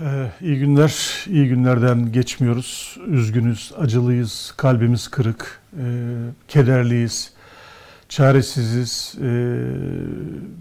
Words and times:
Ee, 0.00 0.30
iyi 0.40 0.58
günler, 0.58 1.24
iyi 1.26 1.48
günlerden 1.48 2.12
geçmiyoruz. 2.12 2.98
Üzgünüz, 3.06 3.72
acılıyız, 3.78 4.54
kalbimiz 4.56 5.08
kırık, 5.08 5.60
e, 5.72 5.84
kederliyiz, 6.48 7.32
çaresiziz 8.08 9.14
e, 9.18 9.26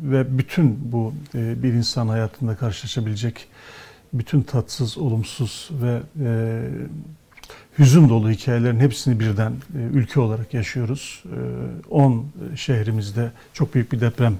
ve 0.03 0.37
bütün 0.37 0.91
bu 0.91 1.13
e, 1.35 1.63
bir 1.63 1.73
insan 1.73 2.07
hayatında 2.07 2.55
karşılaşabilecek 2.55 3.47
bütün 4.13 4.41
tatsız, 4.41 4.97
olumsuz 4.97 5.69
ve 5.71 5.99
e, 6.25 6.61
hüzün 7.79 8.09
dolu 8.09 8.29
hikayelerin 8.31 8.79
hepsini 8.79 9.19
birden 9.19 9.51
e, 9.51 9.79
ülke 9.93 10.19
olarak 10.19 10.53
yaşıyoruz. 10.53 11.23
10 11.89 12.13
e, 12.53 12.57
şehrimizde 12.57 13.31
çok 13.53 13.73
büyük 13.73 13.91
bir 13.91 14.01
deprem 14.01 14.35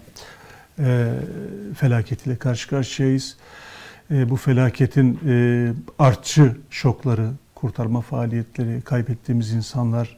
e, 0.80 1.14
felaketiyle 1.77 2.38
karşı 2.38 2.70
karşıyayız. 2.70 3.38
Bu 4.09 4.36
felaketin 4.36 5.20
e, 5.27 5.73
artçı 6.00 6.58
şokları, 6.70 7.30
kurtarma 7.55 8.02
faaliyetleri, 8.02 8.82
kaybettiğimiz 8.82 9.52
insanlar, 9.52 10.18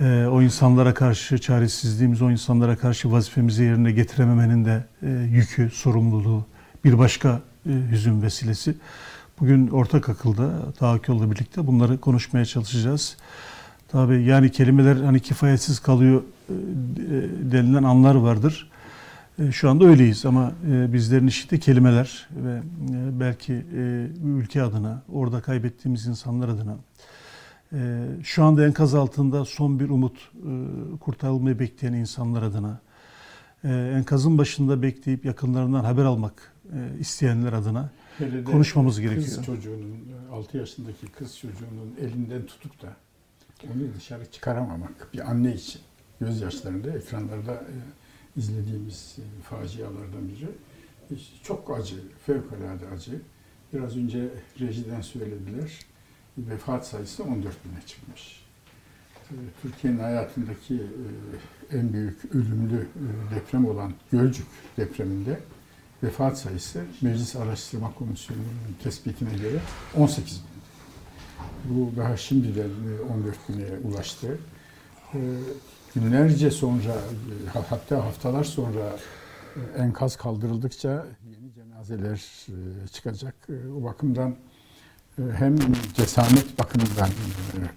e, 0.00 0.26
o 0.26 0.42
insanlara 0.42 0.94
karşı 0.94 1.38
çaresizliğimiz, 1.38 2.22
o 2.22 2.30
insanlara 2.30 2.76
karşı 2.76 3.12
vazifemizi 3.12 3.62
yerine 3.62 3.92
getirememenin 3.92 4.64
de 4.64 4.84
e, 5.02 5.08
yükü, 5.08 5.70
sorumluluğu 5.70 6.46
bir 6.84 6.98
başka 6.98 7.40
e, 7.66 7.72
hüzün 7.90 8.22
vesilesi. 8.22 8.74
Bugün 9.40 9.68
ortak 9.68 10.08
akılda, 10.08 10.72
tahakkülle 10.72 11.30
birlikte 11.30 11.66
bunları 11.66 12.00
konuşmaya 12.00 12.44
çalışacağız. 12.44 13.16
Tabii 13.88 14.22
yani 14.22 14.50
kelimeler 14.50 14.96
hani 14.96 15.20
kifayetsiz 15.20 15.78
kalıyor 15.78 16.22
e, 16.48 16.52
denilen 17.52 17.82
anlar 17.82 18.14
vardır. 18.14 18.70
E, 19.38 19.52
şu 19.52 19.70
anda 19.70 19.84
öyleyiz 19.84 20.26
ama 20.26 20.52
e, 20.70 20.92
bizlerin 20.92 21.26
işi 21.26 21.50
de 21.50 21.58
kelimeler 21.58 22.28
ve 22.36 22.52
e, 22.54 23.20
belki 23.20 23.52
ülke 24.24 24.62
adına, 24.62 25.02
orada 25.12 25.40
kaybettiğimiz 25.40 26.06
insanlar 26.06 26.48
adına 26.48 26.76
şu 28.22 28.44
anda 28.44 28.66
enkaz 28.66 28.94
altında 28.94 29.44
son 29.44 29.80
bir 29.80 29.88
umut 29.88 30.32
kurtarılmayı 31.00 31.58
bekleyen 31.58 31.92
insanlar 31.92 32.42
adına 32.42 32.80
enkazın 33.96 34.38
başında 34.38 34.82
bekleyip 34.82 35.24
yakınlarından 35.24 35.84
haber 35.84 36.04
almak 36.04 36.52
isteyenler 37.00 37.52
adına 37.52 37.90
Hele 38.18 38.44
konuşmamız 38.44 39.00
gerekiyor. 39.00 39.26
Kız 39.26 39.44
çocuğunun, 39.44 39.98
6 40.32 40.58
yaşındaki 40.58 41.06
kız 41.06 41.38
çocuğunun 41.38 41.94
elinden 42.00 42.46
tutup 42.46 42.82
da 42.82 42.96
onu 43.64 43.94
dışarı 43.96 44.30
çıkaramamak 44.30 45.08
bir 45.12 45.30
anne 45.30 45.54
için 45.54 45.80
gözyaşlarında 46.20 46.90
ekranlarda 46.90 47.64
izlediğimiz 48.36 49.16
e, 49.18 49.42
facialardan 49.42 50.28
biri. 50.28 50.48
Çok 51.42 51.78
acı, 51.78 51.96
fevkalade 52.26 52.88
acı. 52.94 53.20
Biraz 53.72 53.96
önce 53.96 54.28
rejiden 54.60 55.00
söylediler. 55.00 55.78
Vefat 56.38 56.86
sayısı 56.86 57.24
14 57.24 57.42
bine 57.42 57.86
çıkmış. 57.86 58.44
E, 59.30 59.34
Türkiye'nin 59.62 59.98
hayatındaki 59.98 60.74
e, 60.74 61.76
en 61.78 61.92
büyük 61.92 62.34
ölümlü 62.34 62.88
deprem 63.34 63.66
olan 63.66 63.94
Gölcük 64.12 64.46
depreminde 64.76 65.40
vefat 66.02 66.38
sayısı 66.38 66.84
Meclis 67.00 67.36
Araştırma 67.36 67.94
Komisyonu'nun 67.94 68.76
tespitine 68.82 69.34
göre 69.34 69.60
18 69.96 70.40
bin. 70.40 70.54
Bu 71.64 71.96
daha 71.96 72.16
şimdiden 72.16 72.70
14 73.14 73.36
bine 73.48 73.88
ulaştı 73.88 74.38
günlerce 75.94 76.50
sonra 76.50 76.94
hatta 77.70 78.04
haftalar 78.04 78.44
sonra 78.44 78.96
e, 79.56 79.82
enkaz 79.82 80.16
kaldırıldıkça 80.16 81.06
yeni 81.24 81.52
cenazeler 81.54 82.46
e, 82.48 82.88
çıkacak. 82.88 83.34
E, 83.48 83.72
o 83.72 83.84
bakımdan 83.84 84.34
hem 85.36 85.56
cesamet 85.94 86.58
bakımından 86.58 87.08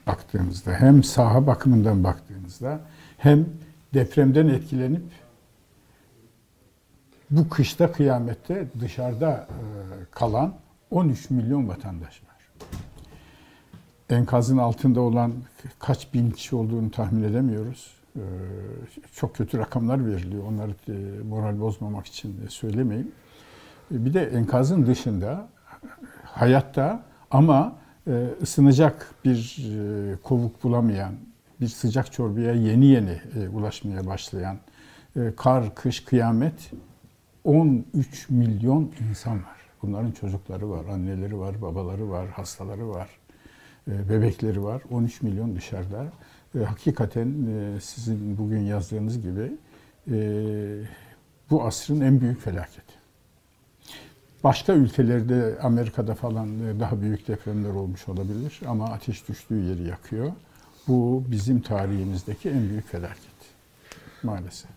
baktığımızda 0.08 0.72
hem 0.72 1.04
saha 1.04 1.48
bakımından 1.48 2.04
baktığımızda 2.04 2.82
hem 3.18 3.46
depremden 3.94 4.48
etkilenip 4.48 5.04
bu 7.30 7.50
kışta 7.50 7.92
kıyamette 7.92 8.68
dışarıda 8.80 9.48
kalan 10.12 10.56
13 10.92 11.30
milyon 11.30 11.68
vatandaş 11.68 12.24
var. 12.24 12.38
Enkazın 14.10 14.58
altında 14.58 15.02
olan 15.02 15.34
kaç 15.80 16.14
bin 16.14 16.32
kişi 16.32 16.56
olduğunu 16.56 16.92
tahmin 16.92 17.24
edemiyoruz. 17.24 17.97
Çok 19.16 19.36
kötü 19.36 19.58
rakamlar 19.58 20.06
veriliyor. 20.06 20.44
Onları 20.44 20.72
e, 20.72 21.24
moral 21.24 21.60
bozmamak 21.60 22.06
için 22.06 22.48
söylemeyeyim. 22.50 23.12
E, 23.92 24.06
bir 24.06 24.14
de 24.14 24.24
enkazın 24.24 24.86
dışında 24.86 25.48
hayatta 26.24 27.04
ama 27.32 27.76
e, 28.08 28.28
ısınacak 28.42 29.16
bir 29.26 29.66
kovuk 30.24 30.64
bulamayan, 30.64 31.14
bir 31.62 31.68
sıcak 31.68 32.14
çorbaya 32.14 32.54
yeni 32.54 32.86
yeni 32.86 33.22
ulaşmaya 33.54 34.08
başlayan 34.08 34.58
kar, 35.38 35.76
kış, 35.76 36.04
kıyamet 36.04 36.72
13 37.44 38.30
milyon 38.30 38.92
insan 39.10 39.36
var. 39.36 39.58
Bunların 39.82 40.12
çocukları 40.12 40.70
var, 40.70 40.86
anneleri 40.86 41.40
var, 41.40 41.62
babaları 41.62 42.10
var, 42.10 42.28
hastaları 42.28 42.90
var, 42.90 43.10
bebekleri 43.88 44.64
var. 44.64 44.82
13 44.92 45.22
milyon 45.22 45.56
dışarıda 45.56 46.06
e, 46.56 46.64
hakikaten 46.64 47.28
e, 47.28 47.82
sizin 47.82 48.38
bugün 48.38 48.60
yazdığınız 48.60 49.22
gibi 49.22 49.52
e, 50.12 50.18
bu 51.50 51.64
asrın 51.64 52.02
en 52.02 52.22
büyük 52.22 52.42
felaketi. 52.42 52.94
Başka 54.44 54.74
ülkelerde, 54.74 55.58
Amerika'da 55.62 56.16
falan 56.16 56.48
e, 56.48 56.80
daha 56.80 57.02
büyük 57.02 57.28
depremler 57.28 57.70
olmuş 57.70 58.08
olabilir 58.10 58.60
ama 58.68 58.86
ateş 58.86 59.30
düştüğü 59.30 59.64
yeri 59.64 59.84
yakıyor. 59.84 60.32
Bu 60.88 61.24
bizim 61.32 61.62
tarihimizdeki 61.62 62.50
en 62.50 62.70
büyük 62.70 62.88
felaket 62.88 63.38
maalesef. 64.24 64.72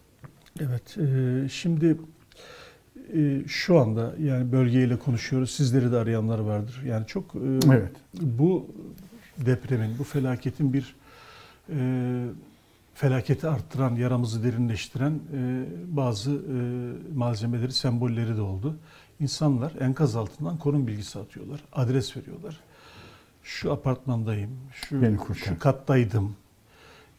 Evet, 0.60 0.98
e, 0.98 1.48
şimdi 1.48 1.96
e, 3.14 3.42
şu 3.46 3.78
anda 3.78 4.14
yani 4.20 4.52
bölgeyle 4.52 4.98
konuşuyoruz. 4.98 5.50
Sizleri 5.50 5.92
de 5.92 5.96
arayanlar 5.96 6.38
vardır. 6.38 6.82
Yani 6.86 7.06
çok 7.06 7.34
e, 7.34 7.38
evet. 7.66 7.92
bu 8.20 8.66
depremin, 9.46 9.98
bu 9.98 10.04
felaketin 10.04 10.72
bir 10.72 10.94
e, 11.78 11.80
felaketi 12.94 13.48
arttıran, 13.48 13.94
yaramızı 13.94 14.44
derinleştiren 14.44 15.12
e, 15.12 15.64
bazı 15.88 16.30
e, 16.30 16.58
malzemeleri, 17.14 17.72
sembolleri 17.72 18.36
de 18.36 18.40
oldu. 18.40 18.76
İnsanlar 19.20 19.72
enkaz 19.80 20.16
altından 20.16 20.56
konum 20.56 20.86
bilgisi 20.86 21.18
atıyorlar, 21.18 21.60
adres 21.72 22.16
veriyorlar. 22.16 22.60
Şu 23.42 23.72
apartmandayım, 23.72 24.50
şu, 24.72 25.00
şu 25.34 25.58
kattaydım, 25.58 26.36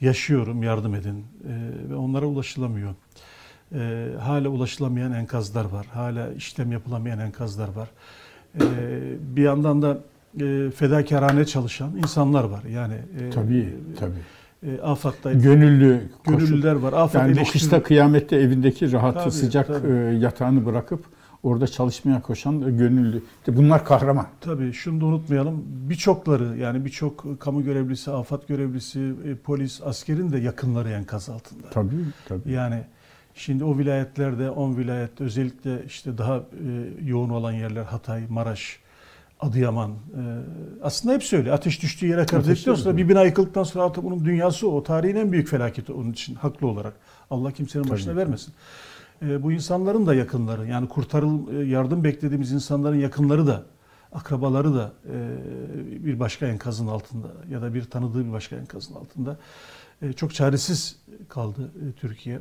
yaşıyorum, 0.01 0.63
yardım 0.63 0.95
edin 0.95 1.25
e, 1.47 1.89
ve 1.89 1.95
onlara 1.95 2.25
ulaşılamıyor. 2.25 2.95
E, 3.75 4.09
hala 4.19 4.50
ulaşılamayan 4.50 5.12
enkazlar 5.12 5.66
var, 5.66 5.85
hala 5.85 6.33
işlem 6.33 6.72
yapılamayan 6.72 7.19
enkazlar 7.19 7.69
var. 7.69 7.89
E, 8.56 8.62
bir 9.35 9.44
yandan 9.44 9.81
da 9.81 9.97
e, 10.41 10.72
fedakarane 10.72 11.45
çalışan 11.45 11.97
insanlar 11.97 12.44
var. 12.44 12.63
Yani 12.63 12.95
e, 13.19 13.29
tabii, 13.29 13.73
tabii 14.00 14.22
e, 14.68 14.82
AFAD'da 14.82 15.34
gönüllü 15.34 16.10
gönüllüler 16.24 16.76
var. 16.76 16.94
AFAD 16.94 17.20
yani 17.20 17.38
bu 17.40 17.52
kışta 17.52 17.84
kıyamette 17.84 18.36
evindeki 18.36 18.92
rahat 18.92 19.16
tabii, 19.16 19.32
sıcak 19.32 19.68
tabii. 19.68 19.88
E, 19.88 19.94
yatağını 19.94 20.66
bırakıp 20.66 21.06
orada 21.44 21.68
çalışmaya 21.68 22.22
koşan 22.22 22.62
e, 22.62 22.72
gönüllü. 22.72 23.24
İşte 23.40 23.58
bunlar 23.58 23.86
kahraman. 23.86 24.28
Tabii 24.42 24.74
şunu 24.74 25.02
da 25.02 25.06
unutmayalım. 25.06 25.64
Birçokları 25.66 26.58
yani 26.58 26.86
birçok 26.86 27.42
kamu 27.42 27.64
görevlisi, 27.64 28.12
AFAD 28.12 28.48
görevlisi, 28.48 29.00
e, 29.00 29.36
polis, 29.36 29.82
askerin 29.82 30.32
de 30.32 30.38
yakınları 30.38 30.90
enkaz 30.90 31.30
altında. 31.30 31.70
Tabii 31.70 31.96
tabii. 32.28 32.52
Yani 32.52 32.84
Şimdi 33.36 33.64
o 33.64 33.78
vilayetlerde, 33.78 34.50
10 34.50 34.78
vilayette 34.78 35.24
özellikle 35.24 35.86
işte 35.86 36.18
daha 36.18 36.38
e, 36.38 36.42
yoğun 37.04 37.30
olan 37.30 37.52
yerler 37.52 37.84
Hatay, 37.84 38.24
Maraş, 38.30 38.80
Adıyaman. 39.42 39.92
E, 39.92 40.22
aslında 40.84 41.14
hep 41.14 41.24
söyle. 41.24 41.52
Ateş 41.52 41.82
düştüğü 41.82 42.08
yere 42.08 42.26
kadar 42.26 42.46
dedikten 42.46 42.76
sonra 42.76 42.98
bir 42.98 43.10
bina 43.10 43.24
yıkıldıktan 43.24 43.64
sonra 43.64 43.86
artık 43.86 44.04
bunun 44.04 44.26
dünyası 44.26 44.70
o. 44.70 44.84
Tarihin 44.84 45.16
en 45.16 45.32
büyük 45.32 45.48
felaketi 45.48 45.94
onun 45.94 46.12
için 46.12 46.36
haklı 46.36 46.68
olarak. 46.68 46.94
Allah 47.30 47.52
kimsenin 47.52 47.84
Tabii. 47.84 47.94
başına 47.94 48.16
vermesin. 48.16 48.54
E, 49.22 49.44
bu 49.44 49.52
insanların 49.52 50.06
da 50.06 50.16
yakınları 50.16 50.68
yani 50.68 50.88
kurtarıl 50.88 51.54
e, 51.54 51.66
yardım 51.66 52.04
beklediğimiz 52.04 52.52
insanların 52.52 52.96
yakınları 52.96 53.48
da 53.48 53.64
akrabaları 54.12 54.76
da 54.76 54.92
e, 55.06 56.06
bir 56.06 56.20
başka 56.20 56.46
enkazın 56.46 56.88
altında 56.88 57.28
ya 57.50 57.62
da 57.62 57.74
bir 57.74 57.84
tanıdığı 57.84 58.26
bir 58.26 58.32
başka 58.32 58.56
enkazın 58.56 58.96
altında 58.96 59.38
e, 60.02 60.14
çok 60.14 60.34
çaresiz 60.34 61.00
kaldı 61.30 61.72
e, 61.90 61.92
Türkiye. 61.92 62.40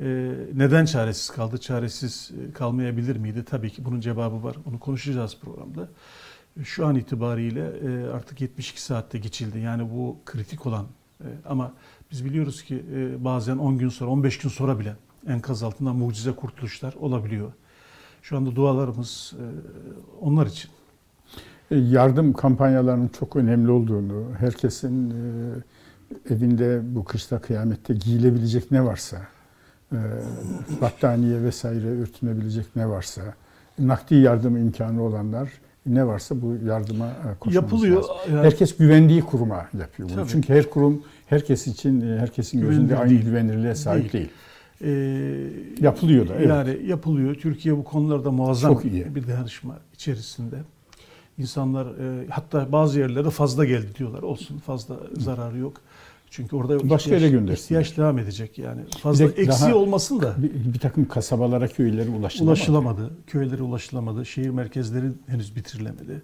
Ee, 0.00 0.32
neden 0.54 0.84
çaresiz 0.84 1.30
kaldı? 1.30 1.58
Çaresiz 1.58 2.30
e, 2.30 2.52
kalmayabilir 2.52 3.16
miydi? 3.16 3.44
Tabii 3.44 3.70
ki 3.70 3.84
bunun 3.84 4.00
cevabı 4.00 4.42
var. 4.42 4.56
Onu 4.68 4.78
konuşacağız 4.78 5.38
programda. 5.42 5.88
Şu 6.64 6.86
an 6.86 6.96
itibariyle 6.96 7.60
e, 7.60 8.10
artık 8.10 8.40
72 8.40 8.82
saatte 8.82 9.18
geçildi. 9.18 9.58
Yani 9.58 9.90
bu 9.90 10.16
kritik 10.24 10.66
olan 10.66 10.86
e, 11.20 11.26
ama 11.48 11.72
biz 12.12 12.24
biliyoruz 12.24 12.62
ki 12.62 12.84
bazen 13.18 13.56
10 13.56 13.78
gün 13.78 13.88
sonra, 13.88 14.10
15 14.10 14.38
gün 14.38 14.48
sonra 14.48 14.78
bile 14.78 14.96
enkaz 15.26 15.62
altından 15.62 15.96
mucize 15.96 16.32
kurtuluşlar 16.32 16.94
olabiliyor. 16.94 17.52
Şu 18.22 18.36
anda 18.36 18.56
dualarımız 18.56 19.34
onlar 20.20 20.46
için. 20.46 20.70
E, 21.70 21.76
yardım 21.76 22.32
kampanyalarının 22.32 23.08
çok 23.08 23.36
önemli 23.36 23.70
olduğunu, 23.70 24.24
herkesin 24.38 25.10
e, 25.10 26.34
evinde 26.34 26.80
bu 26.84 27.04
kışta 27.04 27.40
kıyamette 27.40 27.94
giyilebilecek 27.94 28.70
ne 28.70 28.84
varsa, 28.84 29.26
e, 29.92 29.98
battaniye 30.80 31.42
vesaire 31.42 32.00
örtünebilecek 32.02 32.66
ne 32.76 32.88
varsa, 32.88 33.22
nakdi 33.78 34.14
yardım 34.14 34.56
imkanı 34.56 35.02
olanlar 35.02 35.48
ne 35.86 36.06
varsa 36.06 36.42
bu 36.42 36.56
yardıma 36.66 37.08
koşmamız 37.40 37.54
Yapılıyor. 37.54 37.96
lazım. 37.96 38.14
Yani, 38.32 38.46
Herkes 38.46 38.76
güvendiği 38.76 39.20
kuruma 39.20 39.66
yapıyor 39.80 40.08
bunu. 40.08 40.16
Tabii. 40.16 40.28
Çünkü 40.30 40.54
her 40.54 40.70
kurum 40.70 41.02
herkes 41.26 41.66
için 41.66 42.18
herkesin 42.18 42.60
gözünde 42.60 42.76
Güvenilir 42.86 43.00
aynı 43.00 43.10
değil. 43.10 43.22
güvenirliğe 43.24 43.74
sahip 43.74 44.12
değil. 44.12 44.28
Ee, 44.84 44.90
Yapılıyor 45.80 46.28
da, 46.28 46.34
evet. 46.34 46.48
Yani 46.48 46.86
yapılıyor. 46.86 47.34
Türkiye 47.34 47.76
bu 47.76 47.84
konularda 47.84 48.30
muazzam 48.30 48.72
Çok 48.74 48.84
iyi. 48.84 49.14
bir 49.14 49.26
dayanışma 49.26 49.78
içerisinde. 49.94 50.56
İnsanlar 51.38 51.86
e, 51.86 52.26
hatta 52.30 52.72
bazı 52.72 53.00
yerlere 53.00 53.30
fazla 53.30 53.64
geldi 53.64 53.86
diyorlar. 53.98 54.22
Olsun 54.22 54.58
fazla 54.58 54.96
zararı 55.16 55.58
yok. 55.58 55.76
Çünkü 56.36 56.56
orada 56.56 56.90
Başka 56.90 57.10
yere 57.10 57.16
ihtiyaç, 57.18 57.32
göndersinler. 57.32 57.80
ihtiyaç 57.80 57.98
devam 57.98 58.18
edecek 58.18 58.58
yani. 58.58 58.80
Fazla 59.02 59.36
de 59.36 59.42
eksiği 59.42 59.74
olmasın 59.74 60.20
da 60.20 60.34
Bir, 60.38 60.74
bir 60.74 60.78
takım 60.78 61.08
kasabalara, 61.08 61.68
köylere 61.68 62.10
ulaşılamadı. 62.10 62.50
ulaşılamadı. 62.50 63.10
Köylere 63.26 63.62
ulaşılamadı. 63.62 64.26
Şehir 64.26 64.50
merkezleri 64.50 65.06
henüz 65.26 65.56
bitirilemedi. 65.56 66.22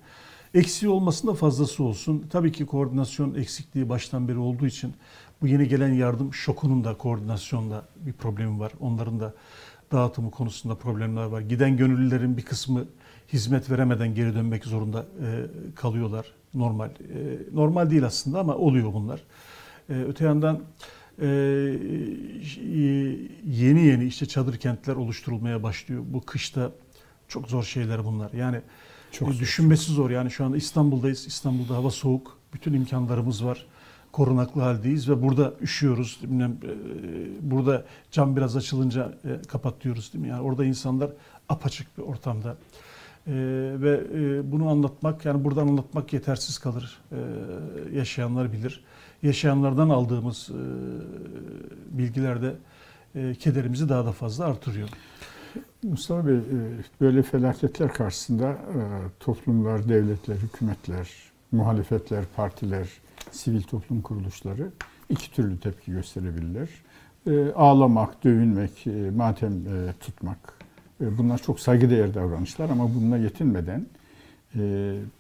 Eksiği 0.55 0.91
olmasın 0.93 1.29
da 1.29 1.35
fazlası 1.35 1.85
olsun. 1.85 2.25
Tabii 2.31 2.53
ki 2.53 2.67
koordinasyon 2.67 3.35
eksikliği 3.35 3.89
baştan 3.89 4.29
beri 4.29 4.39
olduğu 4.39 4.67
için 4.67 4.93
bu 5.43 5.47
yeni 5.47 5.69
gelen 5.69 5.93
yardım 5.93 6.35
şokunun 6.35 6.85
da 6.85 6.95
koordinasyonda 6.95 7.83
bir 8.07 8.13
problemi 8.13 8.61
var. 8.61 8.73
Onların 8.81 9.21
da 9.21 9.35
dağıtımı 9.93 10.31
konusunda 10.31 10.75
problemler 10.75 11.25
var. 11.25 11.41
Giden 11.41 11.77
gönüllülerin 11.77 12.37
bir 12.37 12.43
kısmı 12.43 12.85
hizmet 13.33 13.71
veremeden 13.71 14.15
geri 14.15 14.35
dönmek 14.35 14.65
zorunda 14.65 15.01
e, 15.01 15.27
kalıyorlar. 15.75 16.27
Normal. 16.55 16.89
E, 16.89 16.95
normal 17.53 17.91
değil 17.91 18.07
aslında 18.07 18.41
ama 18.41 18.55
oluyor 18.55 18.93
bunlar. 18.95 19.21
E, 19.91 19.95
öte 19.95 20.25
yandan 20.25 20.61
e, 21.23 21.27
yeni 23.47 23.87
yeni 23.87 24.05
işte 24.05 24.27
çadır 24.27 24.57
kentler 24.57 24.97
oluşturulmaya 24.97 25.63
başlıyor. 25.63 26.03
Bu 26.07 26.21
kışta 26.21 26.73
çok 27.29 27.49
zor 27.49 27.63
şeyler 27.63 28.05
bunlar. 28.05 28.33
Yani 28.33 28.61
Çok 29.13 29.29
e, 29.29 29.33
zor. 29.33 29.41
düşünmesi 29.41 29.93
zor. 29.93 30.11
Yani 30.11 30.31
şu 30.31 30.45
anda 30.45 30.57
İstanbul'dayız. 30.57 31.27
İstanbul'da 31.27 31.75
hava 31.75 31.91
soğuk. 31.91 32.39
Bütün 32.55 32.73
imkanlarımız 32.73 33.45
var. 33.45 33.67
Korunaklı 34.13 34.61
haldeyiz 34.61 35.09
ve 35.09 35.23
burada 35.23 35.55
üşüyoruz. 35.61 36.19
Bilmem, 36.23 36.57
e, 36.63 37.51
burada 37.51 37.85
cam 38.11 38.37
biraz 38.37 38.57
açılınca 38.57 39.15
e, 39.25 39.43
kapatıyoruz 39.49 40.13
değil 40.13 40.25
mi? 40.25 40.29
Yani 40.29 40.43
orada 40.43 40.65
insanlar 40.65 41.11
apaçık 41.49 41.99
bir 41.99 42.03
ortamda. 42.03 42.57
E, 43.27 43.33
ve 43.81 44.01
e, 44.15 44.53
bunu 44.53 44.69
anlatmak 44.69 45.25
yani 45.25 45.45
buradan 45.45 45.69
anlatmak 45.69 46.13
yetersiz 46.13 46.59
kalır. 46.59 46.99
E, 47.13 47.17
yaşayanlar 47.97 48.53
bilir. 48.53 48.85
Yaşayanlardan 49.23 49.89
aldığımız 49.89 50.51
e, 50.51 50.63
bilgilerde 51.99 52.55
e, 53.15 53.35
kederimizi 53.35 53.89
daha 53.89 54.07
da 54.07 54.13
fazla 54.13 54.45
artırıyor. 54.45 54.89
Mustafa 55.83 56.27
Bey, 56.27 56.37
e, 56.37 56.41
böyle 57.01 57.23
felaketler 57.23 57.93
karşısında 57.93 58.51
e, 58.51 58.79
toplumlar, 59.21 59.89
devletler, 59.89 60.37
hükümetler, 60.37 61.09
muhalefetler, 61.53 62.25
partiler, 62.37 62.89
sivil 63.31 63.63
toplum 63.63 64.03
kuruluşları 64.03 64.71
iki 65.09 65.33
türlü 65.33 65.59
tepki 65.59 65.93
gösterebilirler. 65.93 66.69
E, 67.27 67.53
Ağlamak, 67.53 68.25
dövünmek, 68.25 68.87
matem 69.17 69.53
tutmak 70.01 70.55
bunlar 71.01 71.39
çok 71.39 71.61
saygıdeğer 71.61 72.15
davranışlar 72.15 72.71
ama 72.71 72.95
bununla 72.95 73.17
yetinmeden 73.17 73.87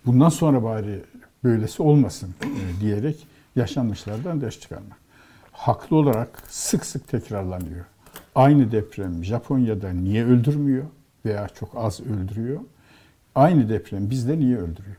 bundan 0.06 0.29
sonra 0.29 0.62
bari 0.62 1.03
böylesi 1.44 1.82
olmasın 1.82 2.35
diyerek 2.81 3.26
yaşanmışlardan 3.60 4.40
ders 4.40 4.60
çıkarmak. 4.60 4.98
Haklı 5.52 5.96
olarak 5.96 6.42
sık 6.48 6.86
sık 6.86 7.08
tekrarlanıyor. 7.08 7.84
Aynı 8.34 8.72
deprem 8.72 9.24
Japonya'da 9.24 9.90
niye 9.90 10.24
öldürmüyor 10.24 10.84
veya 11.24 11.48
çok 11.48 11.70
az 11.76 12.00
öldürüyor? 12.00 12.60
Aynı 13.34 13.68
deprem 13.68 14.10
bizde 14.10 14.38
niye 14.38 14.56
öldürüyor? 14.58 14.96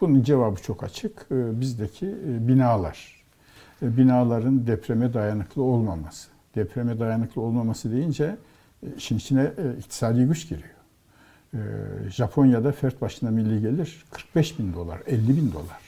Bunun 0.00 0.22
cevabı 0.22 0.62
çok 0.62 0.82
açık. 0.82 1.26
Ee, 1.30 1.60
Bizdeki 1.60 2.06
e, 2.06 2.48
binalar. 2.48 3.24
E, 3.82 3.96
Binaların 3.96 4.66
depreme 4.66 5.14
dayanıklı 5.14 5.62
olmaması. 5.62 6.28
Depreme 6.54 7.00
dayanıklı 7.00 7.42
olmaması 7.42 7.92
deyince 7.92 8.36
e, 8.82 8.86
işin 8.96 9.16
içine 9.16 9.52
iktisadi 9.78 10.24
güç 10.24 10.48
giriyor. 10.48 10.68
Japonya'da 12.10 12.72
fert 12.72 13.00
başına 13.00 13.30
milli 13.30 13.60
gelir 13.60 14.04
45 14.10 14.58
bin 14.58 14.72
dolar, 14.72 15.00
50 15.06 15.28
bin 15.28 15.52
dolar. 15.52 15.81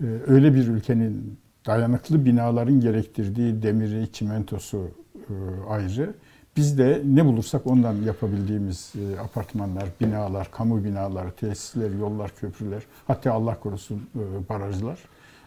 Ee, 0.00 0.06
Öyle 0.26 0.54
bir 0.54 0.68
ülkenin 0.68 1.38
dayanıklı 1.66 2.24
binaların 2.24 2.80
gerektirdiği 2.80 3.62
demiri, 3.62 4.12
çimentosu 4.12 4.90
e, 5.16 5.34
ayrı. 5.68 6.14
Biz 6.56 6.78
de 6.78 7.02
ne 7.04 7.24
bulursak 7.24 7.66
ondan 7.66 7.94
yapabildiğimiz 7.94 8.92
e, 8.96 9.20
apartmanlar, 9.20 9.84
binalar, 10.00 10.50
kamu 10.50 10.84
binaları, 10.84 11.32
tesisler, 11.32 11.90
yollar, 11.90 12.30
köprüler, 12.40 12.82
hatta 13.06 13.32
Allah 13.32 13.60
korusun 13.60 14.08
e, 14.14 14.48
barajlar 14.48 14.98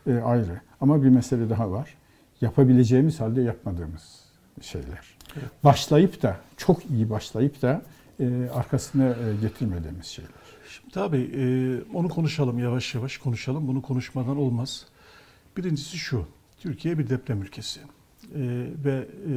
e, 0.08 0.16
ayrı. 0.18 0.62
Ama 0.82 1.04
bir 1.04 1.10
mesele 1.10 1.50
daha 1.50 1.72
var. 1.72 1.94
Yapabileceğimiz 2.42 3.20
halde 3.20 3.42
yapmadığımız 3.42 4.22
şeyler. 4.62 5.18
Başlayıp 5.64 6.22
da, 6.22 6.38
çok 6.58 6.86
iyi 6.86 7.10
başlayıp 7.10 7.62
da 7.62 7.82
e, 8.20 8.50
arkasına 8.54 9.06
e, 9.06 9.36
getirmediğimiz 9.42 10.06
şeyler. 10.06 10.32
Şimdi 10.78 10.94
tabii 10.94 11.32
e, 11.36 11.44
onu 11.94 12.10
konuşalım 12.10 12.60
yavaş 12.60 12.96
yavaş 12.96 13.18
konuşalım. 13.18 13.68
Bunu 13.68 13.82
konuşmadan 13.82 14.38
olmaz. 14.38 14.86
Birincisi 15.58 15.98
şu. 15.98 16.26
Türkiye 16.60 17.00
bir 17.00 17.10
deprem 17.10 17.42
ülkesi. 17.42 17.80
E, 17.80 17.86
ve 18.86 19.08
e, 19.30 19.34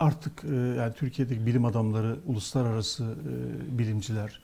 artık 0.00 0.44
e, 0.44 0.54
yani 0.56 0.94
Türkiye'deki 0.94 1.46
bilim 1.46 1.64
adamları, 1.64 2.16
uluslararası 2.26 3.04
e, 3.04 3.78
bilimciler, 3.78 4.42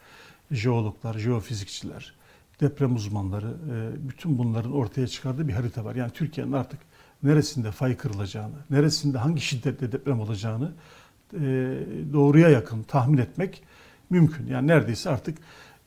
jeologlar, 0.50 1.18
jeofizikçiler, 1.18 2.14
deprem 2.60 2.94
uzmanları, 2.94 3.56
e, 3.72 4.08
bütün 4.08 4.38
bunların 4.38 4.72
ortaya 4.72 5.06
çıkardığı 5.06 5.48
bir 5.48 5.52
harita 5.52 5.84
var. 5.84 5.94
Yani 5.94 6.10
Türkiye'nin 6.10 6.52
artık 6.52 6.80
neresinde 7.22 7.70
fay 7.70 7.96
kırılacağını, 7.96 8.56
neresinde 8.70 9.18
hangi 9.18 9.40
şiddette 9.40 9.92
deprem 9.92 10.20
olacağını 10.20 10.72
e, 11.34 11.40
doğruya 12.12 12.48
yakın 12.48 12.82
tahmin 12.82 13.18
etmek 13.18 13.62
mümkün. 14.10 14.46
Yani 14.46 14.66
neredeyse 14.66 15.10
artık 15.10 15.38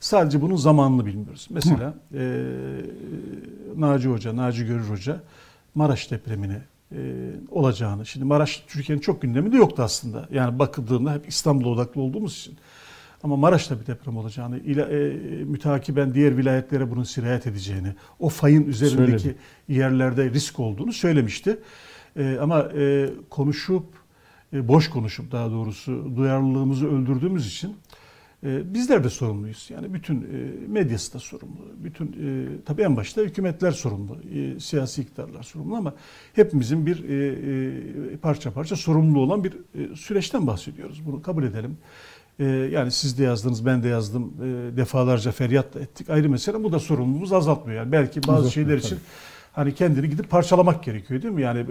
sadece 0.04 0.42
bunun 0.42 0.56
zamanını 0.56 1.06
bilmiyoruz. 1.06 1.48
Mesela 1.50 1.94
e, 2.14 2.44
Naci 3.78 4.10
Hoca, 4.10 4.36
Naci 4.36 4.66
Görür 4.66 4.90
Hoca 4.90 5.22
Maraş 5.76 6.12
depremini 6.12 6.58
e, 6.92 6.98
olacağını. 7.52 8.06
Şimdi 8.06 8.26
Maraş 8.26 8.64
Türkiye'nin 8.68 9.02
çok 9.02 9.22
gündeminde 9.22 9.58
yoktu 9.58 9.84
aslında. 9.84 10.28
Yani 10.32 10.60
bakıldığında 10.60 11.14
hep 11.14 11.28
İstanbul'a 11.28 11.70
odaklı 11.70 12.02
olduğumuz 12.02 12.38
için. 12.38 12.58
Ama 13.24 13.36
Maraş'ta 13.36 13.82
bir 13.82 13.88
deprem 13.88 14.18
olacağını, 14.18 14.60
ila, 14.60 14.86
e, 14.90 15.14
mütakiben 15.44 16.14
diğer 16.14 16.38
vilayetlere 16.38 16.92
bunun 16.92 17.04
sirayet 17.04 17.48
edeceğini, 17.48 17.96
o 18.20 18.30
fayın 18.30 18.66
üzerindeki 18.66 19.20
Söyledi. 19.20 19.38
yerlerde 19.68 20.30
risk 20.30 20.60
olduğunu 20.60 20.94
söylemişti. 20.94 21.60
E, 22.16 22.38
ama 22.42 22.60
e, 22.60 23.10
konuşup, 23.30 23.86
e, 24.54 24.68
boş 24.68 24.90
konuşup 24.90 25.32
daha 25.32 25.52
doğrusu 25.52 26.12
duyarlılığımızı 26.16 26.88
öldürdüğümüz 26.88 27.48
için 27.48 27.76
bizler 28.44 29.04
de 29.04 29.10
sorumluyuz. 29.10 29.70
Yani 29.74 29.94
bütün 29.94 30.22
e, 30.22 30.26
medyası 30.68 31.14
da 31.14 31.20
sorumlu. 31.20 31.60
Bütün 31.84 32.08
e, 32.08 32.48
tabii 32.66 32.82
en 32.82 32.98
başta 32.98 33.22
hükümetler 33.22 33.72
sorumlu. 33.72 34.18
E, 34.36 34.60
siyasi 34.60 35.02
iktidarlar 35.02 35.44
sorumlu 35.44 35.76
ama 35.76 35.94
hepimizin 36.34 36.86
bir 36.86 37.04
parça 38.18 38.52
parça 38.52 38.76
sorumlu 38.76 39.20
olan 39.20 39.44
bir 39.44 39.54
süreçten 39.96 40.48
bahsediyoruz. 40.48 41.06
Bunu 41.06 41.22
kabul 41.22 41.44
edelim. 41.44 41.78
Yani 42.72 42.92
siz 42.92 43.18
de 43.18 43.24
yazdınız, 43.24 43.66
ben 43.66 43.84
de 43.84 43.88
yazdım. 43.88 44.34
Defalarca 44.78 45.32
feryat 45.32 45.74
da 45.74 45.80
ettik. 45.80 46.10
Ayrı 46.10 46.30
mesele 46.30 46.64
bu 46.64 46.72
da 46.72 46.80
sorumluluğumuzu 46.80 47.36
azaltmıyor. 47.36 47.80
Yani 47.80 47.92
belki 47.92 48.22
bazı 48.24 48.32
Azaltmıyor, 48.32 48.52
şeyler 48.52 48.78
için 48.78 48.90
tabii. 48.90 49.00
hani 49.52 49.76
kendini 49.76 50.10
gidip 50.10 50.30
parçalamak 50.30 50.84
gerekiyor 50.84 51.22
değil 51.22 51.34
mi? 51.34 51.42
Yani 51.42 51.66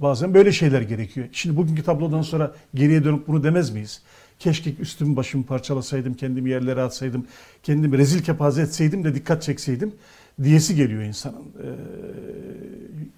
bazen 0.00 0.34
böyle 0.34 0.52
şeyler 0.52 0.80
gerekiyor. 0.82 1.28
Şimdi 1.32 1.56
bugünkü 1.56 1.82
tablodan 1.82 2.22
sonra 2.22 2.54
geriye 2.74 3.04
dönüp 3.04 3.26
bunu 3.26 3.42
demez 3.44 3.70
miyiz? 3.70 4.02
Keşke 4.40 4.74
üstümü 4.76 5.16
başımı 5.16 5.46
parçalasaydım, 5.46 6.14
kendimi 6.14 6.50
yerlere 6.50 6.82
atsaydım, 6.82 7.26
kendimi 7.62 7.98
rezil 7.98 8.22
kepaze 8.22 8.62
etseydim 8.62 9.04
de 9.04 9.14
dikkat 9.14 9.42
çekseydim 9.42 9.94
diyesi 10.42 10.74
geliyor 10.76 11.02
insanın. 11.02 11.42
Ee, 11.42 11.66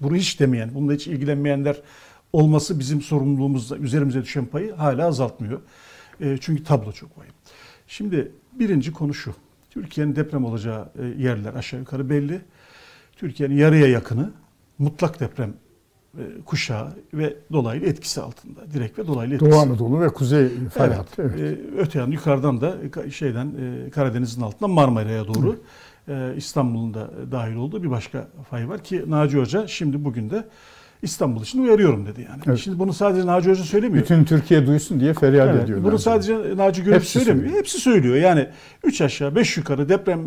bunu 0.01 0.17
hiç 0.17 0.41
demeyen, 0.41 0.75
bununla 0.75 0.93
hiç 0.93 1.07
ilgilenmeyenler 1.07 1.83
olması 2.33 2.79
bizim 2.79 3.03
sorumluluğumuzda, 3.03 3.77
üzerimize 3.77 4.23
düşen 4.23 4.47
payı 4.47 4.73
hala 4.73 5.07
azaltmıyor. 5.07 5.61
Ee, 6.21 6.39
çünkü 6.41 6.65
tablo 6.65 6.93
çok 6.93 7.19
vahim. 7.19 7.33
Şimdi 7.87 8.33
birinci 8.53 8.93
konu 8.93 9.15
şu. 9.15 9.35
Türkiye'nin 9.71 10.17
deprem 10.17 10.45
olacağı 10.45 10.93
e, 10.99 11.23
yerler 11.23 11.55
aşağı 11.55 11.81
yukarı 11.81 12.11
belli. 12.11 12.41
Türkiye'nin 13.17 13.57
yarıya 13.57 13.87
yakını 13.87 14.31
mutlak 14.79 15.21
deprem 15.21 15.55
kuşağı 16.47 16.89
ve 17.15 17.37
dolaylı 17.53 17.87
etkisi 17.87 18.21
altında. 18.21 18.61
Direkt 18.75 18.99
ve 18.99 19.07
dolaylı 19.07 19.35
etkisi. 19.35 19.51
Doğu 19.53 19.61
Anadolu 19.61 20.01
ve 20.01 20.09
Kuzey 20.09 20.49
fay 20.75 20.87
Evet. 20.87 20.99
Evet. 21.19 21.41
E, 21.41 21.59
öte 21.79 21.99
yan 21.99 22.11
yukarıdan 22.11 22.61
da 22.61 22.77
e, 23.07 23.11
şeyden 23.11 23.47
e, 23.87 23.91
Karadeniz'in 23.91 24.43
altından 24.43 24.71
Marmara'ya 24.71 25.27
doğru 25.27 25.57
e, 26.09 26.33
İstanbul'un 26.37 26.95
da 26.95 27.11
dahil 27.33 27.57
olduğu 27.57 27.83
bir 27.83 27.91
başka 27.91 28.29
fay 28.51 28.69
var 28.69 28.85
ki 28.85 29.05
Naci 29.09 29.39
Hoca 29.39 29.67
şimdi 29.67 30.05
bugün 30.05 30.31
de 30.31 30.45
İstanbul 31.03 31.43
için 31.43 31.63
uyarıyorum 31.63 32.07
dedi 32.07 32.27
yani. 32.31 32.43
Evet. 32.47 32.59
Şimdi 32.59 32.79
bunu 32.79 32.93
sadece 32.93 33.27
Naci 33.27 33.51
Hoca 33.51 33.65
söylemiyor. 33.65 34.05
Bütün 34.05 34.25
Türkiye 34.25 34.67
duysun 34.67 35.01
diye 35.01 35.15
feryat 35.15 35.49
Evet, 35.55 35.65
ediyorlar. 35.65 35.91
bunu 35.91 35.99
sadece 35.99 36.57
Naci 36.57 36.83
Görüp 36.85 36.97
Hepsi 36.97 37.11
söylemiyor. 37.11 37.39
söylüyor. 37.39 37.59
Hepsi 37.59 37.79
söylüyor. 37.79 38.17
Yani 38.17 38.49
3 38.85 39.01
aşağı 39.01 39.35
5 39.37 39.57
yukarı 39.57 39.89
deprem 39.89 40.21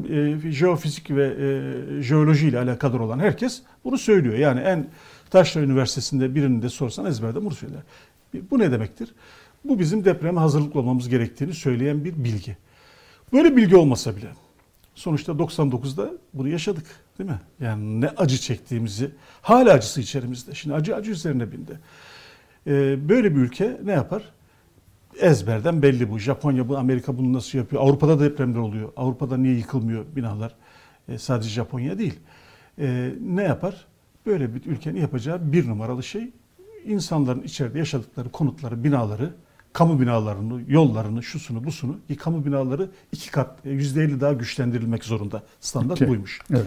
e, 0.47 0.51
jeofizik 0.51 1.11
ve 1.11 1.25
e, 1.39 2.01
jeoloji 2.01 2.47
ile 2.47 2.59
alakadar 2.59 2.99
olan 2.99 3.19
herkes 3.19 3.61
bunu 3.83 3.97
söylüyor. 3.97 4.35
Yani 4.35 4.59
en 4.59 4.87
Taşra 5.29 5.61
Üniversitesi'nde 5.61 6.35
birini 6.35 6.61
de 6.61 6.69
sorsan 6.69 7.05
ezberde 7.05 7.45
bunu 7.45 7.55
söyler. 7.55 7.81
Bu 8.51 8.59
ne 8.59 8.71
demektir? 8.71 9.13
Bu 9.65 9.79
bizim 9.79 10.05
depreme 10.05 10.39
hazırlıklı 10.39 10.79
olmamız 10.79 11.09
gerektiğini 11.09 11.53
söyleyen 11.53 12.05
bir 12.05 12.23
bilgi. 12.23 12.57
Böyle 13.33 13.57
bilgi 13.57 13.75
olmasa 13.75 14.15
bile 14.15 14.27
sonuçta 14.95 15.31
99'da 15.31 16.11
bunu 16.33 16.49
yaşadık 16.49 16.85
değil 17.19 17.29
mi? 17.29 17.39
Yani 17.59 18.01
ne 18.01 18.09
acı 18.09 18.37
çektiğimizi 18.37 19.11
hala 19.41 19.73
acısı 19.73 20.01
içerimizde. 20.01 20.55
Şimdi 20.55 20.75
acı 20.75 20.95
acı 20.95 21.11
üzerine 21.11 21.51
bindi. 21.51 21.79
Ee, 22.67 23.09
böyle 23.09 23.35
bir 23.35 23.41
ülke 23.41 23.77
ne 23.83 23.91
yapar? 23.91 24.23
Ezberden 25.19 25.81
belli 25.81 26.11
bu. 26.11 26.19
Japonya 26.19 26.69
bu, 26.69 26.77
Amerika 26.77 27.17
bunu 27.17 27.33
nasıl 27.33 27.57
yapıyor? 27.57 27.81
Avrupa'da 27.81 28.19
da 28.19 28.23
depremler 28.23 28.59
oluyor. 28.59 28.89
Avrupa'da 28.97 29.37
niye 29.37 29.55
yıkılmıyor 29.55 30.05
binalar? 30.15 30.55
Ee, 31.09 31.17
sadece 31.17 31.49
Japonya 31.49 31.97
değil. 31.97 32.19
Ee, 32.79 33.13
ne 33.21 33.43
yapar? 33.43 33.85
Böyle 34.25 34.55
bir 34.55 34.65
ülkenin 34.65 35.01
yapacağı 35.01 35.51
bir 35.51 35.67
numaralı 35.67 36.03
şey 36.03 36.29
insanların 36.85 37.41
içeride 37.41 37.79
yaşadıkları 37.79 38.29
konutları, 38.29 38.83
binaları, 38.83 39.29
kamu 39.73 40.01
binalarını, 40.01 40.61
yollarını, 40.67 41.23
şusunu, 41.23 41.63
busunu, 41.63 41.97
kamu 42.19 42.45
binaları 42.45 42.89
iki 43.11 43.31
kat, 43.31 43.65
e, 43.65 43.69
yüzde 43.69 44.03
elli 44.03 44.21
daha 44.21 44.33
güçlendirilmek 44.33 45.03
zorunda. 45.03 45.43
Standart 45.59 45.99
Ki- 45.99 46.07
buymuş. 46.07 46.39
Evet. 46.51 46.65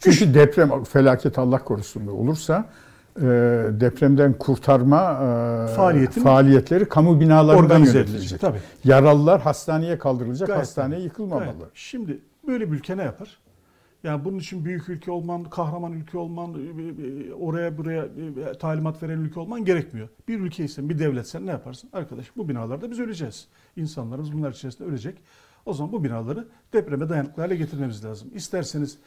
Çünkü 0.00 0.34
deprem 0.34 0.84
felaket 0.84 1.38
Allah 1.38 1.64
korusun 1.64 2.06
olursa 2.06 2.66
e, 3.16 3.22
depremden 3.80 4.32
kurtarma 4.32 4.96
e, 5.02 5.76
Faaliyetin- 5.76 6.22
faaliyetleri 6.22 6.88
kamu 6.88 7.20
binalarından 7.20 7.78
yönetilecek. 7.84 8.40
Tabii. 8.40 8.58
Yaralılar 8.84 9.40
hastaneye 9.40 9.98
kaldırılacak, 9.98 10.46
Gayet 10.48 10.62
hastaneye 10.62 10.94
tabii. 10.96 11.04
yıkılmamalı. 11.04 11.46
Evet. 11.58 11.70
Şimdi 11.74 12.18
böyle 12.46 12.72
bir 12.72 12.76
ülke 12.76 12.96
ne 12.96 13.02
yapar? 13.02 13.38
Yani 14.04 14.24
bunun 14.24 14.38
için 14.38 14.64
büyük 14.64 14.88
ülke 14.88 15.10
olman, 15.10 15.44
kahraman 15.44 15.92
ülke 15.92 16.18
olman, 16.18 16.54
e, 16.54 17.28
e, 17.28 17.32
oraya 17.32 17.78
buraya 17.78 18.04
e, 18.04 18.58
talimat 18.58 19.02
veren 19.02 19.18
ülke 19.18 19.40
olman 19.40 19.64
gerekmiyor. 19.64 20.08
Bir 20.28 20.40
ülkeysen, 20.40 20.88
bir 20.88 20.98
devletsen 20.98 21.46
ne 21.46 21.50
yaparsın? 21.50 21.90
Arkadaş 21.92 22.36
bu 22.36 22.48
binalarda 22.48 22.90
biz 22.90 23.00
öleceğiz. 23.00 23.48
İnsanlarımız 23.76 24.32
bunlar 24.32 24.52
içerisinde 24.52 24.88
ölecek. 24.88 25.18
O 25.66 25.72
zaman 25.72 25.92
bu 25.92 26.04
binaları 26.04 26.48
depreme 26.72 27.08
dayanıklı 27.08 27.42
hale 27.42 27.56
getirmemiz 27.56 28.04
lazım. 28.04 28.30
İsterseniz 28.34 28.98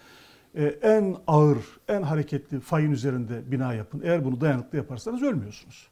e, 0.55 0.63
en 0.65 1.15
ağır, 1.27 1.57
en 1.87 2.01
hareketli 2.01 2.59
fayın 2.59 2.91
üzerinde 2.91 3.51
bina 3.51 3.73
yapın. 3.73 4.01
Eğer 4.03 4.25
bunu 4.25 4.41
dayanıklı 4.41 4.77
yaparsanız 4.77 5.23
ölmüyorsunuz. 5.23 5.90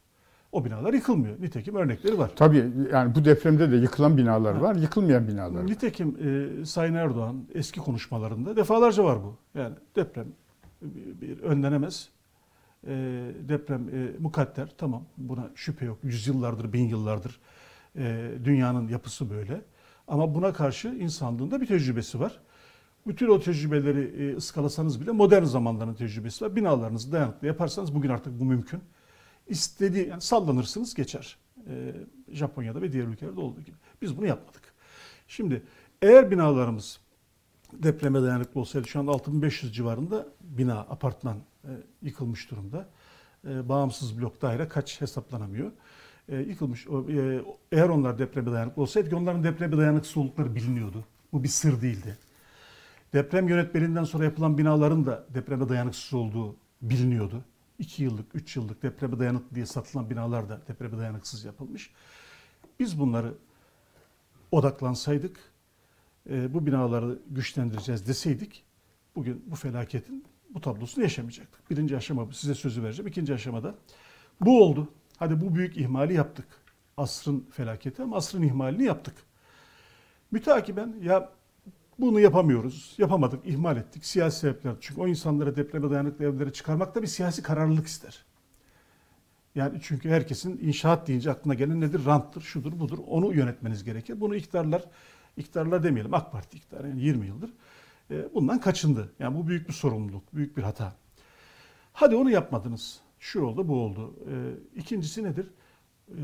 O 0.52 0.64
binalar 0.64 0.94
yıkılmıyor. 0.94 1.40
Nitekim 1.42 1.74
örnekleri 1.74 2.18
var. 2.18 2.30
Tabii 2.36 2.70
yani 2.92 3.14
bu 3.14 3.24
depremde 3.24 3.70
de 3.70 3.76
yıkılan 3.76 4.16
binalar 4.16 4.54
var, 4.54 4.74
yıkılmayan 4.74 5.28
binalar. 5.28 5.66
Nitekim 5.66 6.16
e, 6.60 6.64
Sayın 6.64 6.94
Erdoğan 6.94 7.44
eski 7.54 7.80
konuşmalarında 7.80 8.56
defalarca 8.56 9.04
var 9.04 9.18
bu. 9.22 9.36
Yani 9.58 9.74
deprem 9.96 10.26
bir, 10.82 11.20
bir 11.20 11.40
önlenemez. 11.40 12.08
E, 12.86 12.90
deprem 13.48 13.88
e, 13.88 14.18
mukadder 14.18 14.72
tamam 14.78 15.02
buna 15.16 15.50
şüphe 15.54 15.86
yok. 15.86 15.98
Yüzyıllardır, 16.02 16.72
bin 16.72 16.88
yıllardır 16.88 17.40
e, 17.96 18.30
dünyanın 18.44 18.88
yapısı 18.88 19.30
böyle. 19.30 19.60
Ama 20.08 20.34
buna 20.34 20.52
karşı 20.52 20.88
insanlığın 20.88 21.50
da 21.50 21.60
bir 21.60 21.66
tecrübesi 21.66 22.20
var. 22.20 22.40
Bütün 23.06 23.28
o 23.28 23.40
tecrübeleri 23.40 24.00
e, 24.00 24.36
ıskalasanız 24.36 25.00
bile 25.00 25.10
modern 25.10 25.44
zamanların 25.44 25.94
tecrübesi 25.94 26.44
var. 26.44 26.56
Binalarınızı 26.56 27.12
dayanıklı 27.12 27.46
yaparsanız 27.46 27.94
bugün 27.94 28.08
artık 28.08 28.40
bu 28.40 28.44
mümkün. 28.44 28.80
İstediği 29.50 30.08
yani 30.08 30.20
sallanırsınız 30.20 30.94
geçer. 30.94 31.36
E, 31.66 31.94
Japonya'da 32.28 32.82
ve 32.82 32.92
diğer 32.92 33.04
ülkelerde 33.04 33.40
olduğu 33.40 33.60
gibi. 33.60 33.76
Biz 34.02 34.16
bunu 34.16 34.26
yapmadık. 34.26 34.62
Şimdi 35.28 35.62
eğer 36.02 36.30
binalarımız 36.30 37.00
depreme 37.72 38.22
dayanıklı 38.22 38.60
olsaydı 38.60 38.88
şu 38.88 39.00
anda 39.00 39.10
6500 39.10 39.74
civarında 39.74 40.28
bina, 40.40 40.78
apartman 40.78 41.36
e, 41.64 41.68
yıkılmış 42.02 42.50
durumda. 42.50 42.88
E, 43.48 43.68
bağımsız 43.68 44.18
blok 44.18 44.42
daire 44.42 44.68
kaç 44.68 45.00
hesaplanamıyor. 45.00 45.72
E, 46.28 46.36
yıkılmış. 46.36 46.86
E, 46.86 47.42
eğer 47.72 47.88
onlar 47.88 48.18
depreme 48.18 48.52
dayanıklı 48.52 48.82
olsaydı 48.82 49.08
ki 49.08 49.16
onların 49.16 49.44
depreme 49.44 49.76
dayanıksız 49.76 50.16
oldukları 50.16 50.54
biliniyordu. 50.54 51.04
Bu 51.32 51.42
bir 51.42 51.48
sır 51.48 51.82
değildi. 51.82 52.18
Deprem 53.12 53.48
yönetmeliğinden 53.48 54.04
sonra 54.04 54.24
yapılan 54.24 54.58
binaların 54.58 55.06
da 55.06 55.24
depreme 55.34 55.68
dayanıksız 55.68 56.14
olduğu 56.14 56.56
biliniyordu. 56.82 57.44
2 57.80 58.04
yıllık, 58.04 58.34
3 58.34 58.56
yıllık 58.56 58.82
depreme 58.82 59.18
dayanıklı 59.18 59.54
diye 59.54 59.66
satılan 59.66 60.10
binalar 60.10 60.48
da 60.48 60.60
depreme 60.68 60.98
dayanıksız 60.98 61.44
yapılmış. 61.44 61.90
Biz 62.80 63.00
bunları 63.00 63.34
odaklansaydık, 64.52 65.40
e, 66.30 66.54
bu 66.54 66.66
binaları 66.66 67.18
güçlendireceğiz 67.30 68.08
deseydik, 68.08 68.64
bugün 69.16 69.44
bu 69.46 69.56
felaketin 69.56 70.24
bu 70.54 70.60
tablosunu 70.60 71.04
yaşamayacaktık. 71.04 71.70
Birinci 71.70 71.96
aşama 71.96 72.28
bu. 72.28 72.32
Size 72.32 72.54
sözü 72.54 72.82
vereceğim. 72.82 73.08
İkinci 73.08 73.34
aşamada 73.34 73.74
bu 74.40 74.62
oldu. 74.62 74.88
Hadi 75.18 75.40
bu 75.40 75.54
büyük 75.54 75.76
ihmali 75.76 76.14
yaptık. 76.14 76.46
Asrın 76.96 77.48
felaketi 77.50 78.02
ama 78.02 78.16
asrın 78.16 78.42
ihmalini 78.42 78.84
yaptık. 78.84 79.14
Mütakiben 80.30 80.94
ya 81.02 81.32
bunu 82.00 82.20
yapamıyoruz, 82.20 82.94
yapamadık, 82.98 83.46
ihmal 83.46 83.76
ettik. 83.76 84.04
Siyasi 84.04 84.38
sebepler. 84.38 84.74
Çünkü 84.80 85.00
o 85.00 85.08
insanlara 85.08 85.56
depreme 85.56 85.90
dayanıklı 85.90 86.24
evlere 86.24 86.52
çıkarmak 86.52 86.94
da 86.94 87.02
bir 87.02 87.06
siyasi 87.06 87.42
kararlılık 87.42 87.86
ister. 87.86 88.24
Yani 89.54 89.78
çünkü 89.82 90.10
herkesin 90.10 90.58
inşaat 90.62 91.08
deyince 91.08 91.30
aklına 91.30 91.54
gelen 91.54 91.80
nedir? 91.80 92.06
Ranttır, 92.06 92.40
şudur, 92.40 92.80
budur. 92.80 92.98
Onu 93.06 93.34
yönetmeniz 93.34 93.84
gerekir. 93.84 94.20
Bunu 94.20 94.36
iktidarlar, 94.36 94.84
iktidarlar 95.36 95.82
demeyelim 95.82 96.14
AK 96.14 96.32
Parti 96.32 96.56
iktidarı 96.56 96.88
yani 96.88 97.02
20 97.02 97.26
yıldır 97.26 97.50
e, 98.10 98.34
bundan 98.34 98.60
kaçındı. 98.60 99.12
Yani 99.18 99.38
bu 99.38 99.48
büyük 99.48 99.68
bir 99.68 99.72
sorumluluk, 99.72 100.34
büyük 100.34 100.56
bir 100.56 100.62
hata. 100.62 100.92
Hadi 101.92 102.16
onu 102.16 102.30
yapmadınız. 102.30 103.00
Şu 103.18 103.42
oldu, 103.42 103.68
bu 103.68 103.74
oldu. 103.74 104.14
E, 104.30 104.34
İkincisi 104.80 105.24
nedir? 105.24 105.46
E, 106.08 106.18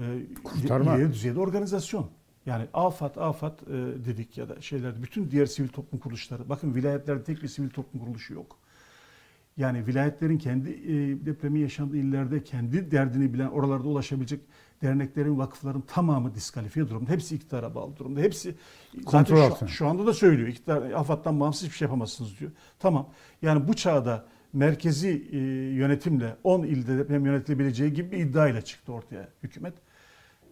Kurtarma. 0.44 0.96
ileri 0.96 1.12
düzeyde 1.12 1.40
organizasyon. 1.40 2.10
Yani 2.46 2.66
AFAD, 2.74 3.16
AFAD 3.16 3.58
e, 3.58 4.04
dedik 4.04 4.38
ya 4.38 4.48
da 4.48 4.60
şeyler, 4.60 5.02
bütün 5.02 5.30
diğer 5.30 5.46
sivil 5.46 5.68
toplum 5.68 6.00
kuruluşları. 6.00 6.48
Bakın 6.48 6.74
vilayetlerde 6.74 7.24
tek 7.24 7.42
bir 7.42 7.48
sivil 7.48 7.70
toplum 7.70 8.00
kuruluşu 8.00 8.34
yok. 8.34 8.58
Yani 9.56 9.86
vilayetlerin 9.86 10.38
kendi 10.38 10.70
e, 10.70 11.26
depremi 11.26 11.60
yaşandığı 11.60 11.96
illerde 11.96 12.44
kendi 12.44 12.90
derdini 12.90 13.34
bilen 13.34 13.48
oralarda 13.48 13.88
ulaşabilecek 13.88 14.40
derneklerin, 14.82 15.38
vakıfların 15.38 15.80
tamamı 15.80 16.34
diskalifiye 16.34 16.88
durumda. 16.88 17.10
Hepsi 17.10 17.34
iktidara 17.34 17.74
bağlı 17.74 17.96
durumda. 17.96 18.20
Hepsi 18.20 18.54
Kontrol 19.04 19.36
zaten 19.36 19.50
altında. 19.50 19.68
şu, 19.68 19.74
şu 19.76 19.86
anda 19.86 20.06
da 20.06 20.12
söylüyor. 20.12 20.48
İktidar, 20.48 20.90
AFAD'dan 20.90 21.40
bağımsız 21.40 21.62
hiçbir 21.62 21.76
şey 21.76 21.86
yapamazsınız 21.86 22.40
diyor. 22.40 22.50
Tamam. 22.78 23.08
Yani 23.42 23.68
bu 23.68 23.74
çağda 23.74 24.24
merkezi 24.52 25.28
e, 25.32 25.38
yönetimle 25.74 26.36
10 26.44 26.62
ilde 26.62 26.98
deprem 26.98 27.26
yönetilebileceği 27.26 27.92
gibi 27.92 28.12
bir 28.12 28.18
iddiayla 28.18 28.62
çıktı 28.62 28.92
ortaya 28.92 29.28
hükümet. 29.42 29.74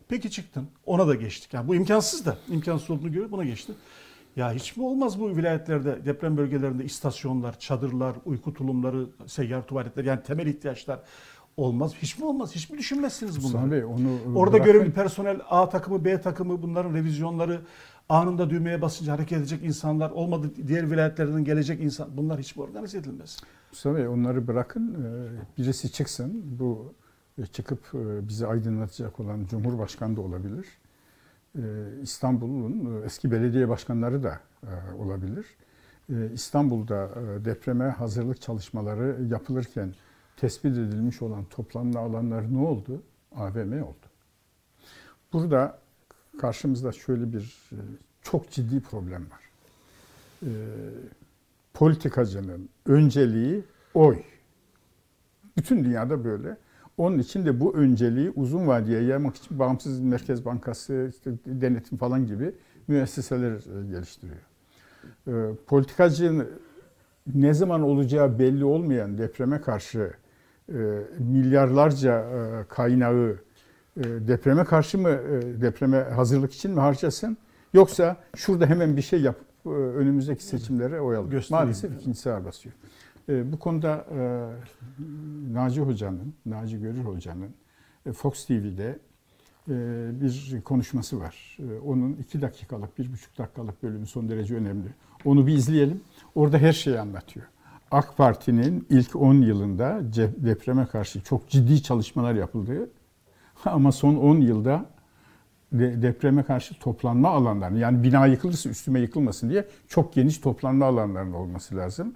Peki 0.08 0.30
çıktın. 0.30 0.68
Ona 0.86 1.08
da 1.08 1.14
geçtik. 1.14 1.54
Yani 1.54 1.68
bu 1.68 1.74
imkansız 1.74 2.26
da. 2.26 2.36
imkansız 2.48 2.90
olduğunu 2.90 3.12
göre 3.12 3.30
buna 3.32 3.44
geçti. 3.44 3.72
Ya 4.36 4.52
hiç 4.52 4.76
mi 4.76 4.84
olmaz 4.84 5.20
bu 5.20 5.36
vilayetlerde, 5.36 6.04
deprem 6.04 6.36
bölgelerinde 6.36 6.84
istasyonlar, 6.84 7.58
çadırlar, 7.58 8.16
uyku 8.24 8.54
tulumları, 8.54 9.06
seyyar 9.26 9.66
tuvaletler 9.66 10.04
yani 10.04 10.22
temel 10.22 10.46
ihtiyaçlar 10.46 11.00
olmaz. 11.56 11.92
Hiç 12.02 12.18
mi 12.18 12.24
olmaz? 12.24 12.54
Hiç 12.54 12.70
mi 12.70 12.78
düşünmezsiniz 12.78 13.38
bunları? 13.38 13.66
Mustafa 13.66 13.70
Bey 13.70 13.84
onu 13.84 14.38
Orada 14.38 14.52
bırakın. 14.54 14.72
görevli 14.72 14.92
personel 14.92 15.40
A 15.50 15.68
takımı, 15.68 16.04
B 16.04 16.20
takımı 16.20 16.62
bunların 16.62 16.94
revizyonları 16.94 17.60
anında 18.08 18.50
düğmeye 18.50 18.82
basınca 18.82 19.12
hareket 19.12 19.38
edecek 19.38 19.62
insanlar 19.64 20.10
olmadı 20.10 20.50
diğer 20.66 20.90
vilayetlerden 20.90 21.44
gelecek 21.44 21.80
insan 21.80 22.08
bunlar 22.16 22.40
hiç 22.40 22.56
mi 22.56 22.62
organize 22.62 22.98
edilmez? 22.98 23.40
Mustafa 23.70 23.96
Bey 23.96 24.08
onları 24.08 24.46
bırakın. 24.46 24.94
Ee, 24.94 25.58
Birisi 25.58 25.92
çıksın. 25.92 26.42
Bu 26.58 26.92
e, 26.98 27.03
çıkıp 27.52 27.94
e, 27.94 28.28
bizi 28.28 28.46
aydınlatacak 28.46 29.20
olan 29.20 29.46
Cumhurbaşkanı 29.50 30.16
da 30.16 30.20
olabilir. 30.20 30.66
Ee, 31.58 31.62
İstanbul'un 32.02 33.02
e, 33.02 33.04
eski 33.04 33.30
belediye 33.30 33.68
başkanları 33.68 34.22
da 34.22 34.40
e, 34.62 34.92
olabilir. 34.98 35.46
İstanbul'da 36.32 37.04
e, 37.04 37.44
depreme 37.44 37.88
hazırlık 37.88 38.40
çalışmaları 38.40 39.24
yapılırken 39.30 39.94
tespit 40.36 40.72
edilmiş 40.72 41.22
olan 41.22 41.44
toplanma 41.44 42.00
alanları 42.00 42.54
ne 42.54 42.58
oldu? 42.58 43.02
AVM 43.36 43.82
oldu. 43.82 44.06
Burada 45.32 45.78
karşımızda 46.40 46.92
şöyle 46.92 47.32
bir 47.32 47.70
e, 47.72 47.78
çok 48.22 48.50
ciddi 48.50 48.80
problem 48.80 49.26
var. 49.30 49.44
Politikacının 51.74 52.68
önceliği 52.86 53.64
oy. 53.94 54.22
Bütün 55.56 55.84
dünyada 55.84 56.24
böyle. 56.24 56.56
Onun 56.98 57.18
için 57.18 57.46
de 57.46 57.60
bu 57.60 57.74
önceliği 57.76 58.30
uzun 58.30 58.66
vadeye 58.66 59.02
yaymak 59.02 59.36
için 59.36 59.58
bağımsız 59.58 60.00
Merkez 60.00 60.44
Bankası, 60.44 61.10
işte 61.10 61.30
denetim 61.46 61.98
falan 61.98 62.26
gibi 62.26 62.54
müesseseler 62.88 63.52
e, 63.52 63.86
geliştiriyor. 63.86 64.36
E, 65.26 65.32
politikacının 65.66 66.48
ne 67.34 67.54
zaman 67.54 67.82
olacağı 67.82 68.38
belli 68.38 68.64
olmayan 68.64 69.18
depreme 69.18 69.60
karşı 69.60 70.12
e, 70.68 70.74
milyarlarca 71.18 72.24
kaynağı 72.68 73.38
depreme 73.96 74.64
karşı 74.64 74.98
mı 74.98 75.18
depreme 75.60 75.98
hazırlık 75.98 76.52
için 76.52 76.70
mi 76.70 76.80
harcasın 76.80 77.36
yoksa 77.72 78.16
şurada 78.36 78.66
hemen 78.66 78.96
bir 78.96 79.02
şey 79.02 79.20
yapıp 79.20 79.46
önümüzdeki 79.66 80.44
seçimlere 80.44 81.00
oyalım. 81.00 81.30
Maalesef 81.50 81.94
ikincisi 81.94 82.32
ağır 82.32 82.44
basıyor. 82.44 82.74
Bu 83.28 83.58
konuda 83.58 84.06
Naci 85.52 85.80
Hoca'nın, 85.80 86.34
Naci 86.46 86.80
Görür 86.80 87.04
Hoca'nın 87.04 87.50
Fox 88.12 88.46
TV'de 88.46 88.98
bir 90.20 90.62
konuşması 90.64 91.20
var. 91.20 91.58
Onun 91.86 92.12
iki 92.12 92.42
dakikalık, 92.42 92.98
bir 92.98 93.12
buçuk 93.12 93.38
dakikalık 93.38 93.82
bölümü 93.82 94.06
son 94.06 94.28
derece 94.28 94.54
önemli. 94.54 94.88
Onu 95.24 95.46
bir 95.46 95.52
izleyelim. 95.52 96.00
Orada 96.34 96.58
her 96.58 96.72
şeyi 96.72 97.00
anlatıyor. 97.00 97.46
AK 97.90 98.16
Parti'nin 98.16 98.86
ilk 98.90 99.16
10 99.16 99.34
yılında 99.34 100.00
depreme 100.44 100.86
karşı 100.86 101.22
çok 101.22 101.48
ciddi 101.48 101.82
çalışmalar 101.82 102.34
yapıldığı 102.34 102.90
ama 103.64 103.92
son 103.92 104.16
10 104.16 104.40
yılda 104.40 104.86
depreme 105.72 106.42
karşı 106.42 106.78
toplanma 106.78 107.28
alanlarını 107.28 107.78
yani 107.78 108.02
bina 108.02 108.26
yıkılırsa 108.26 108.70
üstüme 108.70 109.00
yıkılmasın 109.00 109.50
diye 109.50 109.68
çok 109.88 110.14
geniş 110.14 110.38
toplanma 110.38 110.86
alanlarının 110.86 111.32
olması 111.32 111.76
lazım. 111.76 112.14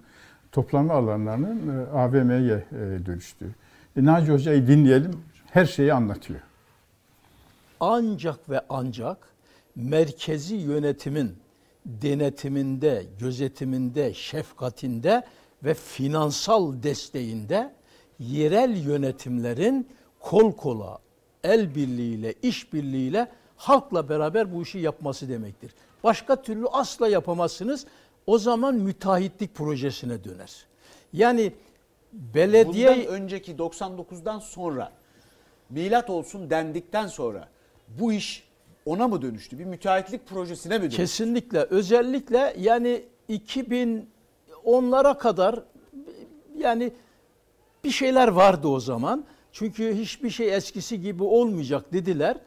Toplanma 0.51 0.93
alanlarının 0.93 1.85
AVM'ye 1.93 2.65
dönüştüğü. 3.05 3.55
E, 3.97 4.05
Naci 4.05 4.31
Hoca'yı 4.31 4.67
dinleyelim. 4.67 5.11
Her 5.51 5.65
şeyi 5.65 5.93
anlatıyor 5.93 6.39
ancak 7.79 8.49
ve 8.49 8.61
ancak 8.69 9.17
merkezi 9.75 10.55
yönetimin 10.55 11.35
denetiminde, 11.85 13.05
gözetiminde, 13.19 14.13
şefkatinde 14.13 15.23
ve 15.63 15.73
finansal 15.73 16.83
desteğinde 16.83 17.73
yerel 18.19 18.85
yönetimlerin 18.85 19.87
kol 20.19 20.51
kola, 20.51 20.97
el 21.43 21.75
birliğiyle, 21.75 22.33
iş 22.41 22.73
birliğiyle 22.73 23.27
halkla 23.57 24.09
beraber 24.09 24.53
bu 24.53 24.61
işi 24.61 24.79
yapması 24.79 25.29
demektir. 25.29 25.73
Başka 26.03 26.41
türlü 26.41 26.67
asla 26.67 27.07
yapamazsınız. 27.07 27.85
O 28.29 28.37
zaman 28.37 28.75
müteahhitlik 28.75 29.55
projesine 29.55 30.23
döner. 30.23 30.65
Yani 31.13 31.53
belediye... 32.13 32.89
Bundan 32.89 33.05
önceki 33.05 33.55
99'dan 33.55 34.39
sonra 34.39 34.91
milat 35.69 36.09
olsun 36.09 36.49
dendikten 36.49 37.07
sonra 37.07 37.47
bu 37.87 38.13
iş 38.13 38.43
ona 38.85 39.07
mı 39.07 39.21
dönüştü? 39.21 39.59
Bir 39.59 39.65
müteahhitlik 39.65 40.27
projesine 40.27 40.77
mi 40.77 40.81
dönüştü? 40.81 41.01
Kesinlikle. 41.01 41.59
Özellikle 41.59 42.55
yani 42.59 43.03
2010'lara 43.29 45.17
kadar 45.17 45.63
yani 46.57 46.91
bir 47.83 47.91
şeyler 47.91 48.27
vardı 48.27 48.67
o 48.67 48.79
zaman. 48.79 49.25
Çünkü 49.51 49.95
hiçbir 49.95 50.29
şey 50.29 50.55
eskisi 50.55 51.01
gibi 51.01 51.23
olmayacak 51.23 51.93
dediler 51.93 52.37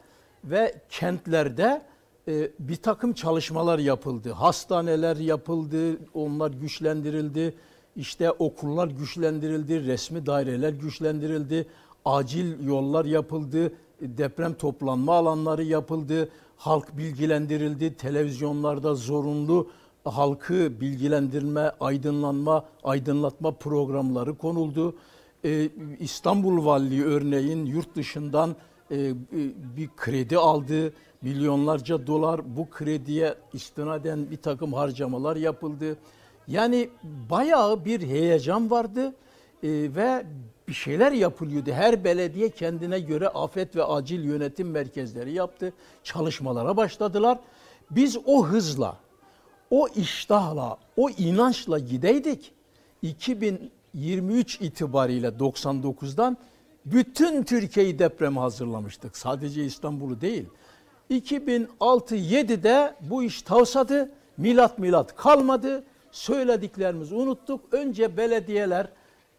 ve 0.43 0.75
kentlerde 0.89 1.81
e, 2.27 2.51
bir 2.59 2.75
takım 2.75 3.13
çalışmalar 3.13 3.79
yapıldı. 3.79 4.31
Hastaneler 4.31 5.15
yapıldı, 5.17 5.97
onlar 6.13 6.51
güçlendirildi. 6.51 7.53
İşte 7.95 8.31
okullar 8.31 8.87
güçlendirildi, 8.87 9.85
resmi 9.85 10.25
daireler 10.25 10.69
güçlendirildi, 10.69 11.67
acil 12.05 12.67
yollar 12.67 13.05
yapıldı, 13.05 13.73
deprem 14.01 14.53
toplanma 14.53 15.15
alanları 15.15 15.63
yapıldı, 15.63 16.29
halk 16.57 16.97
bilgilendirildi, 16.97 17.93
televizyonlarda 17.93 18.95
zorunlu 18.95 19.67
halkı 20.05 20.81
bilgilendirme, 20.81 21.71
aydınlanma, 21.79 22.65
aydınlatma 22.83 23.51
programları 23.51 24.37
konuldu. 24.37 24.95
Ee, 25.45 25.69
İstanbul 25.99 26.65
Valiliği 26.65 27.03
örneğin 27.03 27.65
yurt 27.65 27.95
dışından 27.95 28.55
e, 28.91 29.13
bir 29.77 29.89
kredi 29.97 30.37
aldı, 30.37 30.93
milyonlarca 31.23 32.07
dolar 32.07 32.57
bu 32.57 32.69
krediye 32.69 33.35
istinaden 33.53 34.31
bir 34.31 34.37
takım 34.37 34.73
harcamalar 34.73 35.35
yapıldı. 35.35 35.97
Yani 36.47 36.89
bayağı 37.29 37.85
bir 37.85 38.01
heyecan 38.01 38.71
vardı 38.71 39.13
e, 39.63 39.69
ve 39.69 40.25
bir 40.67 40.73
şeyler 40.73 41.11
yapılıyordu. 41.11 41.71
Her 41.71 42.03
belediye 42.03 42.49
kendine 42.49 42.99
göre 42.99 43.27
afet 43.27 43.75
ve 43.75 43.83
acil 43.83 44.23
yönetim 44.23 44.71
merkezleri 44.71 45.33
yaptı. 45.33 45.73
Çalışmalara 46.03 46.77
başladılar. 46.77 47.39
Biz 47.91 48.17
o 48.25 48.45
hızla, 48.45 48.97
o 49.69 49.87
iştahla, 49.87 50.77
o 50.97 51.09
inançla 51.09 51.79
gideydik. 51.79 52.51
2023 53.01 54.61
itibariyle 54.61 55.27
99'dan 55.27 56.37
bütün 56.85 57.43
Türkiye'yi 57.43 57.99
depreme 57.99 58.39
hazırlamıştık. 58.39 59.17
Sadece 59.17 59.65
İstanbul'u 59.65 60.21
değil. 60.21 60.45
2006-7'de 61.11 62.95
bu 63.01 63.23
iş 63.23 63.41
tavsadı. 63.41 64.11
Milat 64.37 64.79
milat 64.79 65.15
kalmadı. 65.15 65.83
Söylediklerimizi 66.11 67.15
unuttuk. 67.15 67.61
Önce 67.73 68.17
belediyeler 68.17 68.89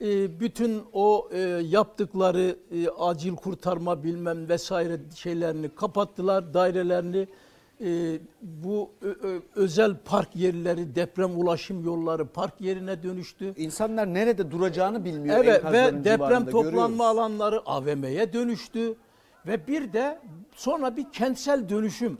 ee, 0.00 0.40
bütün 0.40 0.83
o 0.92 1.29
e, 1.33 1.38
yaptıkları 1.68 2.57
e, 2.70 2.88
acil 2.88 3.37
kurtarma 3.37 4.05
bilmem 4.05 4.48
vesaire 4.48 5.00
şeylerini 5.14 5.68
kapattılar, 5.68 6.55
dairelerini. 6.55 7.29
E, 7.81 8.18
bu 8.42 8.90
özel 9.57 9.96
park 10.05 10.37
yerleri, 10.37 10.94
deprem 10.94 11.40
ulaşım 11.40 11.85
yolları 11.85 12.27
park 12.27 12.61
yerine 12.61 13.03
dönüştü. 13.03 13.55
İnsanlar 13.57 14.14
nerede 14.14 14.50
duracağını 14.50 15.05
bilmiyor. 15.05 15.44
Evet 15.44 15.64
ve 15.64 16.05
deprem 16.05 16.44
toplanma 16.44 16.62
görüyoruz. 16.62 17.00
alanları 17.00 17.61
AVM'ye 17.66 18.33
dönüştü. 18.33 18.94
Ve 19.46 19.66
bir 19.66 19.92
de 19.92 20.18
sonra 20.54 20.96
bir 20.96 21.07
kentsel 21.12 21.68
dönüşüm 21.68 22.18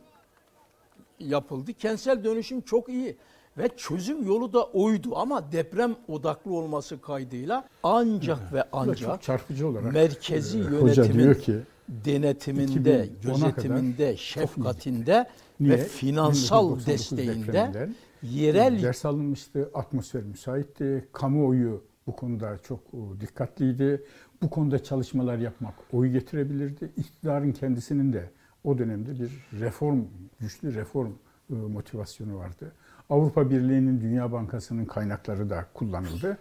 yapıldı. 1.19 1.73
Kentsel 1.73 2.25
dönüşüm 2.25 2.61
çok 2.61 2.89
iyi 2.89 3.17
ve 3.59 3.69
çözüm 3.77 4.27
yolu 4.27 4.53
da 4.53 4.65
oydu 4.65 5.17
ama 5.17 5.53
deprem 5.53 5.97
odaklı 6.09 6.53
olması 6.55 7.01
kaydıyla 7.01 7.65
ancak 7.83 8.53
ve 8.53 8.65
ancak 8.73 9.23
çarpıcı 9.23 9.69
olarak 9.69 9.93
merkezi 9.93 10.59
e, 10.59 10.63
yönetimin 10.63 11.35
ki, 11.35 11.59
denetiminde, 11.89 13.09
gözetiminde, 13.23 14.17
şefkatinde 14.17 15.27
ve 15.61 15.77
finansal 15.77 16.87
desteğinde 16.87 17.89
yerel 18.23 18.83
ders 18.83 19.05
alınmıştı, 19.05 19.71
atmosfer 19.75 20.23
müsaitti, 20.23 21.09
kamuoyu 21.13 21.85
bu 22.07 22.17
konuda 22.17 22.59
çok 22.63 22.81
e, 22.81 23.21
dikkatliydi. 23.21 24.03
Bu 24.43 24.51
konuda 24.51 24.85
çalışmalar 24.85 25.39
yapmak 25.39 25.75
oy 25.93 26.09
getirebilirdi. 26.09 26.91
İktidarın 26.97 27.53
kendisinin 27.53 28.13
de 28.13 28.31
o 28.65 28.79
dönemde 28.79 29.21
bir 29.21 29.61
reform, 29.61 30.01
güçlü 30.41 30.75
reform 30.75 31.13
e, 31.51 31.55
motivasyonu 31.55 32.37
vardı. 32.37 32.73
Avrupa 33.11 33.51
Birliği'nin, 33.51 34.01
Dünya 34.01 34.33
Bankası'nın 34.33 34.85
kaynakları 34.85 35.51
da 35.51 35.67
kullanıldı. 35.75 36.39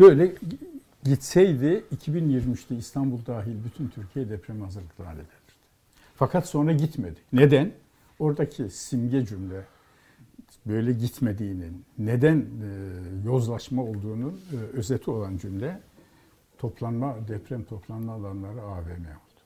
Böyle 0.00 0.32
gitseydi 1.04 1.84
2023'te 1.96 2.76
İstanbul 2.76 3.26
dahil 3.26 3.64
bütün 3.64 3.88
Türkiye 3.88 4.28
deprem 4.28 4.60
hazırlıklı 4.60 5.04
hallederdi. 5.04 5.52
Fakat 6.16 6.46
sonra 6.46 6.72
gitmedi. 6.72 7.20
Neden? 7.32 7.72
Oradaki 8.18 8.70
simge 8.70 9.26
cümle 9.26 9.62
böyle 10.66 10.92
gitmediğinin, 10.92 11.84
neden 11.98 12.38
e, 12.38 12.46
yozlaşma 13.24 13.82
olduğunun 13.82 14.40
e, 14.52 14.56
özeti 14.56 15.10
olan 15.10 15.36
cümle 15.36 15.80
toplanma, 16.58 17.28
deprem 17.28 17.64
toplanma 17.64 18.12
alanları 18.12 18.62
AVM 18.62 19.04
oldu. 19.04 19.42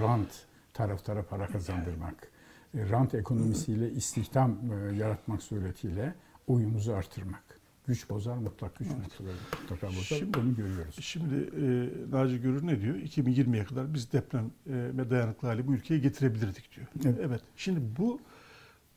Rant, 0.00 0.30
taraftara 0.74 1.22
para 1.22 1.46
kazandırmak, 1.46 2.28
e, 2.74 2.88
rant 2.88 3.14
ekonomisiyle 3.14 3.90
istihdam 3.90 4.58
e, 4.72 4.96
yaratmak 4.96 5.42
suretiyle 5.42 6.14
oyumuzu 6.46 6.92
artırmak. 6.92 7.44
Güç 7.86 8.10
bozar, 8.10 8.36
mutlak 8.36 8.78
güç 8.78 8.88
evet. 8.88 9.40
mutlaka 9.60 9.86
bozar. 9.86 10.02
Şimdi, 10.02 10.34
Bunu 10.34 10.56
görüyoruz. 10.56 10.96
Şimdi 11.00 11.34
e, 11.34 11.90
Naci 12.10 12.40
Görür 12.40 12.66
ne 12.66 12.80
diyor? 12.80 12.94
2020'ye 12.94 13.64
kadar 13.64 13.94
biz 13.94 14.12
deprem 14.12 14.50
ve 14.66 15.10
dayanıklı 15.10 15.48
hali 15.48 15.66
bu 15.66 15.74
ülkeye 15.74 16.00
getirebilirdik 16.00 16.76
diyor. 16.76 16.86
Evet. 17.04 17.18
evet. 17.22 17.40
Şimdi 17.56 17.80
bu 17.98 18.20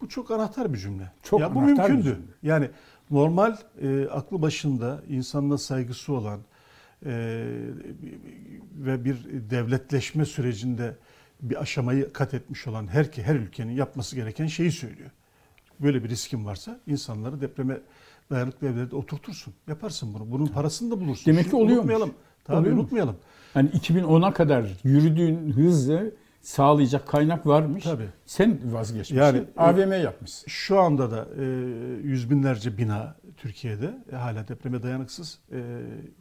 bu 0.02 0.10
çok 0.10 0.32
anahtar 0.32 0.74
bir 0.74 0.78
cümle. 0.78 1.12
Çok 1.24 1.40
ya 1.40 1.56
bu 1.56 1.62
mümkündü. 1.62 2.18
Yani 2.44 2.70
normal 3.12 3.58
e, 3.82 4.08
aklı 4.08 4.42
başında 4.42 5.04
insanla 5.10 5.58
saygısı 5.58 6.14
olan 6.14 6.40
e, 7.06 7.12
ve 8.76 9.06
bir 9.06 9.18
devletleşme 9.50 10.26
sürecinde 10.26 10.96
bir 11.42 11.62
aşamayı 11.62 12.14
kat 12.14 12.34
etmiş 12.34 12.68
olan 12.68 12.88
her 12.88 13.12
ki 13.12 13.24
her 13.24 13.36
ülkenin 13.36 13.72
yapması 13.72 14.16
gereken 14.16 14.48
şeyi 14.48 14.72
söylüyor. 14.72 15.10
Böyle 15.80 16.04
bir 16.04 16.10
riskin 16.10 16.46
varsa 16.46 16.80
insanları 16.88 17.42
depreme 17.42 17.78
dayanıklı 18.30 18.68
evlerde 18.68 18.96
oturtursun. 18.96 19.54
Yaparsın 19.68 20.14
bunu. 20.14 20.32
Bunun 20.32 20.48
parasını 20.48 20.92
da 20.92 21.00
bulursun. 21.00 21.26
Demek 21.26 21.50
ki 21.50 21.56
oluyor. 21.56 21.84
Tabii 22.44 22.58
Oluyor 22.58 22.74
unutmayalım. 22.74 23.16
Yani 23.56 23.70
2010'a 23.70 24.34
kadar 24.34 24.66
yürüdüğün 24.84 25.52
hızı 25.52 26.16
sağlayacak 26.48 27.08
kaynak 27.08 27.48
varmış. 27.48 27.84
Tabii. 27.84 28.08
Sen 28.26 28.60
vazgeçmişsin. 28.66 29.16
Yani- 29.16 29.44
AVM 29.58 29.92
yapmışsın. 29.92 30.48
Şu 30.48 30.80
anda 30.80 31.12
da 31.12 31.28
e, 31.40 31.46
yüz 32.04 32.30
binlerce 32.30 32.78
bina 32.78 33.16
Türkiye'de 33.38 33.98
e, 34.12 34.16
hala 34.16 34.48
depreme 34.48 34.84
dayanıksız. 34.84 35.40
E, 35.52 35.58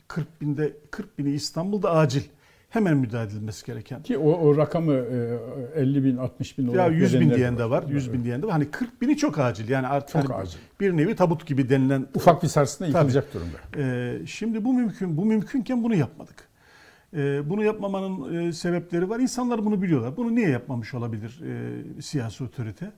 40 0.09 0.41
binde 0.41 0.73
40 0.91 1.19
bini 1.19 1.31
İstanbul'da 1.31 1.91
acil. 1.91 2.23
Hemen 2.71 2.97
müdahale 2.97 3.29
edilmesi 3.29 3.67
gereken. 3.67 4.03
Ki 4.03 4.19
o, 4.19 4.31
o 4.33 4.57
rakamı 4.57 4.95
e, 4.95 5.81
50 5.81 6.05
bin, 6.05 6.17
60 6.17 6.59
bin 6.59 6.65
Ya 6.65 6.71
olarak 6.71 6.93
100 6.93 7.21
bin 7.21 7.31
diyen 7.31 7.59
de 7.59 7.71
var, 7.71 7.85
100 7.89 8.13
bin 8.13 8.25
diyen 8.25 8.43
de 8.43 8.47
var. 8.47 8.53
Hani 8.53 8.71
40 8.71 9.03
bini 9.03 9.17
çok 9.17 9.39
acil. 9.39 9.69
Yani 9.69 9.87
artık 9.87 10.23
Çok 10.23 10.31
hani 10.31 10.43
acil. 10.43 10.59
bir 10.81 10.97
nevi 10.97 11.17
tabut 11.17 11.47
gibi 11.47 11.69
denilen 11.69 12.07
Ufak 12.15 12.43
bir 12.43 12.49
sarsında 12.49 12.89
Tabii. 12.93 12.97
yıkılacak 12.99 13.35
durumda. 13.35 13.57
Ee, 13.77 14.27
şimdi 14.27 14.65
bu 14.65 14.73
mümkün, 14.73 15.17
bu 15.17 15.25
mümkünken 15.25 15.85
bunu 15.85 15.95
yapmadık. 15.95 16.49
Ee, 17.17 17.51
bunu 17.51 17.65
yapmamanın 17.65 18.35
e, 18.49 18.53
sebepleri 18.53 19.11
var. 19.11 19.21
İnsanlar 19.21 19.65
bunu 19.65 19.83
biliyorlar. 19.83 20.17
Bunu 20.17 20.35
niye 20.35 20.49
yapmamış 20.49 20.95
olabilir 20.95 21.41
e, 21.47 22.03
siyasi 22.03 22.45
otorite? 22.45 22.93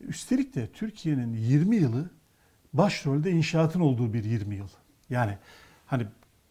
Üstelik 0.00 0.54
de 0.54 0.66
Türkiye'nin 0.66 1.34
20 1.34 1.76
yılı 1.76 2.10
başrolde 2.72 3.30
inşaatın 3.30 3.80
olduğu 3.80 4.12
bir 4.12 4.24
20 4.24 4.56
yıl. 4.56 4.68
Yani 5.10 5.38
hani 5.86 6.06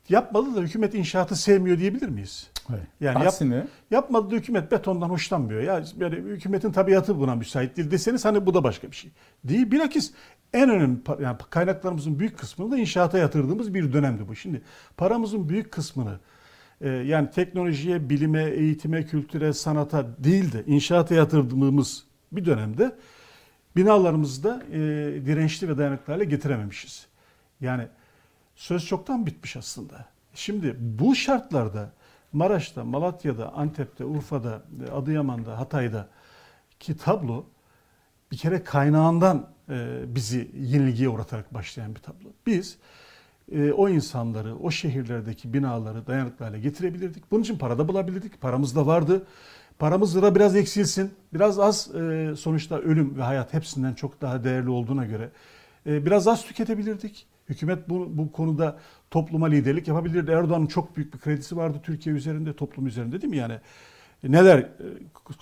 yapmadı 0.09 0.55
da 0.55 0.61
hükümet 0.61 0.93
inşaatı 0.93 1.35
sevmiyor 1.35 1.79
diyebilir 1.79 2.09
miyiz? 2.09 2.49
Evet. 2.69 2.87
Yani 2.99 3.17
yap- 3.17 3.27
Aksine 3.27 3.67
Yapmadı 3.91 4.31
da 4.31 4.35
hükümet 4.35 4.71
betondan 4.71 5.09
hoşlanmıyor. 5.09 5.61
Ya 5.61 5.83
böyle 5.99 6.15
hükümetin 6.15 6.71
tabiatı 6.71 7.19
buna 7.19 7.35
müsait 7.35 7.77
değil 7.77 7.91
deseniz 7.91 8.25
hani 8.25 8.45
bu 8.45 8.53
da 8.53 8.63
başka 8.63 8.91
bir 8.91 8.95
şey. 8.95 9.11
Değil. 9.43 9.71
Bilakis 9.71 10.13
en 10.53 10.69
önemli 10.69 10.99
yani 11.21 11.37
kaynaklarımızın 11.49 12.19
büyük 12.19 12.37
kısmını 12.39 12.71
da 12.71 12.77
inşaata 12.77 13.17
yatırdığımız 13.17 13.73
bir 13.73 13.93
dönemdi 13.93 14.27
bu. 14.27 14.35
Şimdi 14.35 14.61
paramızın 14.97 15.49
büyük 15.49 15.71
kısmını 15.71 16.19
yani 16.89 17.31
teknolojiye, 17.31 18.09
bilime, 18.09 18.43
eğitime, 18.43 19.05
kültüre, 19.05 19.53
sanata 19.53 20.23
değil 20.23 20.51
de 20.51 20.63
inşaata 20.67 21.15
yatırdığımız 21.15 22.03
bir 22.31 22.45
dönemde 22.45 22.95
binalarımızda 23.75 24.63
e, 24.71 24.77
dirençli 25.25 25.69
ve 25.69 25.77
dayanıklı 25.77 26.23
getirememişiz. 26.23 27.07
Yani 27.61 27.87
söz 28.55 28.85
çoktan 28.85 29.25
bitmiş 29.25 29.57
aslında. 29.57 30.05
Şimdi 30.33 30.75
bu 30.79 31.15
şartlarda 31.15 31.91
Maraş'ta, 32.33 32.83
Malatya'da, 32.83 33.53
Antep'te, 33.53 34.05
Urfa'da, 34.05 34.63
Adıyaman'da, 34.93 35.59
Hatay'da 35.59 36.09
ki 36.79 36.97
tablo 36.97 37.45
bir 38.31 38.37
kere 38.37 38.63
kaynağından 38.63 39.49
e, 39.69 40.01
bizi 40.07 40.51
yenilgiye 40.59 41.09
uğratarak 41.09 41.53
başlayan 41.53 41.95
bir 41.95 41.99
tablo. 41.99 42.29
Biz 42.45 42.73
e, 42.73 42.77
o 43.77 43.89
insanları, 43.89 44.55
o 44.55 44.71
şehirlerdeki 44.71 45.53
binaları 45.53 46.07
dayanıklı 46.07 46.45
hale 46.45 46.59
getirebilirdik. 46.59 47.31
Bunun 47.31 47.41
için 47.41 47.57
para 47.57 47.77
da 47.77 47.87
bulabilirdik. 47.87 48.41
Paramız 48.41 48.75
da 48.75 48.87
vardı. 48.87 49.25
Paramız 49.79 50.21
da 50.21 50.35
biraz 50.35 50.55
eksilsin. 50.55 51.11
Biraz 51.33 51.59
az 51.59 51.95
e, 51.95 52.33
sonuçta 52.37 52.79
ölüm 52.79 53.17
ve 53.17 53.21
hayat 53.21 53.53
hepsinden 53.53 53.93
çok 53.93 54.21
daha 54.21 54.43
değerli 54.43 54.69
olduğuna 54.69 55.05
göre 55.05 55.29
e, 55.85 56.05
biraz 56.05 56.27
az 56.27 56.45
tüketebilirdik. 56.45 57.27
Hükümet 57.49 57.89
bu, 57.89 58.17
bu 58.17 58.31
konuda 58.31 58.79
topluma 59.11 59.47
liderlik 59.47 59.87
yapabilirdi. 59.87 60.31
Erdoğan'ın 60.31 60.67
çok 60.67 60.97
büyük 60.97 61.13
bir 61.13 61.19
kredisi 61.19 61.57
vardı 61.57 61.77
Türkiye 61.83 62.15
üzerinde, 62.15 62.53
toplum 62.55 62.87
üzerinde 62.87 63.21
değil 63.21 63.31
mi? 63.31 63.37
Yani 63.37 63.59
e, 64.23 64.31
neler 64.31 64.69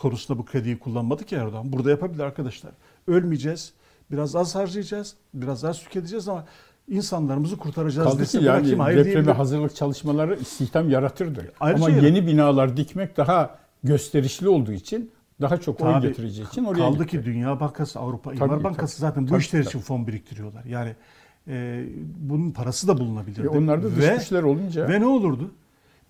konusunda 0.01 0.39
bu 0.39 0.45
krediyi 0.45 0.79
kullanmadı 0.79 1.25
ki 1.25 1.35
Erdoğan? 1.35 1.73
Burada 1.73 1.89
yapabilir 1.89 2.23
arkadaşlar. 2.23 2.71
Ölmeyeceğiz. 3.07 3.73
Biraz 4.11 4.35
az 4.35 4.55
harcayacağız. 4.55 5.15
Biraz 5.33 5.63
az 5.63 5.79
tüketeceğiz 5.79 6.27
ama 6.27 6.45
insanlarımızı 6.87 7.57
kurtaracağız 7.57 8.05
kaldı 8.07 8.17
ki 8.17 8.21
dese 8.21 8.39
buna 8.39 8.47
yani 8.47 8.67
kim 8.67 8.79
hayır 8.79 8.97
depreme 8.97 9.13
diyebilir? 9.15 9.33
hazırlık 9.35 9.75
çalışmaları 9.75 10.35
istihdam 10.35 10.89
yaratırdı. 10.89 11.51
Ayrıca 11.59 11.85
Ama 11.85 11.95
yeni 11.95 12.27
binalar 12.27 12.77
dikmek 12.77 13.17
daha 13.17 13.55
gösterişli 13.83 14.49
olduğu 14.49 14.71
için 14.71 15.11
daha 15.41 15.57
çok 15.57 15.81
oy 15.81 15.91
Tabii, 15.91 16.07
getireceği 16.07 16.47
için 16.47 16.63
oraya 16.63 16.79
Kaldı 16.79 17.03
gitti. 17.03 17.17
ki 17.17 17.25
Dünya 17.25 17.59
Bankası, 17.59 17.99
Avrupa 17.99 18.29
Tabii, 18.31 18.43
İmar 18.45 18.63
Bankası 18.63 18.97
tabii. 18.97 19.01
zaten 19.09 19.23
bu 19.23 19.29
Tabii, 19.29 19.39
işler 19.39 19.59
tabii. 19.63 19.69
için 19.69 19.79
fon 19.79 20.07
biriktiriyorlar. 20.07 20.65
Yani 20.65 20.95
e, 21.47 21.85
bunun 22.19 22.51
parası 22.51 22.87
da 22.87 22.97
bulunabilirdi. 22.97 23.45
E 23.45 23.49
onlar 23.49 23.83
da 23.83 23.95
dış 23.95 24.05
Ve- 24.09 24.15
güçler 24.15 24.43
olunca 24.43 24.89
Ve 24.89 24.99
ne 24.99 25.05
olurdu? 25.05 25.51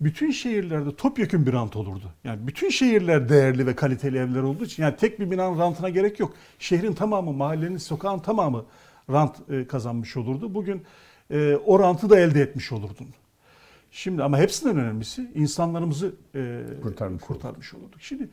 Bütün 0.00 0.30
şehirlerde 0.30 0.96
topyekun 0.96 1.46
bir 1.46 1.52
rant 1.52 1.76
olurdu. 1.76 2.04
Yani 2.24 2.46
bütün 2.46 2.68
şehirler 2.70 3.28
değerli 3.28 3.66
ve 3.66 3.74
kaliteli 3.74 4.18
evler 4.18 4.42
olduğu 4.42 4.64
için 4.64 4.82
yani 4.82 4.96
tek 4.96 5.20
bir 5.20 5.30
binanın 5.30 5.58
rantına 5.58 5.88
gerek 5.88 6.20
yok. 6.20 6.34
Şehrin 6.58 6.92
tamamı, 6.92 7.32
mahallenin, 7.32 7.76
sokağın 7.76 8.18
tamamı 8.18 8.64
rant 9.10 9.50
e, 9.50 9.66
kazanmış 9.66 10.16
olurdu. 10.16 10.54
Bugün 10.54 10.82
e, 11.30 11.56
o 11.56 11.78
rantı 11.78 12.10
da 12.10 12.20
elde 12.20 12.40
etmiş 12.40 12.72
olurdun. 12.72 13.08
Şimdi 13.90 14.22
ama 14.22 14.38
hepsinden 14.38 14.76
önemlisi 14.76 15.30
insanlarımızı 15.34 16.14
e, 16.34 16.62
Kurtarmış 16.82 17.22
kurtarmış 17.22 17.74
olurduk. 17.74 18.00
Şimdi 18.02 18.28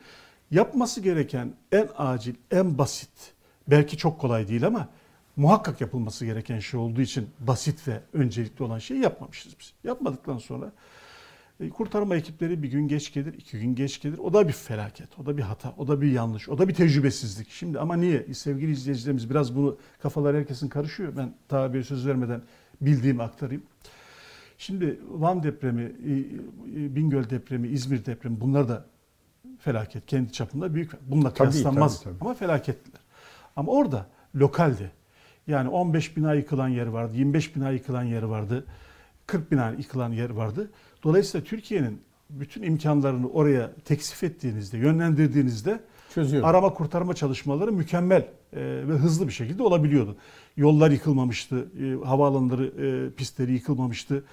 yapması 0.50 1.00
gereken 1.00 1.54
en 1.72 1.88
acil, 1.96 2.34
en 2.50 2.78
basit, 2.78 3.32
belki 3.68 3.96
çok 3.96 4.20
kolay 4.20 4.48
değil 4.48 4.66
ama 4.66 4.88
muhakkak 5.36 5.80
yapılması 5.80 6.26
gereken 6.26 6.58
şey 6.58 6.80
olduğu 6.80 7.00
için 7.00 7.28
basit 7.40 7.88
ve 7.88 8.00
öncelikli 8.12 8.62
olan 8.62 8.78
şeyi 8.78 9.00
yapmamışız 9.00 9.54
biz. 9.60 9.72
Yapmadıktan 9.84 10.38
sonra 10.38 10.72
kurtarma 11.68 12.16
ekipleri 12.16 12.62
bir 12.62 12.70
gün 12.70 12.88
geç 12.88 13.12
gelir, 13.12 13.34
iki 13.34 13.60
gün 13.60 13.74
geç 13.74 14.00
gelir. 14.00 14.18
O 14.18 14.32
da 14.32 14.48
bir 14.48 14.52
felaket, 14.52 15.18
o 15.18 15.26
da 15.26 15.36
bir 15.36 15.42
hata, 15.42 15.74
o 15.78 15.88
da 15.88 16.00
bir 16.00 16.12
yanlış, 16.12 16.48
o 16.48 16.58
da 16.58 16.68
bir 16.68 16.74
tecrübesizlik. 16.74 17.50
Şimdi 17.50 17.78
ama 17.78 17.96
niye? 17.96 18.34
Sevgili 18.34 18.72
izleyicilerimiz 18.72 19.30
biraz 19.30 19.56
bunu 19.56 19.76
kafalar 20.02 20.36
herkesin 20.36 20.68
karışıyor. 20.68 21.16
Ben 21.16 21.34
tabi 21.48 21.84
söz 21.84 22.06
vermeden 22.06 22.42
bildiğimi 22.80 23.22
aktarayım. 23.22 23.62
Şimdi 24.58 25.00
Van 25.10 25.42
depremi, 25.42 25.82
e, 25.82 26.12
e, 26.84 26.96
Bingöl 26.96 27.30
depremi, 27.30 27.68
İzmir 27.68 28.04
depremi 28.06 28.40
bunlar 28.40 28.68
da 28.68 28.84
felaket. 29.58 30.06
Kendi 30.06 30.32
çapında 30.32 30.74
büyük. 30.74 30.90
Bununla 31.10 31.34
Tabii, 31.34 31.50
kıyaslanmaz 31.50 32.02
tabii, 32.02 32.14
tabii. 32.14 32.24
ama 32.24 32.34
felaketliler. 32.34 33.00
Ama 33.56 33.72
orada 33.72 34.06
lokaldi. 34.34 34.90
Yani 35.46 35.68
15 35.68 36.16
bina 36.16 36.34
yıkılan 36.34 36.68
yer 36.68 36.86
vardı, 36.86 37.16
25 37.16 37.56
bina 37.56 37.70
yıkılan 37.70 38.02
yer 38.02 38.22
vardı, 38.22 38.64
40 39.26 39.52
bina 39.52 39.70
yıkılan 39.70 40.12
yer 40.12 40.30
vardı. 40.30 40.70
Dolayısıyla 41.02 41.44
Türkiye'nin 41.46 42.00
bütün 42.30 42.62
imkanlarını 42.62 43.28
oraya 43.28 43.70
teksif 43.84 44.24
ettiğinizde, 44.24 44.78
yönlendirdiğinizde 44.78 45.80
çözüyor. 46.14 46.44
arama 46.44 46.74
kurtarma 46.74 47.14
çalışmaları 47.14 47.72
mükemmel 47.72 48.20
e, 48.20 48.28
ve 48.88 48.92
hızlı 48.92 49.26
bir 49.26 49.32
şekilde 49.32 49.62
olabiliyordu. 49.62 50.16
Yollar 50.56 50.90
yıkılmamıştı, 50.90 51.68
e, 51.80 52.04
havaalanları, 52.04 52.66
e, 52.66 53.14
pistleri 53.16 53.52
yıkılmamıştı. 53.52 54.24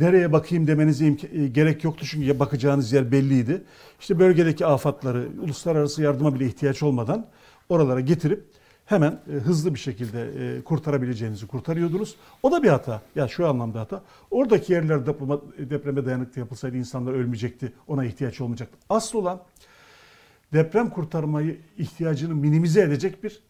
Nereye 0.00 0.32
bakayım 0.32 0.66
demenize 0.66 1.08
gerek 1.52 1.84
yoktu 1.84 2.06
çünkü 2.08 2.38
bakacağınız 2.38 2.92
yer 2.92 3.12
belliydi. 3.12 3.62
İşte 4.00 4.18
bölgedeki 4.18 4.66
afatları, 4.66 5.28
uluslararası 5.42 6.02
yardıma 6.02 6.34
bile 6.34 6.46
ihtiyaç 6.46 6.82
olmadan 6.82 7.26
oralara 7.68 8.00
getirip 8.00 8.44
hemen 8.86 9.20
e, 9.30 9.32
hızlı 9.32 9.74
bir 9.74 9.78
şekilde 9.78 10.22
e, 10.56 10.64
kurtarabileceğinizi 10.64 11.46
kurtarıyordunuz. 11.46 12.16
O 12.42 12.52
da 12.52 12.62
bir 12.62 12.68
hata. 12.68 13.02
Ya 13.14 13.28
şu 13.28 13.48
anlamda 13.48 13.80
hata. 13.80 14.02
Oradaki 14.30 14.72
yerler 14.72 15.06
depreme, 15.06 15.34
depreme 15.58 16.06
dayanıklı 16.06 16.40
yapılsaydı 16.40 16.76
insanlar 16.76 17.12
ölmeyecekti. 17.12 17.72
Ona 17.88 18.04
ihtiyaç 18.04 18.40
olmayacaktı. 18.40 18.78
Asıl 18.88 19.18
olan 19.18 19.40
deprem 20.52 20.90
kurtarmayı 20.90 21.60
ihtiyacını 21.78 22.34
minimize 22.34 22.80
edecek 22.82 23.24
bir 23.24 23.42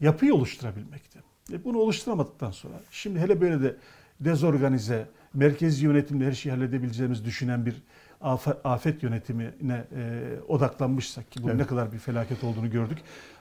yapıyı 0.00 0.34
oluşturabilmekti. 0.34 1.18
E 1.52 1.64
bunu 1.64 1.78
oluşturamadıktan 1.78 2.50
sonra 2.50 2.74
şimdi 2.90 3.20
hele 3.20 3.40
böyle 3.40 3.62
de 3.62 3.76
dezorganize, 4.20 5.06
merkezi 5.34 5.84
yönetimle 5.84 6.26
her 6.26 6.32
şeyi 6.32 6.52
halledebileceğimizi 6.52 7.24
düşünen 7.24 7.66
bir 7.66 7.82
afet, 8.20 8.56
afet 8.64 9.02
yönetimine 9.02 9.84
e, 9.96 10.22
odaklanmışsak 10.48 11.32
ki 11.32 11.42
bu 11.42 11.48
Evet. 11.48 11.60
ne 11.60 11.66
kadar 11.66 11.92
bir 11.92 11.98
felaket 11.98 12.44
olduğunu 12.44 12.70
gördük. 12.70 12.98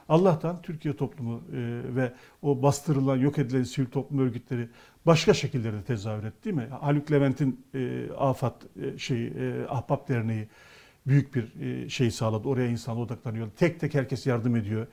Allah'tan 0.10 0.62
Türkiye 0.62 0.96
toplumu 0.96 1.42
e, 1.54 1.82
ve 1.96 2.14
o 2.42 2.62
bastırılan, 2.62 3.18
yok 3.18 3.38
edilen 3.38 3.64
sivil 3.64 3.88
toplum 3.88 4.20
örgütleri 4.20 4.70
başka 5.06 5.34
şekillerde 5.34 5.82
tezahür 5.82 6.24
etti 6.24 6.44
değil 6.44 6.56
mi? 6.56 6.68
Haluk 6.82 7.12
Levent'in 7.12 7.66
e, 7.74 8.10
afat 8.18 8.56
e, 8.82 8.98
şey 8.98 9.28
e, 9.28 9.66
Ahbap 9.70 10.10
Derneği 10.10 10.48
büyük 11.08 11.36
bir 11.36 11.46
şey 11.90 12.12
sağladı. 12.12 12.48
Oraya 12.48 12.68
insan 12.68 12.98
odaklanıyor. 12.98 13.48
Tek 13.58 13.80
tek 13.80 13.96
herkes 13.96 14.28
yardım 14.28 14.56
ediyor. 14.56 14.88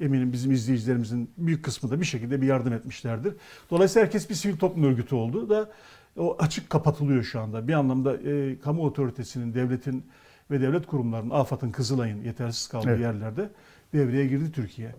Eminim 0.00 0.32
bizim 0.32 0.52
izleyicilerimizin 0.52 1.30
büyük 1.38 1.64
kısmı 1.64 1.90
da 1.90 2.00
bir 2.00 2.04
şekilde 2.06 2.42
bir 2.42 2.46
yardım 2.46 2.72
etmişlerdir. 2.72 3.34
Dolayısıyla 3.70 4.06
herkes 4.06 4.30
bir 4.30 4.34
sivil 4.34 4.56
toplum 4.56 4.84
örgütü 4.84 5.14
oldu 5.14 5.48
da 5.48 5.70
o 6.18 6.36
açık 6.38 6.70
kapatılıyor 6.70 7.22
şu 7.22 7.40
anda. 7.40 7.68
Bir 7.68 7.72
anlamda 7.72 8.16
e, 8.16 8.58
kamu 8.58 8.82
otoritesinin, 8.82 9.54
devletin 9.54 10.04
ve 10.50 10.60
devlet 10.60 10.86
kurumlarının, 10.86 11.30
AFAD'ın, 11.30 11.70
Kızılay'ın 11.70 12.22
yetersiz 12.24 12.68
kaldığı 12.68 12.90
Evet. 12.90 13.00
yerlerde 13.00 13.50
devreye 13.92 14.26
girdi 14.26 14.52
Türkiye. 14.52 14.94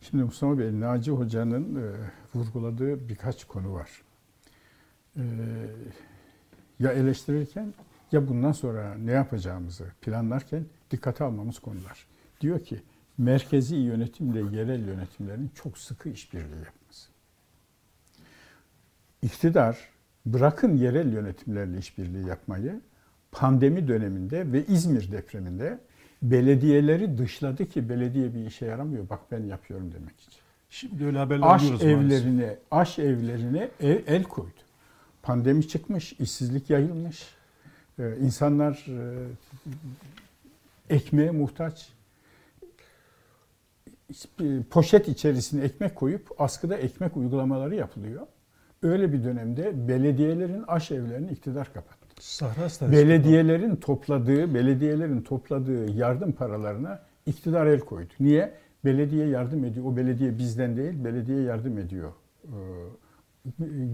Şimdi 0.00 0.24
Mustafa 0.24 0.58
Bey, 0.58 0.80
Naci 0.80 1.10
Hoca'nın 1.10 1.76
e, 1.76 1.92
vurguladığı 2.34 3.08
birkaç 3.08 3.44
konu 3.44 3.72
var. 3.72 3.90
E, 5.16 5.22
ya 6.78 6.92
eleştirirken 6.92 7.74
ya 8.12 8.28
bundan 8.28 8.52
sonra 8.52 8.94
ne 8.94 9.12
yapacağımızı 9.12 9.84
planlarken 10.00 10.66
dikkate 10.90 11.24
almamız 11.24 11.58
konular. 11.58 12.06
Diyor 12.40 12.60
ki 12.60 12.82
merkezi 13.18 13.76
yönetimle 13.76 14.56
yerel 14.56 14.86
yönetimlerin 14.86 15.50
çok 15.54 15.78
sıkı 15.78 16.08
işbirliği 16.08 16.64
yapması. 16.64 17.10
İktidar 19.22 19.88
bırakın 20.26 20.76
yerel 20.76 21.12
yönetimlerle 21.12 21.78
işbirliği 21.78 22.26
yapmayı 22.26 22.80
pandemi 23.32 23.88
döneminde 23.88 24.52
ve 24.52 24.66
İzmir 24.66 25.12
depreminde 25.12 25.78
belediyeleri 26.22 27.18
dışladı 27.18 27.66
ki 27.66 27.88
belediye 27.88 28.34
bir 28.34 28.46
işe 28.46 28.66
yaramıyor. 28.66 29.08
Bak 29.08 29.20
ben 29.30 29.44
yapıyorum 29.44 29.92
demek 29.92 30.20
için. 30.20 30.40
Şimdi 30.70 31.04
öyle 31.04 31.18
haberler 31.18 31.54
Aş 31.54 31.62
maalesef. 31.62 31.88
evlerine, 31.88 32.56
aş 32.70 32.98
evlerine 32.98 33.68
el, 33.80 34.02
el 34.06 34.22
koydu. 34.22 34.50
Pandemi 35.22 35.68
çıkmış, 35.68 36.12
işsizlik 36.12 36.70
yayılmış. 36.70 37.28
Ee, 37.98 38.16
insanlar 38.20 38.86
e, 38.88 39.26
ekmeğe 40.94 41.30
muhtaç. 41.30 41.88
Poşet 44.70 45.08
içerisine 45.08 45.64
ekmek 45.64 45.96
koyup 45.96 46.28
askıda 46.38 46.76
ekmek 46.76 47.16
uygulamaları 47.16 47.74
yapılıyor. 47.74 48.26
Öyle 48.82 49.12
bir 49.12 49.24
dönemde 49.24 49.88
belediyelerin 49.88 50.64
aş 50.68 50.90
evlerini 50.90 51.30
iktidar 51.30 51.72
kapattı. 51.72 51.99
Sahra. 52.22 52.92
Belediyelerin 52.92 53.76
topladığı, 53.76 54.54
belediyelerin 54.54 55.22
topladığı 55.22 55.90
yardım 55.90 56.32
paralarına 56.32 57.02
iktidar 57.26 57.66
el 57.66 57.80
koydu. 57.80 58.12
Niye? 58.20 58.54
Belediye 58.84 59.26
yardım 59.26 59.64
ediyor. 59.64 59.86
O 59.86 59.96
belediye 59.96 60.38
bizden 60.38 60.76
değil, 60.76 61.04
belediye 61.04 61.42
yardım 61.42 61.78
ediyor. 61.78 62.12
Ee, 62.44 62.48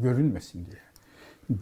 görünmesin 0.02 0.66
diye. 0.66 0.80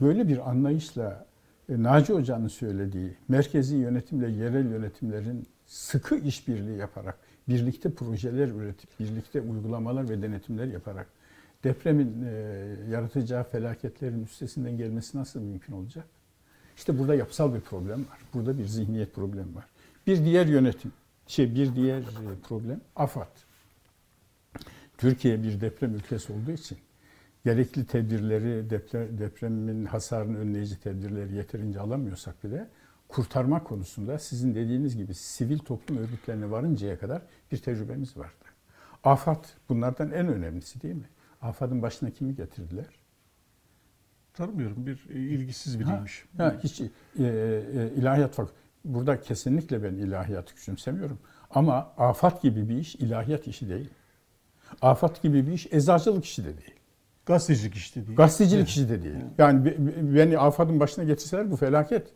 Böyle 0.00 0.28
bir 0.28 0.50
anlayışla 0.50 1.26
e, 1.68 1.82
Naci 1.82 2.12
Hoca'nın 2.12 2.48
söylediği 2.48 3.16
merkezi 3.28 3.76
yönetimle 3.76 4.30
yerel 4.30 4.70
yönetimlerin 4.70 5.46
sıkı 5.66 6.16
işbirliği 6.16 6.78
yaparak, 6.78 7.18
birlikte 7.48 7.90
projeler 7.90 8.48
üretip, 8.48 8.90
birlikte 9.00 9.40
uygulamalar 9.40 10.08
ve 10.08 10.22
denetimler 10.22 10.66
yaparak 10.66 11.06
depremin 11.64 12.22
e, 12.22 12.30
yaratacağı 12.90 13.44
felaketlerin 13.44 14.24
üstesinden 14.24 14.76
gelmesi 14.76 15.18
nasıl 15.18 15.40
mümkün 15.40 15.72
olacak? 15.72 16.04
İşte 16.76 16.98
burada 16.98 17.14
yapısal 17.14 17.54
bir 17.54 17.60
problem 17.60 17.98
var. 17.98 18.18
Burada 18.34 18.58
bir 18.58 18.64
zihniyet 18.64 19.14
problemi 19.14 19.54
var. 19.54 19.64
Bir 20.06 20.24
diğer 20.24 20.46
yönetim, 20.46 20.92
şey 21.26 21.54
bir 21.54 21.74
diğer 21.74 22.00
e, 22.00 22.40
problem 22.48 22.80
AFAD. 22.96 23.36
Türkiye 24.98 25.42
bir 25.42 25.60
deprem 25.60 25.94
ülkesi 25.94 26.32
olduğu 26.32 26.50
için 26.50 26.78
gerekli 27.44 27.86
tedbirleri, 27.86 28.70
deprem, 28.70 29.18
depremin 29.18 29.84
hasarını 29.84 30.38
önleyici 30.38 30.80
tedbirleri 30.80 31.34
yeterince 31.34 31.80
alamıyorsak 31.80 32.44
bile 32.44 32.68
kurtarma 33.08 33.64
konusunda 33.64 34.18
sizin 34.18 34.54
dediğiniz 34.54 34.96
gibi 34.96 35.14
sivil 35.14 35.58
toplum 35.58 35.98
örgütlerine 35.98 36.50
varıncaya 36.50 36.98
kadar 36.98 37.22
bir 37.52 37.56
tecrübemiz 37.56 38.16
vardı. 38.16 38.44
AFAD 39.04 39.44
bunlardan 39.68 40.10
en 40.10 40.28
önemlisi 40.28 40.82
değil 40.82 40.94
mi? 40.94 41.08
AFAD'ın 41.42 41.82
başına 41.82 42.10
kimi 42.10 42.34
getirdiler? 42.34 43.03
Tanımıyorum. 44.34 44.86
Bir 44.86 45.06
e, 45.10 45.18
ilgisiz 45.18 45.80
biriymiş. 45.80 46.24
Ha, 46.36 46.44
ha, 46.44 46.54
hiç 46.62 46.80
e, 46.80 46.86
e, 47.18 47.90
ilahiyat 47.96 48.34
fak. 48.34 48.48
Burada 48.84 49.20
kesinlikle 49.20 49.82
ben 49.82 49.94
ilahiyatı 49.94 50.54
küçümsemiyorum. 50.54 51.18
Ama 51.50 51.92
afat 51.98 52.42
gibi 52.42 52.68
bir 52.68 52.76
iş 52.78 52.94
ilahiyat 52.94 53.46
işi 53.46 53.68
değil. 53.68 53.90
Afat 54.82 55.22
gibi 55.22 55.46
bir 55.46 55.52
iş 55.52 55.66
eczacılık 55.72 56.24
işi 56.24 56.44
de 56.44 56.58
değil. 56.58 56.74
Gazetecilik 57.26 57.74
işte 57.74 58.06
değil. 58.06 58.16
Gazetecilik 58.16 58.58
Evet. 58.58 58.68
işi 58.68 58.88
de 58.88 59.02
değil. 59.02 59.14
Yani 59.38 59.64
be- 59.64 59.86
be- 59.86 60.14
beni 60.14 60.38
AFAD'ın 60.38 60.80
başına 60.80 61.04
getirseler 61.04 61.50
bu 61.50 61.56
felaket. 61.56 62.06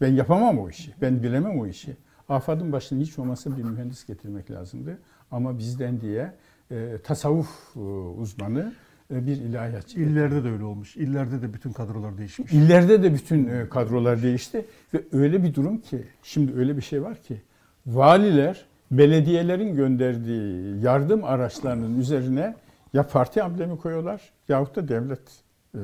Ben 0.00 0.12
yapamam 0.12 0.58
o 0.58 0.68
işi. 0.70 0.94
Ben 1.00 1.22
bilemem 1.22 1.60
o 1.60 1.66
işi. 1.66 1.96
AFAD'ın 2.28 2.72
başına 2.72 3.00
hiç 3.00 3.18
olmazsa 3.18 3.56
bir 3.56 3.62
mühendis 3.62 4.06
getirmek 4.06 4.50
lazımdı. 4.50 4.98
Ama 5.30 5.58
bizden 5.58 6.00
diye 6.00 6.34
e, 6.70 6.98
tasavvuf 7.04 7.76
e, 7.76 7.80
uzmanı 8.20 8.60
e, 8.60 8.72
bir 9.10 9.36
ilahiyatçı. 9.36 10.00
İllerde 10.00 10.44
de 10.44 10.50
öyle 10.50 10.64
olmuş. 10.64 10.96
İllerde 10.96 11.42
de 11.42 11.54
bütün 11.54 11.72
kadrolar 11.72 12.18
değişmiş. 12.18 12.52
İllerde 12.52 13.02
de 13.02 13.14
bütün 13.14 13.46
e, 13.46 13.68
kadrolar 13.68 14.22
değişti 14.22 14.64
ve 14.94 15.02
öyle 15.12 15.42
bir 15.42 15.54
durum 15.54 15.78
ki 15.78 16.04
şimdi 16.22 16.58
öyle 16.58 16.76
bir 16.76 16.82
şey 16.82 17.02
var 17.02 17.22
ki 17.22 17.42
valiler 17.86 18.64
belediyelerin 18.90 19.76
gönderdiği 19.76 20.80
yardım 20.84 21.24
araçlarının 21.24 22.00
üzerine 22.00 22.54
ya 22.92 23.06
parti 23.06 23.42
amblemi 23.42 23.78
koyuyorlar 23.78 24.20
yahut 24.48 24.76
da 24.76 24.88
devlet 24.88 25.20
e, 25.74 25.78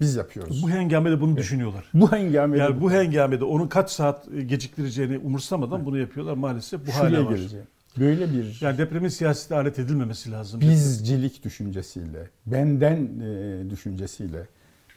biz 0.00 0.16
yapıyoruz. 0.16 0.62
Bu 0.62 0.70
hengamede 0.70 1.20
bunu 1.20 1.36
düşünüyorlar. 1.36 1.90
Bu 1.94 2.12
hengamede 2.12 2.62
Yani 2.62 2.80
bu 2.80 2.92
hengamede 2.92 3.44
onun 3.44 3.68
kaç 3.68 3.90
saat 3.90 4.28
geciktireceğini 4.46 5.18
umursamadan 5.18 5.86
bunu 5.86 5.98
yapıyorlar 5.98 6.34
maalesef. 6.34 6.86
Bu 6.86 6.90
şuraya 6.90 7.16
hala 7.16 7.26
var. 7.26 7.36
geleceğim. 7.36 7.66
Böyle 7.98 8.32
bir 8.32 8.58
Yani 8.60 8.78
depremin 8.78 9.08
siyasete 9.08 9.54
alet 9.54 9.78
edilmemesi 9.78 10.30
lazım. 10.30 10.60
bizcilik 10.60 11.44
düşüncesiyle, 11.44 12.30
benden 12.46 13.20
e, 13.20 13.70
düşüncesiyle, 13.70 14.46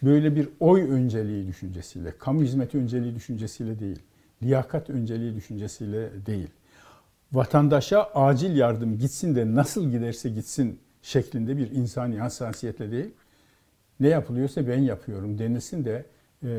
böyle 0.04 0.36
bir 0.36 0.50
oy 0.60 0.82
önceliği 0.82 1.48
düşüncesiyle, 1.48 2.14
kamu 2.20 2.44
hizmeti 2.44 2.78
önceliği 2.78 3.16
düşüncesiyle 3.16 3.80
değil, 3.80 4.00
liyakat 4.44 4.90
önceliği 4.90 5.36
düşüncesiyle 5.36 6.26
değil, 6.26 6.48
vatandaşa 7.32 8.04
acil 8.04 8.56
yardım 8.56 8.98
gitsin 8.98 9.36
de 9.36 9.56
nasıl 9.56 9.92
giderse 9.92 10.30
gitsin 10.30 10.80
şeklinde 11.02 11.58
bir 11.58 11.72
insani 11.72 12.20
hassasiyetle 12.20 12.92
değil, 12.92 13.12
ne 14.00 14.08
yapılıyorsa 14.08 14.68
ben 14.68 14.80
yapıyorum 14.80 15.38
denilsin 15.38 15.86
de 15.86 16.06
e, 16.44 16.50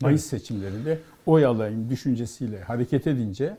Mayıs 0.00 0.24
seçimlerinde 0.24 0.98
oy 1.26 1.44
alayım 1.44 1.90
düşüncesiyle 1.90 2.60
hareket 2.60 3.06
edince 3.06 3.56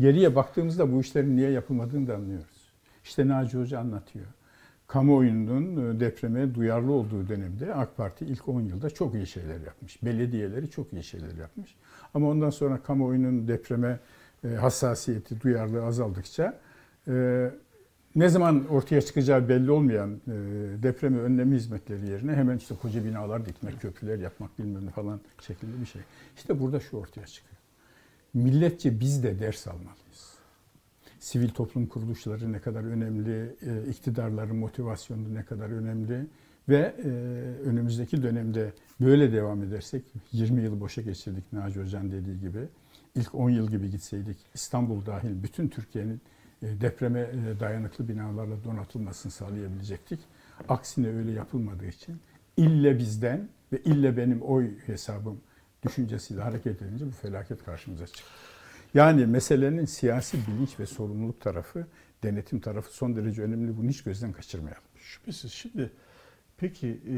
geriye 0.00 0.36
baktığımızda 0.36 0.92
bu 0.92 1.00
işlerin 1.00 1.36
niye 1.36 1.50
yapılmadığını 1.50 2.06
da 2.06 2.14
anlıyoruz. 2.14 2.72
İşte 3.04 3.28
Naci 3.28 3.58
Hoca 3.58 3.78
anlatıyor. 3.78 4.26
Kamuoyunun 4.86 5.96
e, 5.96 6.00
depreme 6.00 6.54
duyarlı 6.54 6.92
olduğu 6.92 7.28
dönemde 7.28 7.74
AK 7.74 7.96
Parti 7.96 8.24
ilk 8.24 8.48
10 8.48 8.60
yılda 8.60 8.90
çok 8.90 9.14
iyi 9.14 9.26
şeyler 9.26 9.60
yapmış. 9.60 10.02
Belediyeleri 10.02 10.70
çok 10.70 10.92
iyi 10.92 11.02
şeyler 11.02 11.34
yapmış. 11.40 11.74
Ama 12.14 12.28
ondan 12.28 12.50
sonra 12.50 12.82
kamuoyunun 12.82 13.48
depreme 13.48 13.98
e, 14.44 14.48
hassasiyeti, 14.48 15.40
duyarlılığı 15.40 15.84
azaldıkça 15.84 16.60
e, 17.08 17.50
ne 18.16 18.28
zaman 18.28 18.68
ortaya 18.68 19.00
çıkacağı 19.00 19.48
belli 19.48 19.70
olmayan 19.70 20.10
e, 20.10 20.32
depremi 20.82 21.18
önleme 21.18 21.56
hizmetleri 21.56 22.10
yerine 22.10 22.34
hemen 22.34 22.56
işte 22.56 22.74
koca 22.82 23.04
binalar 23.04 23.46
dikmek, 23.46 23.80
köprüler 23.80 24.18
yapmak 24.18 24.58
bilmem 24.58 24.86
ne 24.86 24.90
falan 24.90 25.20
şeklinde 25.40 25.80
bir 25.80 25.86
şey. 25.86 26.02
İşte 26.36 26.60
burada 26.60 26.80
şu 26.80 26.96
ortaya 26.96 27.26
çıkıyor. 27.26 27.53
Milletçe 28.34 29.00
biz 29.00 29.22
de 29.22 29.38
ders 29.38 29.66
almalıyız. 29.68 30.34
Sivil 31.20 31.48
toplum 31.48 31.86
kuruluşları 31.86 32.52
ne 32.52 32.58
kadar 32.58 32.84
önemli, 32.84 33.56
e, 33.62 33.90
iktidarların 33.90 34.56
motivasyonu 34.56 35.34
ne 35.34 35.42
kadar 35.42 35.70
önemli 35.70 36.26
ve 36.68 36.94
e, 37.04 37.08
önümüzdeki 37.68 38.22
dönemde 38.22 38.72
böyle 39.00 39.32
devam 39.32 39.62
edersek 39.62 40.04
20 40.32 40.62
yıl 40.62 40.80
boşa 40.80 41.02
geçirdik 41.02 41.52
Naci 41.52 41.80
Hoca'nın 41.80 42.12
dediği 42.12 42.40
gibi. 42.40 42.68
İlk 43.14 43.34
10 43.34 43.50
yıl 43.50 43.70
gibi 43.70 43.90
gitseydik 43.90 44.36
İstanbul 44.54 45.06
dahil 45.06 45.42
bütün 45.42 45.68
Türkiye'nin 45.68 46.20
e, 46.62 46.80
depreme 46.80 47.30
dayanıklı 47.60 48.08
binalarla 48.08 48.64
donatılmasını 48.64 49.32
sağlayabilecektik. 49.32 50.20
Aksine 50.68 51.08
öyle 51.08 51.32
yapılmadığı 51.32 51.86
için 51.86 52.20
ille 52.56 52.98
bizden 52.98 53.48
ve 53.72 53.78
ille 53.78 54.16
benim 54.16 54.42
oy 54.42 54.78
hesabım 54.86 55.40
düşüncesiyle 55.84 56.42
hareket 56.42 56.82
edince 56.82 57.06
bu 57.06 57.10
felaket 57.10 57.64
karşımıza 57.64 58.06
çıktı. 58.06 58.22
Yani 58.94 59.26
meselenin 59.26 59.84
siyasi 59.84 60.38
bilinç 60.46 60.80
ve 60.80 60.86
sorumluluk 60.86 61.40
tarafı, 61.40 61.86
denetim 62.22 62.60
tarafı 62.60 62.94
son 62.94 63.16
derece 63.16 63.42
önemli. 63.42 63.76
Bunu 63.76 63.88
hiç 63.88 64.02
gözden 64.02 64.32
kaçırmayalım. 64.32 64.82
Şüphesiz. 64.96 65.52
Şimdi 65.52 65.90
peki 66.56 67.00
e, 67.08 67.16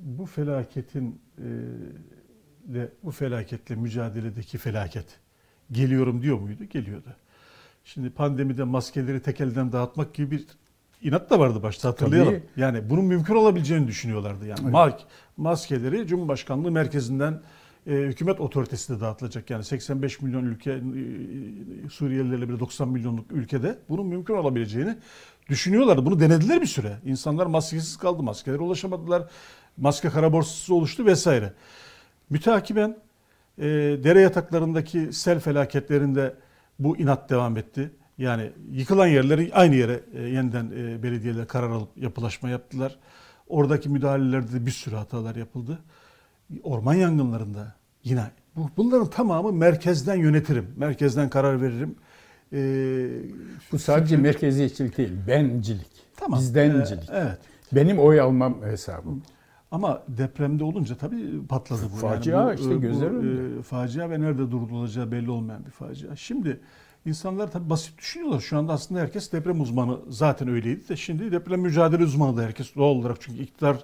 bu 0.00 0.26
felaketin 0.26 1.20
e, 1.38 1.44
de 2.74 2.92
bu 3.02 3.10
felaketle 3.10 3.74
mücadeledeki 3.74 4.58
felaket 4.58 5.06
geliyorum 5.72 6.22
diyor 6.22 6.38
muydu? 6.38 6.64
Geliyordu. 6.64 7.16
Şimdi 7.84 8.10
pandemide 8.10 8.64
maskeleri 8.64 9.22
tek 9.22 9.40
elden 9.40 9.72
dağıtmak 9.72 10.14
gibi 10.14 10.30
bir 10.30 10.46
inat 11.04 11.30
da 11.30 11.38
vardı 11.38 11.62
başta 11.62 11.88
hatırlayalım. 11.88 12.34
Tabii. 12.34 12.42
Yani 12.60 12.90
bunun 12.90 13.04
mümkün 13.04 13.34
olabileceğini 13.34 13.86
düşünüyorlardı. 13.88 14.46
Yani 14.46 14.60
Evet. 14.62 14.74
ma- 14.74 14.98
maskeleri 15.36 16.06
Cumhurbaşkanlığı 16.06 16.70
merkezinden 16.70 17.40
e, 17.86 17.90
hükümet 17.92 18.40
otoritesi 18.40 18.96
de 18.96 19.00
dağıtılacak. 19.00 19.50
Yani 19.50 19.64
85 19.64 20.20
milyon 20.20 20.44
ülke 20.44 20.70
e, 20.72 20.78
Suriyelilerle 21.90 22.48
bir 22.48 22.58
90 22.60 22.88
milyonluk 22.88 23.32
ülkede 23.32 23.78
bunun 23.88 24.06
mümkün 24.06 24.34
olabileceğini 24.34 24.96
düşünüyorlardı. 25.48 26.06
Bunu 26.06 26.20
denediler 26.20 26.60
bir 26.60 26.66
süre. 26.66 26.96
İnsanlar 27.04 27.46
maskesiz 27.46 27.96
kaldı, 27.96 28.22
maskelere 28.22 28.62
ulaşamadılar. 28.62 29.22
Maske 29.76 30.08
kara 30.08 30.32
borsası 30.32 30.74
oluştu 30.74 31.06
vesaire. 31.06 31.52
Müteakiben 32.30 32.96
e, 33.58 33.64
dere 34.04 34.20
yataklarındaki 34.20 35.12
sel 35.12 35.40
felaketlerinde 35.40 36.34
bu 36.78 36.96
inat 36.96 37.30
devam 37.30 37.56
etti. 37.56 37.90
Yani 38.18 38.50
yıkılan 38.70 39.06
yerleri 39.06 39.50
aynı 39.54 39.74
yere 39.74 40.00
e, 40.14 40.22
yeniden 40.22 40.70
e, 40.76 41.02
belediyeler 41.02 41.46
karar 41.46 41.70
alıp 41.70 41.88
yapılaşma 41.96 42.48
yaptılar. 42.48 42.98
Oradaki 43.48 43.88
müdahalelerde 43.88 44.52
de 44.52 44.66
bir 44.66 44.70
sürü 44.70 44.94
hatalar 44.94 45.36
yapıldı. 45.36 45.78
Orman 46.62 46.94
yangınlarında 46.94 47.74
yine 48.04 48.30
bu, 48.56 48.70
bunların 48.76 49.10
tamamı 49.10 49.52
merkezden 49.52 50.14
yönetirim, 50.14 50.66
merkezden 50.76 51.28
karar 51.30 51.62
veririm. 51.62 51.94
E, 52.52 52.58
Bu 53.72 53.78
sadece 53.78 54.16
merkeziyetçilik 54.16 54.98
değil, 54.98 55.12
bencilik. 55.26 55.86
Tamam. 56.16 56.40
Bizdencilik. 56.40 57.10
E, 57.10 57.12
evet. 57.12 57.38
Benim 57.72 57.98
oy 57.98 58.20
almam 58.20 58.62
hesabım. 58.62 59.22
Ama 59.70 60.02
depremde 60.08 60.64
olunca 60.64 60.96
tabii 60.96 61.46
patladı 61.46 61.82
bu. 61.92 61.96
Facia 61.96 62.48
bu, 62.48 62.54
işte 62.54 62.76
bu, 62.76 62.80
gözler 62.80 63.06
e, 63.06 63.10
önünde. 63.10 63.62
facia 63.62 64.10
ve 64.10 64.20
nerede 64.20 64.38
durdurulacağı 64.50 65.12
belli 65.12 65.30
olmayan 65.30 65.66
bir 65.66 65.70
facia. 65.70 66.16
Şimdi 66.16 66.60
insanlar 67.06 67.52
tabii 67.52 67.70
basit 67.70 67.98
düşünüyorlar. 67.98 68.40
Şu 68.40 68.58
anda 68.58 68.72
aslında 68.72 69.00
herkes 69.00 69.32
deprem 69.32 69.60
uzmanı 69.60 69.98
zaten 70.08 70.48
öyleydi 70.48 70.88
de 70.88 70.96
şimdi 70.96 71.32
deprem 71.32 71.60
mücadele 71.60 72.04
uzmanı 72.04 72.36
da 72.36 72.42
herkes 72.42 72.74
doğal 72.74 72.94
olarak 72.94 73.16
çünkü 73.20 73.42
iktidar 73.42 73.76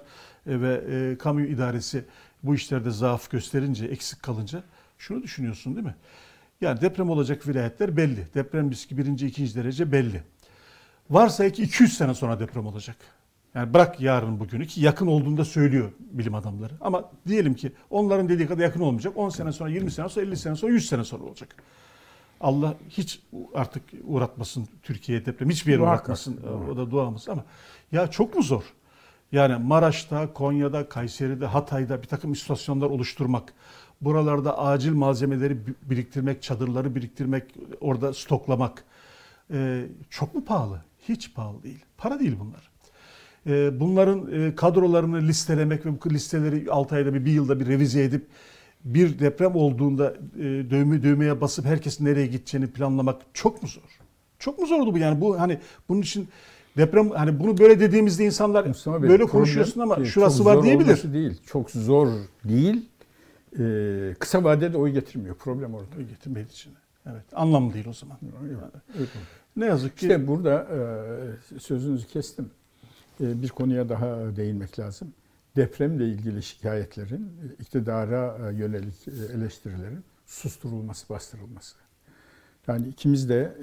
e, 0.47 0.61
ve 0.61 0.83
e, 0.89 1.17
kamu 1.17 1.41
idaresi 1.41 2.05
bu 2.43 2.55
işlerde 2.55 2.91
zaaf 2.91 3.31
gösterince, 3.31 3.85
eksik 3.85 4.23
kalınca 4.23 4.63
şunu 4.97 5.23
düşünüyorsun 5.23 5.75
değil 5.75 5.85
mi? 5.85 5.95
Yani 6.61 6.81
deprem 6.81 7.09
olacak 7.09 7.47
vilayetler 7.47 7.97
belli. 7.97 8.27
Deprem 8.33 8.71
riski 8.71 8.97
birinci, 8.97 9.27
ikinci 9.27 9.55
derece 9.55 9.91
belli. 9.91 10.23
Varsa 11.09 11.49
ki 11.49 11.63
200 11.63 11.97
sene 11.97 12.13
sonra 12.13 12.39
deprem 12.39 12.65
olacak. 12.65 12.95
Yani 13.55 13.73
bırak 13.73 13.99
yarın 13.99 14.39
bugünü 14.39 14.67
ki 14.67 14.81
yakın 14.81 15.07
olduğunda 15.07 15.45
söylüyor 15.45 15.91
bilim 15.99 16.35
adamları. 16.35 16.73
Ama 16.81 17.11
diyelim 17.27 17.53
ki 17.53 17.71
onların 17.89 18.29
dediği 18.29 18.47
kadar 18.47 18.63
yakın 18.63 18.81
olmayacak. 18.81 19.17
10 19.17 19.29
sene 19.29 19.51
sonra, 19.51 19.69
20 19.69 19.91
sene 19.91 20.09
sonra, 20.09 20.25
50 20.25 20.37
sene 20.37 20.55
sonra, 20.55 20.71
100 20.71 20.89
sene 20.89 21.03
sonra 21.03 21.23
olacak. 21.23 21.55
Allah 22.41 22.75
hiç 22.89 23.21
artık 23.55 23.83
uğratmasın 24.03 24.67
Türkiye'ye 24.83 25.25
deprem. 25.25 25.49
Hiçbir 25.49 25.71
yere 25.71 25.81
uğratmasın. 25.81 26.39
O 26.71 26.77
da 26.77 26.91
duamız 26.91 27.29
ama 27.29 27.43
ya 27.91 28.07
çok 28.07 28.35
mu 28.35 28.43
zor? 28.43 28.63
Yani 29.31 29.63
Maraş'ta, 29.63 30.33
Konya'da, 30.33 30.89
Kayseri'de, 30.89 31.45
Hatay'da 31.45 32.01
bir 32.01 32.07
takım 32.07 32.31
istasyonlar 32.31 32.87
oluşturmak, 32.87 33.53
buralarda 34.01 34.57
acil 34.59 34.93
malzemeleri 34.93 35.67
bi- 35.67 35.75
biriktirmek, 35.81 36.41
çadırları 36.41 36.95
biriktirmek, 36.95 37.43
orada 37.81 38.13
stoklamak 38.13 38.83
e, 39.53 39.85
çok 40.09 40.35
mu 40.35 40.45
pahalı? 40.45 40.81
Hiç 41.09 41.33
pahalı 41.33 41.63
değil. 41.63 41.85
Para 41.97 42.19
değil 42.19 42.35
bunlar. 42.39 42.71
E, 43.47 43.79
bunların 43.79 44.47
e, 44.47 44.55
kadrolarını 44.55 45.21
listelemek 45.21 45.85
ve 45.85 45.89
bu 46.01 46.09
listeleri 46.09 46.71
6 46.71 46.95
ayda 46.95 47.13
bir, 47.13 47.25
bir 47.25 47.31
yılda 47.31 47.59
bir 47.59 47.67
revize 47.67 48.03
edip 48.03 48.27
bir 48.85 49.19
deprem 49.19 49.55
olduğunda 49.55 50.13
e, 50.39 50.43
düğmeye 51.03 51.41
basıp 51.41 51.65
herkesin 51.65 52.05
nereye 52.05 52.27
gideceğini 52.27 52.67
planlamak 52.67 53.21
çok 53.33 53.63
mu 53.63 53.69
zor? 53.69 53.99
Çok 54.39 54.59
mu 54.59 54.65
zordu 54.65 54.93
bu 54.93 54.97
yani 54.97 55.21
bu 55.21 55.39
hani 55.39 55.59
bunun 55.89 56.01
için 56.01 56.27
deprem 56.77 57.09
hani 57.09 57.39
bunu 57.39 57.57
böyle 57.57 57.79
dediğimizde 57.79 58.25
insanlar 58.25 58.65
Mustafa 58.65 59.03
Bey, 59.03 59.09
böyle 59.09 59.25
konuşuyorsun 59.25 59.81
ama 59.81 59.95
ki 59.95 60.05
şurası 60.05 60.45
var 60.45 60.63
diyebilir. 60.63 61.13
değil. 61.13 61.41
Çok 61.45 61.71
zor 61.71 62.07
değil. 62.43 62.89
Ee, 63.59 64.15
kısa 64.19 64.43
vadede 64.43 64.77
oy 64.77 64.91
getirmiyor. 64.91 65.35
Problem 65.35 65.73
orada. 65.73 66.01
Getirmedi 66.09 66.47
içine. 66.51 66.73
Evet. 67.05 67.23
Anlamlı 67.33 67.73
değil 67.73 67.87
o 67.87 67.93
zaman. 67.93 68.17
Evet. 68.97 69.09
Ne 69.55 69.65
yazık 69.65 69.97
ki 69.97 70.05
İşte 70.05 70.27
burada 70.27 70.67
e, 71.53 71.59
sözünüzü 71.59 72.07
kestim. 72.07 72.49
E, 73.21 73.41
bir 73.41 73.49
konuya 73.49 73.89
daha 73.89 74.35
değinmek 74.35 74.79
lazım. 74.79 75.13
Depremle 75.55 76.07
ilgili 76.07 76.43
şikayetlerin, 76.43 77.23
e, 77.23 77.61
iktidara 77.61 78.49
e, 78.49 78.55
yönelik 78.55 79.07
e, 79.07 79.33
eleştirilerin 79.33 80.03
susturulması, 80.25 81.09
bastırılması. 81.09 81.75
Yani 82.67 82.87
ikimiz 82.87 83.29
de 83.29 83.57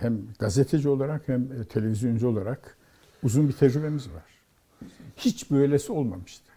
hem 0.00 0.20
gazeteci 0.38 0.88
olarak 0.88 1.28
hem 1.28 1.64
televizyoncu 1.64 2.28
olarak 2.28 2.76
uzun 3.22 3.48
bir 3.48 3.52
tecrübemiz 3.52 4.08
var. 4.10 4.22
Hiç 5.16 5.50
böylesi 5.50 5.92
olmamıştı. 5.92 6.52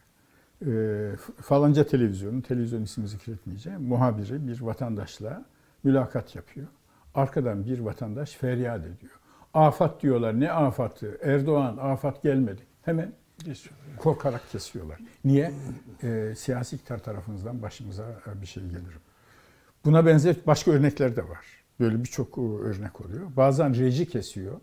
Falanca 1.42 1.84
televizyonun, 1.84 2.42
televizyon 2.42 2.82
ismi 2.82 3.08
zikretmeyeceğim, 3.08 3.82
muhabiri 3.82 4.48
bir 4.48 4.62
vatandaşla 4.62 5.46
mülakat 5.84 6.36
yapıyor. 6.36 6.68
Arkadan 7.16 7.66
bir 7.66 7.80
vatandaş 7.80 8.32
feryat 8.32 8.82
ediyor. 8.82 9.20
Afat 9.54 10.02
diyorlar. 10.02 10.40
Ne 10.40 10.52
afatı? 10.52 11.18
Erdoğan 11.24 11.78
afat 11.78 12.24
gelmedi. 12.24 12.62
Hemen 12.82 13.14
Geçiyor. 13.44 13.76
korkarak 14.00 14.52
kesiyorlar. 14.52 15.00
Niye? 15.26 15.52
Ee, 16.04 16.34
siyasi 16.38 16.76
iktidar 16.76 17.04
tarafınızdan 17.04 17.62
başımıza 17.62 18.22
e, 18.28 18.42
bir 18.42 18.46
şey 18.48 18.64
gelir. 18.64 18.98
Buna 19.86 20.06
benzer 20.06 20.36
başka 20.48 20.72
örnekler 20.72 21.16
de 21.16 21.30
var. 21.30 21.46
Böyle 21.80 22.00
birçok 22.04 22.38
e, 22.38 22.42
örnek 22.42 23.02
oluyor. 23.02 23.36
Bazen 23.38 23.76
reji 23.76 24.10
kesiyor. 24.10 24.60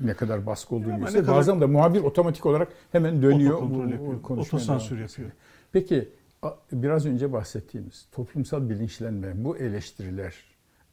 Ne 0.00 0.14
kadar 0.14 0.46
baskı 0.46 0.74
olduğunu 0.74 0.98
gösteriyor. 0.98 1.24
kadar- 1.24 1.36
Bazen 1.38 1.60
de 1.60 1.66
muhabir 1.66 2.00
otomatik 2.00 2.46
olarak 2.46 2.68
hemen 2.92 3.22
dönüyor. 3.22 3.54
Otokontrol 3.54 3.90
yapıyor. 3.90 4.38
Otosansür 4.38 4.98
yapıyor. 5.00 5.30
Peki 5.72 6.08
biraz 6.72 7.06
önce 7.06 7.32
bahsettiğimiz 7.32 8.06
toplumsal 8.12 8.70
bilinçlenme, 8.70 9.44
bu 9.44 9.56
eleştiriler 9.56 10.34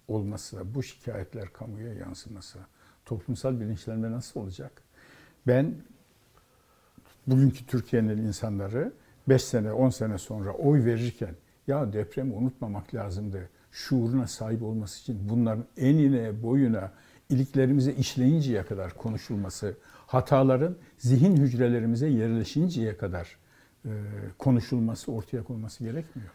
olması, 0.08 0.76
bu 0.76 0.84
şikayetler 0.84 1.54
kamuya 1.54 1.94
yansıması, 1.94 2.60
toplumsal 3.06 3.60
bilinçlenme 3.60 4.12
nasıl 4.12 4.40
olacak? 4.40 4.72
Ben 5.48 5.76
bugünkü 7.28 7.66
Türkiye'nin 7.66 8.18
insanları 8.18 8.94
5 9.30 9.44
sene, 9.44 9.72
10 9.72 9.90
sene 9.90 10.18
sonra 10.18 10.52
oy 10.52 10.86
verirken 10.86 11.36
ya 11.68 11.94
depremi 11.94 12.34
unutmamak 12.34 12.96
lazımdı. 12.96 13.50
Şuuruna 13.72 14.28
sahip 14.28 14.64
olması 14.64 15.02
için 15.02 15.30
bunların 15.30 15.66
enine, 15.78 16.44
boyuna, 16.44 16.92
iliklerimize 17.30 17.94
işleyinceye 17.94 18.64
kadar 18.64 18.98
konuşulması, 18.98 19.76
hataların 20.08 20.76
zihin 20.98 21.38
hücrelerimize 21.38 22.08
yerleşinceye 22.08 22.98
kadar 22.98 23.38
e, 23.86 23.90
konuşulması, 24.38 25.12
ortaya 25.12 25.44
konulması 25.44 25.84
gerekmiyor. 25.84 26.30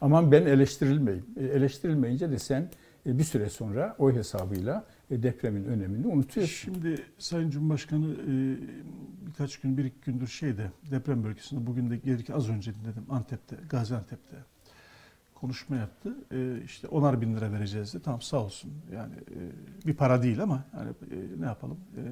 Aman 0.00 0.32
ben 0.32 0.46
eleştirilmeyeyim. 0.46 1.26
E, 1.36 1.44
eleştirilmeyince 1.44 2.30
de 2.30 2.38
sen 2.38 2.70
e, 3.06 3.18
bir 3.18 3.24
süre 3.24 3.48
sonra 3.50 3.96
oy 3.98 4.14
hesabıyla 4.14 4.84
depremin 5.10 5.64
önemini 5.64 6.06
unutuyorsun. 6.06 6.72
Şimdi 6.72 7.02
Sayın 7.18 7.50
Cumhurbaşkanı 7.50 8.12
e, 8.12 8.56
birkaç 9.26 9.60
gün, 9.60 9.76
bir 9.76 9.84
iki 9.84 10.00
gündür 10.00 10.26
şeyde 10.26 10.70
deprem 10.90 11.24
bölgesinde 11.24 11.66
bugün 11.66 11.90
de 11.90 11.96
gelirken 11.96 12.34
az 12.34 12.48
önce 12.48 12.74
dinledim 12.74 13.06
Antep'te, 13.10 13.56
Gaziantep'te 13.68 14.36
konuşma 15.34 15.76
yaptı. 15.76 16.14
E, 16.32 16.62
işte 16.64 16.88
onar 16.88 17.20
bin 17.20 17.36
lira 17.36 17.52
vereceğiz 17.52 17.94
de 17.94 18.00
tamam 18.00 18.22
sağ 18.22 18.44
olsun. 18.44 18.72
Yani 18.94 19.14
e, 19.14 19.38
bir 19.86 19.94
para 19.94 20.22
değil 20.22 20.42
ama 20.42 20.64
yani 20.76 20.90
e, 20.90 21.40
ne 21.40 21.46
yapalım 21.46 21.78
e, 21.96 22.02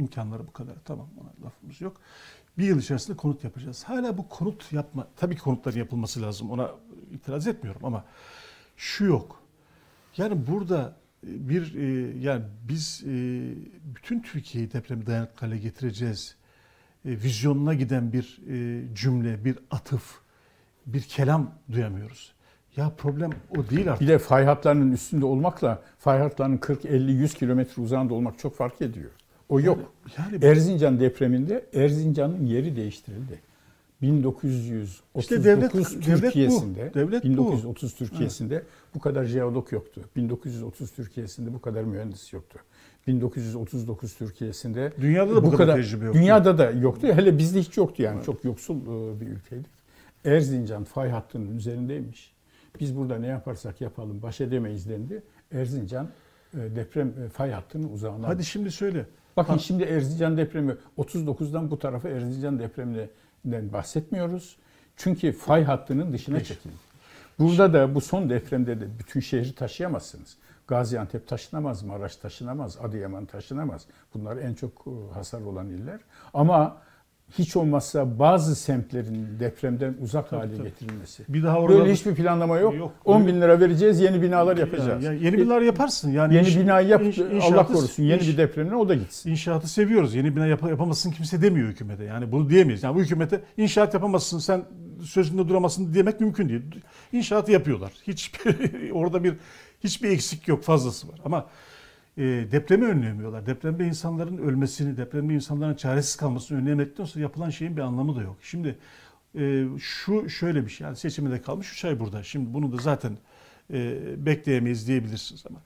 imkanları 0.00 0.46
bu 0.46 0.52
kadar 0.52 0.74
tamam 0.84 1.08
ona 1.20 1.46
lafımız 1.46 1.80
yok. 1.80 2.00
Bir 2.58 2.64
yıl 2.64 2.78
içerisinde 2.78 3.16
konut 3.16 3.44
yapacağız. 3.44 3.84
Hala 3.84 4.18
bu 4.18 4.28
konut 4.28 4.72
yapma, 4.72 5.08
tabii 5.16 5.36
ki 5.36 5.40
konutların 5.40 5.78
yapılması 5.78 6.22
lazım 6.22 6.50
ona 6.50 6.70
itiraz 7.12 7.46
etmiyorum 7.46 7.84
ama 7.84 8.04
şu 8.76 9.04
yok. 9.04 9.42
Yani 10.16 10.46
burada 10.46 10.96
e, 11.02 11.03
bir 11.26 11.74
e, 11.74 12.18
yani 12.18 12.42
biz 12.68 13.02
e, 13.06 13.12
bütün 13.94 14.20
Türkiye'yi 14.20 14.72
depreme 14.72 15.06
dayanıklı 15.06 15.46
hale 15.46 15.58
getireceğiz. 15.58 16.36
E, 17.04 17.10
vizyonuna 17.10 17.74
giden 17.74 18.12
bir 18.12 18.40
e, 18.50 18.82
cümle, 18.94 19.44
bir 19.44 19.58
atıf, 19.70 20.20
bir 20.86 21.02
kelam 21.02 21.54
duyamıyoruz. 21.72 22.34
Ya 22.76 22.92
problem 22.96 23.30
o 23.50 23.70
değil 23.70 23.92
artık. 23.92 24.00
Bir 24.00 24.12
de 24.12 24.18
fay 24.18 24.44
hatlarının 24.44 24.92
üstünde 24.92 25.24
olmakla 25.24 25.82
fay 25.98 26.18
hatlarının 26.18 26.56
40, 26.56 26.84
50, 26.84 27.12
100 27.12 27.34
kilometre 27.34 27.82
uzağında 27.82 28.14
olmak 28.14 28.38
çok 28.38 28.56
fark 28.56 28.82
ediyor. 28.82 29.10
O 29.48 29.60
yok. 29.60 29.92
Yani 30.18 30.44
Erzincan 30.44 31.00
depreminde 31.00 31.66
Erzincan'ın 31.74 32.46
yeri 32.46 32.76
değiştirildi. 32.76 33.40
1939 34.04 35.00
İşte 35.22 35.44
devlet- 35.44 35.72
devlet 35.74 35.74
bu. 35.74 36.00
Türkiye'sinde, 36.00 36.94
Devlet 36.94 37.24
bu. 37.24 37.28
1930 37.28 37.94
Türkiye'sinde 37.94 38.62
bu 38.94 38.98
kadar 39.00 39.24
jeolog 39.24 39.72
yoktu. 39.72 40.00
1930 40.16 40.90
Türkiye'sinde 40.92 41.54
bu 41.54 41.60
kadar 41.60 41.82
mühendis 41.84 42.32
yoktu. 42.32 42.58
1939 43.06 44.14
Türkiye'sinde 44.14 44.92
Dünyada 45.00 45.36
da 45.36 45.44
bu 45.44 45.52
kadar 45.52 45.76
tecrübe 45.76 46.04
yoktu. 46.04 46.18
Dünyada 46.20 46.58
da 46.58 46.70
yoktu. 46.70 47.06
Hele 47.06 47.38
bizde 47.38 47.60
hiç 47.60 47.76
yoktu 47.76 48.02
yani. 48.02 48.24
Çok 48.24 48.44
yoksul 48.44 48.76
e, 48.76 49.20
bir 49.20 49.26
ülkeydik. 49.26 49.70
Erzincan 50.24 50.84
fay 50.84 51.10
hattının 51.10 51.56
üzerindeymiş. 51.56 52.34
Biz 52.80 52.96
burada 52.96 53.18
ne 53.18 53.26
yaparsak 53.26 53.80
yapalım 53.80 54.22
baş 54.22 54.40
edemeyiz 54.40 54.88
dendi. 54.88 55.22
Erzincan 55.52 56.08
e, 56.54 56.58
deprem 56.76 57.08
e, 57.08 57.28
fay 57.28 57.50
hattının 57.50 57.92
uzağına. 57.92 58.28
hadi 58.28 58.44
şimdi 58.44 58.70
söyle. 58.70 59.06
Bakın 59.36 59.52
Ha. 59.52 59.58
şimdi 59.58 59.82
Erzincan 59.82 60.36
depremi 60.36 60.74
39'dan 60.98 61.70
bu 61.70 61.78
tarafa 61.78 62.08
Erzincan 62.08 62.58
depreminden 62.58 63.08
bahsetmiyoruz. 63.44 64.56
Çünkü 64.96 65.32
fay 65.32 65.64
hattının 65.64 66.12
dışına 66.12 66.44
çekildi. 66.44 66.74
Burada 67.38 67.72
da 67.72 67.94
bu 67.94 68.00
son 68.00 68.30
depremde 68.30 68.80
de 68.80 68.98
bütün 68.98 69.20
şehri 69.20 69.54
taşıyamazsınız. 69.54 70.36
Gaziantep 70.66 71.28
taşınamaz, 71.28 71.82
Maraş 71.82 72.16
taşınamaz, 72.16 72.78
Adıyaman 72.80 73.26
taşınamaz. 73.26 73.86
Bunlar 74.14 74.36
en 74.36 74.54
çok 74.54 74.86
e, 74.86 75.14
hasar 75.14 75.40
olan 75.40 75.68
iller. 75.68 76.00
Ama 76.34 76.76
hiç 77.38 77.56
olmazsa 77.56 78.18
bazı 78.18 78.56
semtlerin 78.56 79.26
depremden 79.40 79.94
uzak 80.00 80.32
hale 80.32 80.56
tabii. 80.56 80.68
getirilmesi. 80.68 81.22
Bir 81.28 81.42
daha 81.42 81.58
orada 81.60 81.78
Böyle 81.78 81.92
hiçbir 81.92 82.14
planlama 82.14 82.58
yok. 82.58 82.74
Yok. 82.76 82.92
10 83.04 83.26
bin 83.26 83.40
lira 83.40 83.60
vereceğiz, 83.60 84.00
yeni 84.00 84.22
binalar 84.22 84.56
yapacağız. 84.56 85.04
Ya, 85.04 85.12
ya 85.12 85.18
yeni 85.18 85.38
binalar 85.38 85.60
yaparsın. 85.62 86.10
Yani 86.12 86.34
Yeni 86.34 86.46
inş- 86.48 86.60
binayı 86.60 86.88
yap, 86.88 87.02
inş- 87.02 87.22
Allah 87.28 87.34
inşaatı- 87.34 87.72
korusun. 87.72 88.02
Yeni 88.02 88.22
inş- 88.22 88.28
bir 88.32 88.36
depremle 88.36 88.74
o 88.76 88.88
da 88.88 88.94
gitsin. 88.94 89.30
İnşaatı 89.30 89.68
seviyoruz. 89.68 90.14
Yeni 90.14 90.36
bina 90.36 90.46
yap- 90.46 90.68
yapamazsın 90.70 91.10
kimse 91.10 91.42
demiyor 91.42 91.68
hükümete. 91.68 92.04
Yani 92.04 92.32
bunu 92.32 92.50
diyemeyiz. 92.50 92.82
Yani 92.82 92.96
bu 92.96 93.00
hükümete 93.00 93.40
inşaat 93.56 93.94
yapamazsın 93.94 94.38
sen 94.38 94.62
sözünde 95.02 95.48
duramazsın 95.48 95.94
demek 95.94 96.20
mümkün 96.20 96.48
değil. 96.48 96.62
İnşaatı 97.12 97.52
yapıyorlar. 97.52 97.92
Hiç 98.06 98.32
orada 98.92 99.24
bir 99.24 99.34
hiçbir 99.84 100.10
eksik 100.10 100.48
yok, 100.48 100.62
fazlası 100.62 101.08
var. 101.08 101.20
Ama 101.24 101.46
e, 102.18 102.22
depremi 102.22 102.84
önleyemiyorlar. 102.84 103.46
Depremde 103.46 103.86
insanların 103.86 104.38
ölmesini, 104.38 104.96
depremde 104.96 105.34
insanların 105.34 105.74
çaresiz 105.74 106.16
kalmasını 106.16 106.58
önleyemedikten 106.58 107.04
sonra 107.04 107.22
yapılan 107.22 107.50
şeyin 107.50 107.76
bir 107.76 107.82
anlamı 107.82 108.16
da 108.16 108.22
yok. 108.22 108.36
Şimdi 108.42 108.78
e, 109.38 109.64
şu 109.78 110.28
şöyle 110.28 110.64
bir 110.64 110.70
şey, 110.70 110.84
yani 110.84 110.96
seçimde 110.96 111.42
kalmış 111.42 111.72
3 111.72 111.84
ay 111.84 112.00
burada. 112.00 112.22
Şimdi 112.22 112.54
bunu 112.54 112.72
da 112.72 112.76
zaten 112.82 113.18
e, 113.72 114.00
bekleyemeyiz 114.26 114.88
diyebilirsiniz 114.88 115.44
ama 115.50 115.62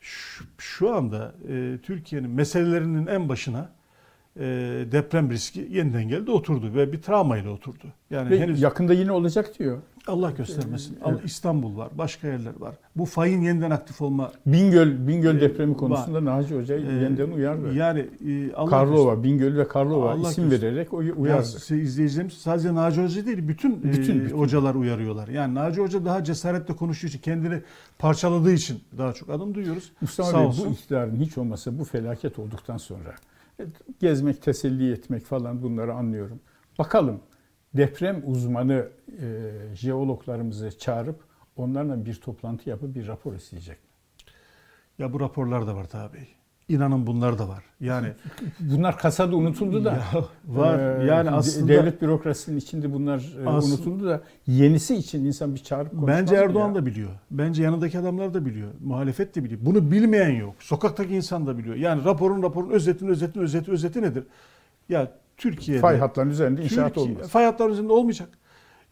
şu, 0.00 0.44
şu 0.58 0.94
anda 0.94 1.34
e, 1.48 1.78
Türkiye'nin 1.82 2.30
meselelerinin 2.30 3.06
en 3.06 3.28
başına 3.28 3.70
e, 4.36 4.42
deprem 4.92 5.30
riski 5.30 5.68
yeniden 5.70 6.08
geldi 6.08 6.30
oturdu 6.30 6.74
ve 6.74 6.92
bir 6.92 7.02
travmayla 7.02 7.50
oturdu. 7.50 7.84
Yani 8.10 8.30
Ve 8.30 8.40
henüz 8.40 8.62
yakında 8.62 8.92
yine 8.94 9.12
olacak 9.12 9.58
diyor. 9.58 9.78
Allah 10.06 10.30
göstermesin. 10.30 10.98
Evet. 11.08 11.20
İstanbul 11.24 11.76
var, 11.76 11.88
başka 11.98 12.28
yerler 12.28 12.52
var. 12.60 12.74
Bu 12.96 13.04
fayın 13.04 13.40
yeniden 13.42 13.70
aktif 13.70 14.02
olma 14.02 14.32
Bingöl 14.46 15.06
Bingöl 15.08 15.36
Ee, 15.36 15.40
depremi 15.40 15.76
konusunda 15.76 16.24
Naci 16.24 16.56
Hoca 16.56 16.74
e, 16.76 16.80
yeniden 16.80 17.30
uyardı. 17.30 17.74
Yani 17.74 18.06
e, 18.28 18.52
Allah 18.54 18.70
Karlova, 18.70 19.22
Bingöl 19.22 19.56
ve 19.56 19.68
Karlova 19.68 20.10
Allah 20.10 20.30
isim 20.30 20.50
göster- 20.50 20.68
vererek 20.68 20.92
uy- 20.92 21.06
Ya 21.08 21.14
uyardı. 21.14 21.44
size 21.46 21.78
izleyicilerimiz 21.78 22.32
sadece 22.34 22.74
Naci 22.74 23.02
Hoca 23.02 23.26
değil, 23.26 23.48
bütün, 23.48 23.82
Bütün, 23.82 23.92
bütün, 23.92 24.24
bütün. 24.24 24.36
hocalar 24.38 24.74
uyarıyorlar. 24.74 25.28
Yani 25.28 25.54
Naci 25.54 25.80
Hoca 25.80 26.04
daha 26.04 26.24
cesaretle 26.24 26.76
konuştuğu 26.76 27.06
için, 27.06 27.18
kendini 27.18 27.60
parçaladığı 27.98 28.52
için 28.52 28.80
daha 28.98 29.12
çok 29.12 29.30
adım 29.30 29.54
duyuyoruz. 29.54 29.92
Mustafa 30.00 30.30
Sağ 30.30 30.38
Bey 30.38 30.46
olsun. 30.46 30.66
bu 30.68 30.72
iktidarın 30.72 31.16
hiç 31.16 31.38
olmasa 31.38 31.78
bu 31.78 31.84
felaket 31.84 32.38
olduktan 32.38 32.76
sonra 32.76 33.08
e, 33.08 33.33
gezmek, 34.00 34.42
teselli 34.42 34.92
etmek 34.92 35.24
falan 35.24 35.62
bunları 35.62 35.94
anlıyorum. 35.94 36.40
Bakalım 36.78 37.20
deprem 37.74 38.22
uzmanı 38.26 38.88
e, 39.20 39.52
jeologlarımızı 39.74 40.78
çağırıp 40.78 41.20
onlarla 41.56 42.04
bir 42.04 42.14
toplantı 42.14 42.70
yapıp 42.70 42.94
bir 42.94 43.06
rapor 43.06 43.34
isteyecek. 43.34 43.78
Ya 44.98 45.12
bu 45.12 45.20
raporlar 45.20 45.66
da 45.66 45.76
var 45.76 45.88
tabi. 45.88 46.18
İnanın 46.68 47.06
bunlar 47.06 47.38
da 47.38 47.48
var. 47.48 47.64
Yani 47.80 48.08
Bunlar 48.60 48.98
kasada 48.98 49.36
unutuldu 49.36 49.84
da. 49.84 49.90
Ya 49.90 50.24
var. 50.48 50.98
e, 51.00 51.04
yani 51.06 51.30
aslında 51.30 51.68
devlet 51.68 52.02
bürokrasisinin 52.02 52.56
içinde 52.56 52.92
bunlar 52.92 53.18
e, 53.44 53.48
Aslında- 53.48 53.74
unutuldu 53.74 54.06
da 54.06 54.22
yenisi 54.46 54.94
için 54.96 55.24
insan 55.24 55.54
bir 55.54 55.60
çağırıp 55.60 55.90
konuşmaz 55.90 56.08
Bence 56.20 56.34
Erdoğan 56.34 56.68
ya? 56.68 56.74
da 56.74 56.86
biliyor. 56.86 57.10
Bence 57.30 57.62
yanındaki 57.62 57.98
adamlar 57.98 58.34
da 58.34 58.46
biliyor. 58.46 58.68
Muhalefet 58.84 59.34
de 59.34 59.44
biliyor. 59.44 59.60
Bunu 59.64 59.90
bilmeyen 59.90 60.30
yok. 60.30 60.54
Sokaktaki 60.58 61.14
insan 61.14 61.46
da 61.46 61.58
biliyor. 61.58 61.74
Yani 61.76 62.04
raporun 62.04 62.42
raporun 62.42 62.70
özetin 62.70 63.06
özetin 63.08 63.40
özeti 63.40 63.70
özeti 63.70 64.02
nedir? 64.02 64.24
Ya 64.88 65.12
Türkiye'de 65.36 65.80
fay 65.80 65.98
hatlarının 65.98 66.32
üzerinde 66.32 66.62
inşaat 66.62 66.94
Türkiye- 66.94 67.14
olmaz. 67.14 67.28
Fay 67.28 67.44
hatları 67.44 67.72
üzerinde 67.72 67.92
olmayacak. 67.92 68.28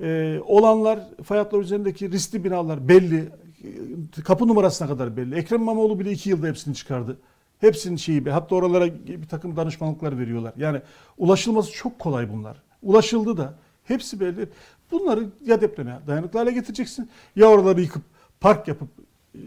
Ee, 0.00 0.40
olanlar 0.46 1.00
fay 1.22 1.38
hatları 1.38 1.62
üzerindeki 1.62 2.10
riskli 2.12 2.44
binalar 2.44 2.88
belli. 2.88 3.28
Ee, 3.64 4.22
Kapı 4.24 4.48
numarasına 4.48 4.88
kadar 4.88 5.16
belli. 5.16 5.34
Ekrem 5.34 5.60
İmamoğlu 5.62 6.00
bile 6.00 6.10
iki 6.12 6.30
yılda 6.30 6.46
hepsini 6.46 6.74
çıkardı. 6.74 7.16
Hepsinin 7.62 7.96
şeyi 7.96 8.24
hatta 8.30 8.54
oralara 8.54 8.86
bir 9.06 9.28
takım 9.28 9.56
danışmanlıklar 9.56 10.18
veriyorlar. 10.18 10.52
Yani 10.56 10.82
ulaşılması 11.18 11.72
çok 11.72 11.98
kolay 11.98 12.32
bunlar. 12.32 12.62
Ulaşıldı 12.82 13.36
da 13.36 13.54
hepsi 13.84 14.20
belli. 14.20 14.48
Bunları 14.90 15.26
ya 15.44 15.60
depreme 15.60 16.00
dayanıklı 16.06 16.38
hale 16.38 16.52
getireceksin 16.52 17.10
ya 17.36 17.46
oraları 17.46 17.80
yıkıp 17.80 18.02
park 18.40 18.68
yapıp 18.68 18.88
e, 19.34 19.40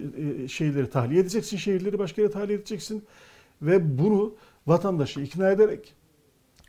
e, 0.44 0.48
şeyleri 0.48 0.90
tahliye 0.90 1.22
edeceksin, 1.22 1.58
şehirleri 1.58 2.00
başka 2.00 2.22
yere 2.22 2.32
tahliye 2.32 2.58
edeceksin 2.58 3.04
ve 3.62 3.98
bunu 3.98 4.36
vatandaşı 4.68 5.22
ikna 5.22 5.52
ederek 5.52 5.94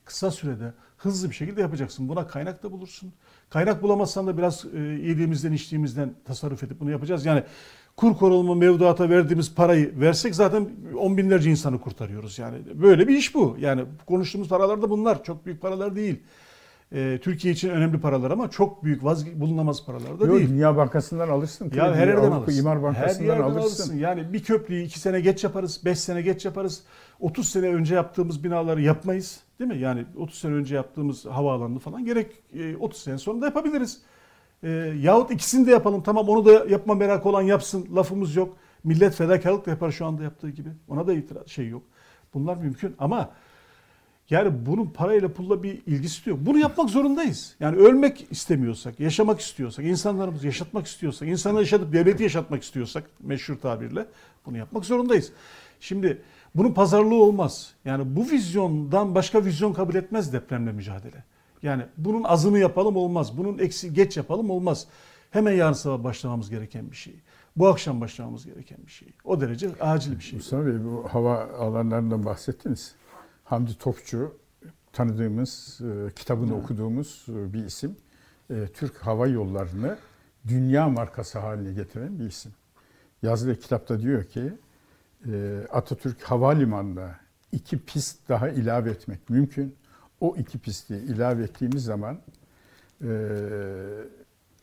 kısa 0.04 0.30
sürede 0.30 0.72
hızlı 0.96 1.30
bir 1.30 1.34
şekilde 1.34 1.60
yapacaksın. 1.60 2.08
Buna 2.08 2.26
kaynak 2.26 2.62
da 2.62 2.72
bulursun. 2.72 3.12
Kaynak 3.50 3.82
bulamazsan 3.82 4.26
da 4.26 4.38
biraz 4.38 4.64
e, 4.74 4.78
yediğimizden 4.78 5.52
içtiğimizden 5.52 6.14
tasarruf 6.24 6.62
edip 6.62 6.80
bunu 6.80 6.90
yapacağız. 6.90 7.26
Yani 7.26 7.42
kur 7.96 8.14
korunma 8.16 8.54
mevduata 8.54 9.10
verdiğimiz 9.10 9.54
parayı 9.54 10.00
versek 10.00 10.34
zaten 10.34 10.68
on 10.98 11.16
binlerce 11.16 11.50
insanı 11.50 11.80
kurtarıyoruz. 11.80 12.38
Yani 12.38 12.56
böyle 12.74 13.08
bir 13.08 13.16
iş 13.16 13.34
bu. 13.34 13.56
Yani 13.60 13.84
konuştuğumuz 14.06 14.48
paralar 14.48 14.82
da 14.82 14.90
bunlar. 14.90 15.24
Çok 15.24 15.46
büyük 15.46 15.62
paralar 15.62 15.96
değil. 15.96 16.22
E, 16.92 17.18
Türkiye 17.22 17.54
için 17.54 17.70
önemli 17.70 18.00
paralar 18.00 18.30
ama 18.30 18.50
çok 18.50 18.84
büyük 18.84 19.04
vaz 19.04 19.40
bulunamaz 19.40 19.86
paralar 19.86 20.20
da 20.20 20.26
Yok, 20.26 20.38
değil. 20.38 20.48
Dünya 20.48 20.76
Bankası'ndan 20.76 21.28
alırsın. 21.28 21.72
Ya 21.74 21.94
her 21.94 22.08
yerden 22.08 22.22
Avrupa 22.22 22.36
alırsın. 22.36 22.60
İmar 22.60 22.76
Her 22.76 22.82
Bankası'ndan 22.82 23.26
yerden 23.26 23.42
alırsın. 23.42 23.60
alırsın. 23.60 23.98
Yani 23.98 24.32
bir 24.32 24.42
köprüyü 24.42 24.84
iki 24.84 25.00
sene 25.00 25.20
geç 25.20 25.44
yaparız, 25.44 25.80
beş 25.84 25.98
sene 25.98 26.22
geç 26.22 26.44
yaparız. 26.44 26.82
30 27.20 27.48
sene 27.48 27.66
önce 27.66 27.94
yaptığımız 27.94 28.44
binaları 28.44 28.82
yapmayız. 28.82 29.40
Değil 29.58 29.70
mi? 29.70 29.78
Yani 29.78 30.04
30 30.16 30.38
sene 30.38 30.54
önce 30.54 30.74
yaptığımız 30.74 31.26
havaalanını 31.26 31.78
falan 31.78 32.04
gerek 32.04 32.26
e, 32.54 32.76
30 32.76 33.00
sene 33.02 33.18
sonra 33.18 33.40
da 33.40 33.46
yapabiliriz. 33.46 34.02
E, 34.62 34.70
yahut 35.00 35.30
ikisini 35.30 35.66
de 35.66 35.70
yapalım. 35.70 36.02
Tamam 36.02 36.28
onu 36.28 36.44
da 36.44 36.52
yapma 36.52 36.94
merakı 36.94 37.28
olan 37.28 37.42
yapsın. 37.42 37.88
Lafımız 37.96 38.36
yok. 38.36 38.56
Millet 38.84 39.14
fedakarlık 39.14 39.66
da 39.66 39.70
yapar 39.70 39.90
şu 39.90 40.06
anda 40.06 40.22
yaptığı 40.22 40.50
gibi. 40.50 40.68
Ona 40.88 41.06
da 41.06 41.12
itiraz 41.12 41.48
şey 41.48 41.68
yok. 41.68 41.82
Bunlar 42.34 42.56
mümkün 42.56 42.94
ama 42.98 43.30
yani 44.30 44.66
bunun 44.66 44.86
parayla 44.86 45.32
pulla 45.32 45.62
bir 45.62 45.82
ilgisi 45.86 46.30
yok. 46.30 46.38
Bunu 46.42 46.58
yapmak 46.58 46.90
zorundayız. 46.90 47.56
Yani 47.60 47.76
ölmek 47.76 48.26
istemiyorsak, 48.30 49.00
yaşamak 49.00 49.40
istiyorsak, 49.40 49.84
insanlarımızı 49.84 50.46
yaşatmak 50.46 50.86
istiyorsak, 50.86 51.28
insanları 51.28 51.62
yaşatıp 51.62 51.92
devleti 51.92 52.22
yaşatmak 52.22 52.62
istiyorsak 52.62 53.04
meşhur 53.20 53.56
tabirle 53.56 54.06
bunu 54.46 54.58
yapmak 54.58 54.84
zorundayız. 54.84 55.32
Şimdi 55.80 56.22
bunun 56.54 56.72
pazarlığı 56.72 57.22
olmaz. 57.22 57.74
Yani 57.84 58.16
bu 58.16 58.30
vizyondan 58.30 59.14
başka 59.14 59.44
vizyon 59.44 59.72
kabul 59.72 59.94
etmez 59.94 60.32
depremle 60.32 60.72
mücadele. 60.72 61.24
Yani 61.62 61.86
bunun 61.96 62.24
azını 62.24 62.58
yapalım 62.58 62.96
olmaz. 62.96 63.38
Bunun 63.38 63.58
eksi 63.58 63.94
geç 63.94 64.16
yapalım 64.16 64.50
olmaz. 64.50 64.86
Hemen 65.30 65.52
yarın 65.52 65.72
sabah 65.72 66.04
başlamamız 66.04 66.50
gereken 66.50 66.90
bir 66.90 66.96
şey. 66.96 67.14
Bu 67.56 67.68
akşam 67.68 68.00
başlamamız 68.00 68.46
gereken 68.46 68.78
bir 68.86 68.90
şey. 68.90 69.08
O 69.24 69.40
derece 69.40 69.70
acil 69.80 70.18
bir 70.18 70.22
şey. 70.22 70.36
Mustafa 70.36 70.66
Bey 70.66 70.84
bu 70.84 71.08
hava 71.08 71.48
alanlarından 71.58 72.24
bahsettiniz. 72.24 72.94
Hamdi 73.44 73.78
Topçu 73.78 74.36
tanıdığımız, 74.92 75.80
e, 75.80 76.10
kitabını 76.14 76.56
okuduğumuz 76.56 77.26
e, 77.28 77.52
bir 77.52 77.64
isim. 77.64 77.96
E, 78.50 78.66
Türk 78.74 78.96
Hava 78.96 79.26
Yolları'nı 79.26 79.98
dünya 80.48 80.88
markası 80.88 81.38
haline 81.38 81.72
getiren 81.72 82.18
bir 82.18 82.24
isim. 82.24 82.52
Yazdığı 83.22 83.60
kitapta 83.60 84.00
diyor 84.00 84.24
ki 84.24 84.52
Atatürk 85.72 86.22
Havalimanı'na 86.22 87.18
iki 87.52 87.78
pist 87.78 88.28
daha 88.28 88.48
ilave 88.48 88.90
etmek 88.90 89.30
mümkün. 89.30 89.74
O 90.20 90.36
iki 90.36 90.58
pisti 90.58 90.94
ilave 90.94 91.42
ettiğimiz 91.42 91.84
zaman 91.84 92.18
e, 93.04 93.08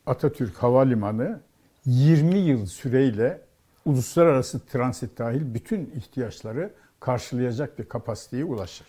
Atatürk 0.06 0.56
Havalimanı 0.56 1.40
20 1.86 2.38
yıl 2.38 2.66
süreyle 2.66 3.40
uluslararası 3.84 4.66
transit 4.66 5.18
dahil 5.18 5.54
bütün 5.54 5.90
ihtiyaçları 5.96 6.70
karşılayacak 7.00 7.78
bir 7.78 7.84
kapasiteye 7.84 8.44
ulaşır. 8.44 8.86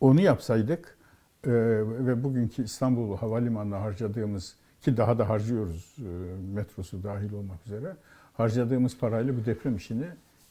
Onu 0.00 0.20
yapsaydık 0.20 0.96
e, 1.46 1.50
ve 2.06 2.24
bugünkü 2.24 2.64
İstanbul 2.64 3.16
Havalimanı'na 3.16 3.80
harcadığımız 3.80 4.56
ki 4.82 4.96
daha 4.96 5.18
da 5.18 5.28
harcıyoruz 5.28 5.96
e, 5.98 6.02
metrosu 6.54 7.02
dahil 7.02 7.32
olmak 7.32 7.66
üzere 7.66 7.96
harcadığımız 8.34 8.98
parayla 8.98 9.36
bu 9.36 9.44
deprem 9.46 9.76
işini 9.76 10.06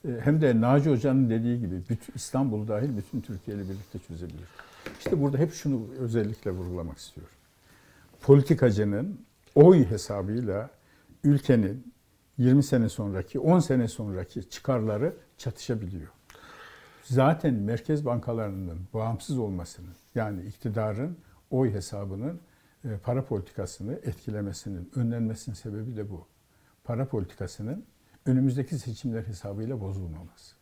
e, 0.08 0.10
hem 0.22 0.42
de 0.42 0.62
Naci 0.62 0.90
Hoca'nın 0.90 1.30
dediği 1.30 1.60
gibi 1.60 1.76
bütün 1.90 2.14
İstanbul 2.16 2.68
dahil 2.68 2.98
bütün 2.98 3.22
Türkiye 3.22 3.58
ile 3.58 3.64
birlikte 3.64 4.00
çözebilir. 4.00 4.69
İşte 4.98 5.22
burada 5.22 5.38
hep 5.38 5.54
şunu 5.54 5.88
özellikle 6.00 6.52
vurgulamak 6.52 6.98
istiyorum. 6.98 7.36
Politikacının 8.22 9.26
oy 9.56 9.86
hesabıyla 9.86 10.70
ülkenin 11.24 11.94
20 12.38 12.64
sene 12.64 12.90
sonraki, 12.90 13.40
10 13.40 13.60
sene 13.60 13.88
sonraki 13.88 14.50
çıkarları 14.50 15.14
çatışabiliyor. 15.38 16.08
Zaten 17.04 17.54
merkez 17.54 18.06
bankalarının 18.06 18.80
bağımsız 18.94 19.38
olmasının 19.38 19.96
yani 20.16 20.44
iktidarın 20.44 21.18
oy 21.52 21.74
hesabının 21.74 22.40
e, 22.86 22.98
para 22.98 23.26
politikasını 23.26 23.94
etkilemesinin 23.94 24.92
önlenmesinin 24.96 25.56
sebebi 25.56 25.98
de 25.98 26.10
bu. 26.10 26.28
Para 26.84 27.08
politikasının 27.08 27.86
önümüzdeki 28.26 28.80
seçimler 28.80 29.24
hesabıyla 29.24 29.82
bozulmaması. 29.82 30.59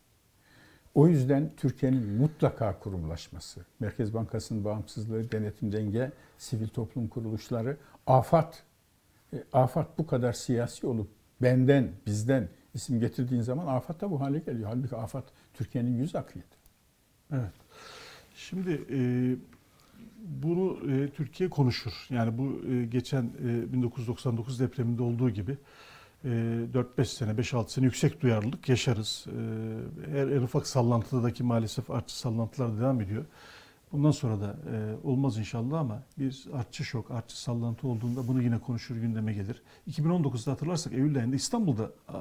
O 0.98 1.08
yüzden 1.08 1.52
Türkiye'nin 1.58 2.14
mutlaka 2.14 2.80
kurumlaşması, 2.80 3.66
Merkez 3.80 4.14
Bankası'nın 4.14 4.64
bağımsızlığı, 4.64 5.32
denetim 5.32 5.72
denge, 5.72 6.12
sivil 6.38 6.68
toplum 6.68 7.08
kuruluşları, 7.08 7.78
afat, 8.08 8.64
e, 9.34 9.44
afat 9.54 9.98
bu 9.98 10.08
kadar 10.08 10.34
siyasi 10.34 10.88
olup 10.88 11.10
benden, 11.42 11.92
bizden 12.06 12.50
isim 12.74 13.00
getirdiğin 13.00 13.42
zaman 13.42 13.68
afat 13.68 14.02
da 14.02 14.12
bu 14.12 14.22
hale 14.22 14.40
geliyor. 14.40 14.70
Halbuki 14.74 14.96
afat 14.96 15.24
Türkiye'nin 15.54 15.98
yüz 15.98 16.16
akıydı. 16.16 16.46
Evet. 17.32 17.54
Şimdi 18.36 18.86
e, 18.90 19.00
bunu 20.20 20.92
e, 20.92 21.10
Türkiye 21.10 21.50
konuşur. 21.50 22.08
Yani 22.10 22.38
bu 22.38 22.72
e, 22.72 22.86
geçen 22.86 23.24
e, 23.24 23.74
1999 23.74 24.60
depreminde 24.60 25.04
olduğu 25.04 25.30
gibi 25.30 25.58
4-5 26.26 27.06
sene, 27.06 27.32
5-6 27.32 27.70
sene 27.70 27.86
yüksek 27.86 28.22
duyarlılık 28.22 28.70
yaşarız. 28.70 29.26
E, 29.28 30.12
her, 30.12 30.28
en 30.28 30.42
ufak 30.42 30.68
sallantıdaki 30.68 31.44
maalesef 31.44 31.92
artçı 31.92 32.20
sallantılar 32.20 32.80
devam 32.80 33.02
ediyor. 33.02 33.26
Bundan 33.92 34.12
sonra 34.12 34.42
da 34.42 34.56
e, 34.74 35.08
olmaz 35.08 35.38
inşallah 35.38 35.80
ama 35.80 36.04
bir 36.20 36.46
artçı 36.54 36.86
şok, 36.86 37.12
artçı 37.12 37.42
sallantı 37.42 37.88
olduğunda 37.88 38.28
bunu 38.28 38.44
yine 38.44 38.60
konuşur 38.60 38.96
gündeme 38.96 39.34
gelir. 39.34 39.62
2019'da 39.90 40.52
hatırlarsak 40.52 40.94
Eylül 40.94 41.18
ayında 41.18 41.36
İstanbul'da 41.36 41.92
a, 42.08 42.18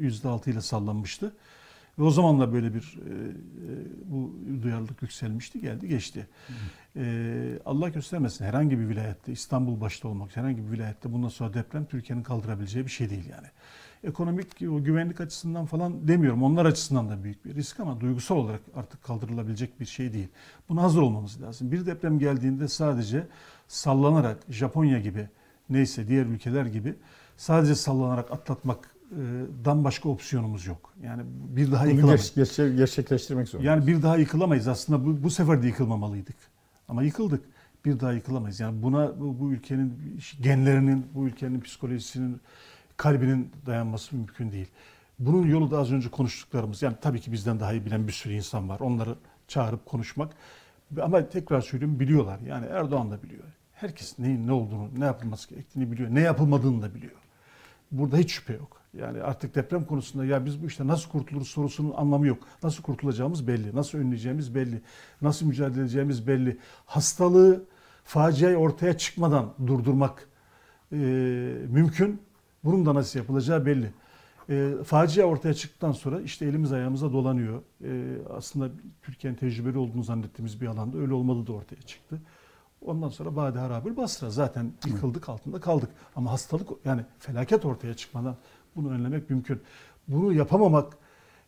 %6 0.00 0.50
ile 0.50 0.60
sallanmıştı. 0.60 1.32
Ve 2.00 2.04
o 2.04 2.10
zaman 2.10 2.40
da 2.40 2.52
böyle 2.52 2.74
bir 2.74 2.98
e, 3.06 3.10
e, 3.10 3.30
bu 4.04 4.34
duyarlılık 4.62 5.02
yükselmişti, 5.02 5.60
geldi, 5.60 5.88
geçti. 5.88 6.26
E, 6.96 7.58
Allah 7.64 7.88
göstermesin 7.88 8.44
herhangi 8.44 8.78
bir 8.78 8.88
vilayette, 8.88 9.32
İstanbul 9.32 9.80
başta 9.80 10.08
olmak 10.08 10.36
herhangi 10.36 10.66
bir 10.66 10.72
vilayette 10.72 11.12
bundan 11.12 11.28
sonra 11.28 11.54
deprem 11.54 11.84
Türkiye'nin 11.84 12.22
kaldırabileceği 12.22 12.84
bir 12.84 12.90
şey 12.90 13.10
değil 13.10 13.28
yani. 13.28 13.46
Ekonomik 14.04 14.46
o 14.62 14.84
güvenlik 14.84 15.20
açısından 15.20 15.66
falan 15.66 16.08
demiyorum. 16.08 16.42
Onlar 16.42 16.64
açısından 16.66 17.08
da 17.08 17.24
büyük 17.24 17.44
bir 17.44 17.54
risk 17.54 17.80
ama 17.80 18.00
duygusal 18.00 18.36
olarak 18.36 18.60
artık 18.74 19.02
kaldırılabilecek 19.02 19.80
bir 19.80 19.86
şey 19.86 20.12
değil. 20.12 20.28
Buna 20.68 20.82
hazır 20.82 21.02
olmamız 21.02 21.42
lazım. 21.42 21.72
Bir 21.72 21.86
deprem 21.86 22.18
geldiğinde 22.18 22.68
sadece 22.68 23.26
sallanarak 23.68 24.38
Japonya 24.48 25.00
gibi 25.00 25.28
neyse 25.70 26.08
diğer 26.08 26.26
ülkeler 26.26 26.66
gibi 26.66 26.94
sadece 27.36 27.74
sallanarak 27.74 28.32
atlatmak 28.32 28.99
dan 29.64 29.84
başka 29.84 30.08
opsiyonumuz 30.08 30.66
yok. 30.66 30.94
Yani 31.02 31.22
bir 31.26 31.72
daha 31.72 31.86
yıkılamayız. 31.86 32.32
Gerçek, 32.34 32.76
gerçekleştirmek 32.76 33.48
zorundayız. 33.48 33.76
Yani 33.76 33.86
bir 33.86 34.02
daha 34.02 34.16
yıkılamayız. 34.16 34.68
Aslında 34.68 35.06
bu, 35.06 35.22
bu 35.22 35.30
sefer 35.30 35.62
de 35.62 35.66
yıkılmamalıydık. 35.66 36.36
Ama 36.88 37.02
yıkıldık. 37.02 37.44
Bir 37.84 38.00
daha 38.00 38.12
yıkılamayız. 38.12 38.60
Yani 38.60 38.82
buna 38.82 39.20
bu, 39.20 39.40
bu 39.40 39.52
ülkenin 39.52 40.18
genlerinin, 40.40 41.06
bu 41.14 41.26
ülkenin 41.26 41.60
psikolojisinin, 41.60 42.40
kalbinin 42.96 43.50
dayanması 43.66 44.16
mümkün 44.16 44.52
değil. 44.52 44.68
Bunun 45.18 45.46
yolu 45.46 45.70
da 45.70 45.78
az 45.78 45.92
önce 45.92 46.08
konuştuklarımız. 46.08 46.82
Yani 46.82 46.96
tabii 47.00 47.20
ki 47.20 47.32
bizden 47.32 47.60
daha 47.60 47.72
iyi 47.72 47.86
bilen 47.86 48.06
bir 48.06 48.12
sürü 48.12 48.32
insan 48.32 48.68
var. 48.68 48.80
Onları 48.80 49.14
çağırıp 49.48 49.86
konuşmak. 49.86 50.32
Ama 51.02 51.28
tekrar 51.28 51.60
söylüyorum 51.60 52.00
biliyorlar. 52.00 52.40
Yani 52.40 52.66
Erdoğan 52.66 53.10
da 53.10 53.22
biliyor. 53.22 53.44
Herkes 53.72 54.18
neyin 54.18 54.46
ne 54.46 54.52
olduğunu, 54.52 54.88
ne 54.98 55.04
yapılması 55.04 55.48
gerektiğini 55.48 55.92
biliyor. 55.92 56.14
Ne 56.14 56.20
yapılmadığını 56.20 56.82
da 56.82 56.94
biliyor. 56.94 57.16
Burada 57.90 58.16
hiç 58.16 58.32
şüphe 58.32 58.52
yok. 58.52 58.79
Yani 58.94 59.22
artık 59.22 59.54
deprem 59.54 59.84
konusunda 59.84 60.24
ya 60.24 60.46
biz 60.46 60.62
bu 60.62 60.66
işte 60.66 60.86
nasıl 60.86 61.10
kurtuluruz 61.10 61.48
sorusunun 61.48 61.92
anlamı 61.96 62.26
yok. 62.26 62.38
Nasıl 62.62 62.82
kurtulacağımız 62.82 63.46
belli. 63.46 63.76
Nasıl 63.76 63.98
önleyeceğimiz 63.98 64.54
belli. 64.54 64.82
Nasıl 65.22 65.46
mücadele 65.46 65.80
edeceğimiz 65.80 66.26
belli. 66.26 66.58
Hastalığı, 66.86 67.64
faciayı 68.04 68.56
ortaya 68.56 68.98
çıkmadan 68.98 69.54
durdurmak 69.66 70.28
e, 70.92 70.96
mümkün. 71.68 72.20
Bunun 72.64 72.86
da 72.86 72.94
nasıl 72.94 73.18
yapılacağı 73.18 73.66
belli. 73.66 73.92
E, 74.48 74.72
facia 74.84 75.24
ortaya 75.24 75.54
çıktıktan 75.54 75.92
sonra 75.92 76.20
işte 76.20 76.46
elimiz 76.46 76.72
ayağımıza 76.72 77.12
dolanıyor. 77.12 77.62
E, 77.84 78.18
aslında 78.30 78.68
Türkiye'nin 79.02 79.38
tecrübeli 79.38 79.78
olduğunu 79.78 80.02
zannettiğimiz 80.02 80.60
bir 80.60 80.66
alanda 80.66 80.98
öyle 80.98 81.14
olmadığı 81.14 81.46
da 81.46 81.52
ortaya 81.52 81.82
çıktı. 81.82 82.20
Ondan 82.82 83.08
sonra 83.08 83.36
Bade 83.36 83.58
Harabül 83.58 83.96
Basra 83.96 84.30
zaten 84.30 84.72
yıkıldık 84.86 85.28
altında 85.28 85.60
kaldık. 85.60 85.90
Ama 86.16 86.32
hastalık 86.32 86.68
yani 86.84 87.02
felaket 87.18 87.64
ortaya 87.64 87.94
çıkmadan 87.94 88.36
bunu 88.76 88.90
önlemek 88.90 89.30
mümkün. 89.30 89.60
Bunu 90.08 90.32
yapamamak 90.32 90.96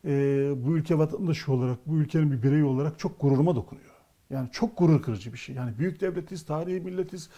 e, 0.04 0.10
bu 0.56 0.76
ülke 0.76 0.98
vatandaşı 0.98 1.52
olarak, 1.52 1.78
bu 1.86 1.96
ülkenin 1.96 2.32
bir 2.32 2.42
bireyi 2.42 2.64
olarak 2.64 2.98
çok 2.98 3.20
gururuma 3.20 3.56
dokunuyor. 3.56 3.92
Yani 4.30 4.48
çok 4.52 4.78
gurur 4.78 5.02
kırıcı 5.02 5.32
bir 5.32 5.38
şey. 5.38 5.54
Yani 5.54 5.78
büyük 5.78 6.00
devletiz, 6.00 6.46
tarihi 6.46 6.80
milletiz, 6.80 7.28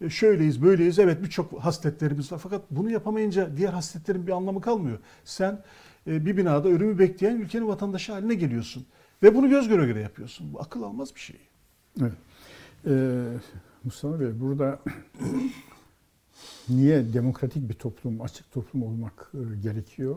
e, 0.00 0.10
şöyleyiz, 0.10 0.62
böyleyiz. 0.62 0.98
Evet 0.98 1.22
birçok 1.22 1.60
hasletlerimiz 1.60 2.32
var. 2.32 2.38
Fakat 2.42 2.62
bunu 2.70 2.90
yapamayınca 2.90 3.56
diğer 3.56 3.72
hasletlerin 3.72 4.26
bir 4.26 4.32
anlamı 4.32 4.60
kalmıyor. 4.60 4.98
Sen 5.24 5.62
e, 6.06 6.26
bir 6.26 6.36
binada 6.36 6.68
ölümü 6.68 6.98
bekleyen 6.98 7.36
ülkenin 7.36 7.68
vatandaşı 7.68 8.12
haline 8.12 8.34
geliyorsun. 8.34 8.86
Ve 9.22 9.34
bunu 9.34 9.48
göz 9.48 9.68
göre 9.68 9.86
göre 9.86 10.00
yapıyorsun. 10.00 10.52
Bu 10.52 10.60
akıl 10.60 10.82
almaz 10.82 11.14
bir 11.14 11.20
şey. 11.20 11.36
Evet. 12.00 12.12
Ee, 12.86 13.24
Mustafa 13.84 14.20
Bey 14.20 14.40
burada 14.40 14.78
niye 16.68 17.12
demokratik 17.12 17.68
bir 17.68 17.74
toplum, 17.74 18.20
açık 18.20 18.52
toplum 18.52 18.82
olmak 18.82 19.32
e, 19.34 19.56
gerekiyor? 19.62 20.16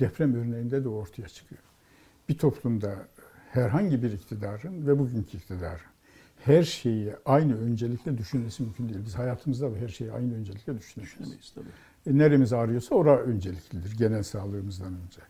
Deprem 0.00 0.34
örneğinde 0.34 0.84
de 0.84 0.88
ortaya 0.88 1.28
çıkıyor. 1.28 1.62
Bir 2.28 2.38
toplumda 2.38 2.94
herhangi 3.50 4.02
bir 4.02 4.12
iktidarın 4.12 4.86
ve 4.86 4.98
bugünkü 4.98 5.36
iktidarın 5.36 5.90
her 6.44 6.62
şeyi 6.62 7.14
aynı 7.24 7.58
öncelikle 7.58 8.18
düşünmesi 8.18 8.62
mümkün 8.62 8.88
değil. 8.88 9.00
Biz 9.04 9.14
hayatımızda 9.14 9.70
her 9.80 9.88
şeyi 9.88 10.12
aynı 10.12 10.34
öncelikle 10.34 10.78
düşünemeyiz. 10.78 11.52
Tabii. 11.54 11.68
E, 12.06 12.18
neremiz 12.18 12.52
ağrıyorsa 12.52 12.94
ora 12.94 13.18
önceliklidir 13.18 13.96
genel 13.98 14.22
sağlığımızdan 14.22 14.86
önce. 14.86 15.20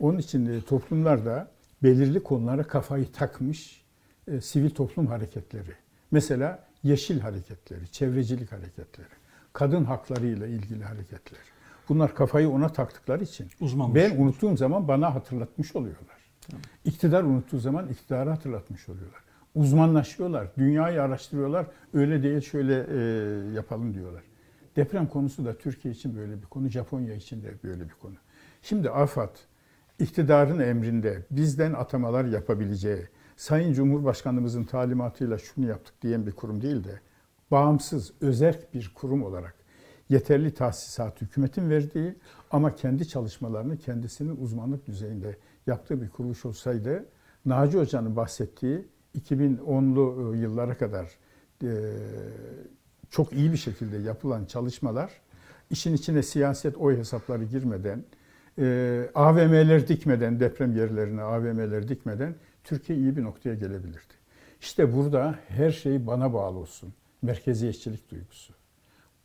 Onun 0.00 0.18
için 0.18 0.46
e, 0.46 0.60
toplumlarda 0.60 1.50
belirli 1.82 2.22
konulara 2.22 2.62
kafayı 2.62 3.12
takmış 3.12 3.82
e, 4.28 4.40
sivil 4.40 4.70
toplum 4.70 5.06
hareketleri. 5.06 5.72
Mesela 6.10 6.66
yeşil 6.82 7.20
hareketleri, 7.20 7.88
çevrecilik 7.92 8.52
hareketleri, 8.52 9.08
kadın 9.54 9.84
hakları 9.84 10.26
ile 10.26 10.48
ilgili 10.48 10.84
hareketler. 10.84 11.40
Bunlar 11.88 12.14
kafayı 12.14 12.50
ona 12.50 12.68
taktıkları 12.68 13.24
için 13.24 13.48
Uzmanmış. 13.60 14.02
ben 14.02 14.16
unuttuğum 14.16 14.56
zaman 14.56 14.88
bana 14.88 15.14
hatırlatmış 15.14 15.76
oluyorlar. 15.76 16.16
Tamam. 16.48 16.62
İktidar 16.84 17.22
unuttuğu 17.22 17.58
zaman 17.58 17.88
iktidarı 17.88 18.30
hatırlatmış 18.30 18.88
oluyorlar. 18.88 19.20
Uzmanlaşıyorlar, 19.54 20.48
dünyayı 20.56 21.02
araştırıyorlar. 21.02 21.66
Öyle 21.94 22.22
değil 22.22 22.40
şöyle 22.40 22.86
e, 22.90 23.54
yapalım 23.54 23.94
diyorlar. 23.94 24.22
Deprem 24.76 25.06
konusu 25.06 25.44
da 25.44 25.58
Türkiye 25.58 25.94
için 25.94 26.16
böyle 26.16 26.42
bir 26.42 26.46
konu, 26.46 26.68
Japonya 26.68 27.14
için 27.14 27.42
de 27.42 27.54
böyle 27.64 27.84
bir 27.84 27.94
konu. 27.94 28.14
Şimdi 28.62 28.90
AFAD 28.90 29.36
iktidarın 29.98 30.60
emrinde 30.60 31.26
bizden 31.30 31.72
atamalar 31.72 32.24
yapabileceği, 32.24 33.08
Sayın 33.36 33.72
Cumhurbaşkanımızın 33.72 34.64
talimatıyla 34.64 35.38
şunu 35.38 35.66
yaptık 35.66 35.94
diyen 36.02 36.26
bir 36.26 36.32
kurum 36.32 36.62
değil 36.62 36.84
de 36.84 37.00
bağımsız, 37.50 38.12
özerk 38.20 38.74
bir 38.74 38.92
kurum 38.94 39.22
olarak 39.22 39.54
yeterli 40.08 40.54
tahsisat 40.54 41.20
hükümetin 41.20 41.70
verdiği 41.70 42.14
ama 42.50 42.74
kendi 42.74 43.08
çalışmalarını 43.08 43.78
kendisinin 43.78 44.36
uzmanlık 44.36 44.86
düzeyinde 44.86 45.36
yaptığı 45.66 46.02
bir 46.02 46.08
kuruluş 46.08 46.44
olsaydı 46.44 47.06
Naci 47.46 47.78
Hoca'nın 47.78 48.16
bahsettiği 48.16 48.88
2010'lu 49.18 50.34
e, 50.34 50.38
yıllara 50.38 50.78
kadar 50.78 51.10
e, 51.62 51.70
çok 53.10 53.32
iyi 53.32 53.52
bir 53.52 53.56
şekilde 53.56 53.96
yapılan 53.96 54.44
çalışmalar 54.44 55.10
işin 55.70 55.94
içine 55.94 56.22
siyaset 56.22 56.76
oy 56.76 56.98
hesapları 56.98 57.44
girmeden 57.44 58.04
e, 58.58 59.08
AVM'ler 59.14 59.88
dikmeden 59.88 60.40
deprem 60.40 60.76
yerlerine 60.76 61.22
AVM'ler 61.22 61.88
dikmeden 61.88 62.34
Türkiye 62.64 62.98
iyi 62.98 63.16
bir 63.16 63.22
noktaya 63.22 63.54
gelebilirdi. 63.54 64.14
İşte 64.60 64.96
burada 64.96 65.34
her 65.48 65.70
şey 65.70 66.06
bana 66.06 66.32
bağlı 66.32 66.58
olsun. 66.58 66.94
Merkeziyetçilik 67.24 68.10
duygusu. 68.10 68.54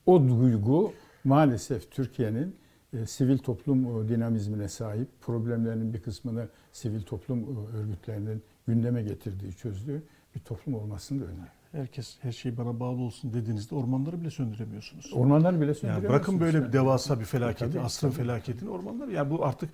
O 0.06 0.28
duygu 0.28 0.94
maalesef 1.24 1.92
Türkiye'nin 1.92 2.56
e, 2.94 3.06
sivil 3.06 3.38
toplum 3.38 4.06
e, 4.06 4.10
dinamizmine 4.10 4.70
sahip, 4.70 5.08
problemlerinin 5.22 5.94
bir 5.94 6.02
kısmını 6.02 6.48
sivil 6.72 7.02
toplum 7.02 7.40
e, 7.40 7.78
örgütlerinin 7.78 8.44
gündeme 8.68 9.04
getirdiği, 9.04 9.54
çözdüğü 9.54 10.04
bir 10.36 10.40
toplum 10.40 10.76
olmasını 10.76 11.22
da 11.22 11.26
öneriyor. 11.26 11.48
Herkes 11.72 12.18
her 12.22 12.32
şey 12.32 12.58
bana 12.58 12.80
bağlı 12.80 13.02
olsun 13.02 13.34
dediğinizde 13.34 13.76
ormanları 13.76 14.22
bile 14.22 14.30
söndüremiyorsunuz. 14.30 15.12
Ormanları 15.14 15.62
bile 15.62 15.74
söndüremiyorsunuz. 15.74 16.04
Yani 16.04 16.10
bırakın 16.10 16.40
böyle 16.40 16.68
bir 16.68 16.74
devasa 16.74 17.20
bir 17.20 17.26
felaketi, 17.26 17.80
asrın 17.80 18.10
felaketini 18.10 18.70
ormanları. 18.70 19.12
Yani 19.12 19.32
bu 19.32 19.46
artık 19.46 19.70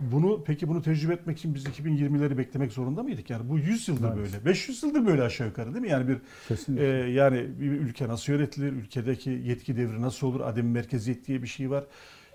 bunu 0.00 0.44
peki 0.44 0.68
bunu 0.68 0.82
tecrübe 0.82 1.12
etmek 1.12 1.38
için 1.38 1.54
biz 1.54 1.64
2020'leri 1.64 2.38
beklemek 2.38 2.72
zorunda 2.72 3.02
mıydık? 3.02 3.30
Yani 3.30 3.48
bu 3.48 3.58
100 3.58 3.88
yıldır 3.88 4.08
evet. 4.08 4.16
böyle, 4.16 4.44
500 4.44 4.82
yıldır 4.82 5.06
böyle 5.06 5.22
aşağı 5.22 5.46
yukarı 5.46 5.74
değil 5.74 5.84
mi? 5.84 5.90
Yani 5.90 6.08
bir 6.08 6.18
e, 6.78 6.84
yani 7.10 7.60
bir 7.60 7.70
ülke 7.70 8.08
nasıl 8.08 8.32
yönetilir? 8.32 8.72
Ülkedeki 8.72 9.30
yetki 9.30 9.76
devri 9.76 10.02
nasıl 10.02 10.26
olur? 10.26 10.40
Adem 10.40 10.70
merkeziyet 10.70 11.26
diye 11.26 11.42
bir 11.42 11.46
şey 11.46 11.70
var. 11.70 11.84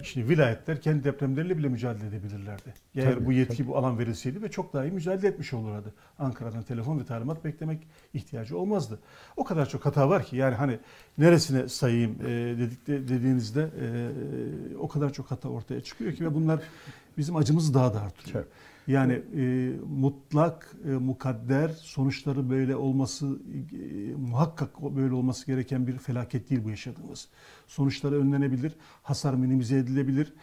Şimdi 0.03 0.29
vilayetler 0.29 0.81
kendi 0.81 1.03
depremleriyle 1.03 1.57
bile 1.57 1.67
mücadele 1.67 2.07
edebilirlerdi. 2.07 2.73
Eğer 2.95 3.13
tabii, 3.13 3.25
bu 3.25 3.31
yetki 3.31 3.57
tabii. 3.57 3.67
bu 3.67 3.77
alan 3.77 3.99
verilseydi 3.99 4.41
ve 4.41 4.51
çok 4.51 4.73
daha 4.73 4.85
iyi 4.85 4.91
mücadele 4.91 5.27
etmiş 5.27 5.53
olurlardı. 5.53 5.93
Ankara'dan 6.19 6.63
telefon 6.63 6.99
ve 6.99 7.05
talimat 7.05 7.45
beklemek 7.45 7.87
ihtiyacı 8.13 8.57
olmazdı. 8.57 8.99
O 9.37 9.43
kadar 9.43 9.69
çok 9.69 9.85
hata 9.85 10.09
var 10.09 10.25
ki 10.25 10.35
yani 10.35 10.55
hani 10.55 10.79
neresine 11.17 11.69
sayayım 11.69 12.17
e, 12.21 12.27
dedik 12.57 12.87
de, 12.87 13.07
dediğinizde 13.07 13.61
e, 13.61 14.77
o 14.77 14.87
kadar 14.87 15.13
çok 15.13 15.31
hata 15.31 15.49
ortaya 15.49 15.81
çıkıyor 15.81 16.13
ki 16.13 16.25
ve 16.25 16.33
bunlar 16.35 16.59
bizim 17.19 17.35
acımızı 17.35 17.73
daha 17.73 17.93
da 17.93 18.01
artırıyor. 18.01 18.43
Evet. 18.43 18.53
Yani 18.87 19.21
e, 19.35 19.71
mutlak, 19.89 20.75
e, 20.85 20.89
mukadder 20.89 21.69
sonuçları 21.69 22.49
böyle 22.49 22.75
olması, 22.75 23.25
e, 23.25 24.13
muhakkak 24.15 24.81
böyle 24.81 25.13
olması 25.13 25.45
gereken 25.45 25.87
bir 25.87 25.97
felaket 25.97 26.49
değil 26.49 26.63
bu 26.63 26.69
yaşadığımız. 26.69 27.27
Sonuçları 27.67 28.21
önlenebilir, 28.21 28.71
hasar 29.03 29.33
minimize 29.33 29.77
edilebilir, 29.77 30.33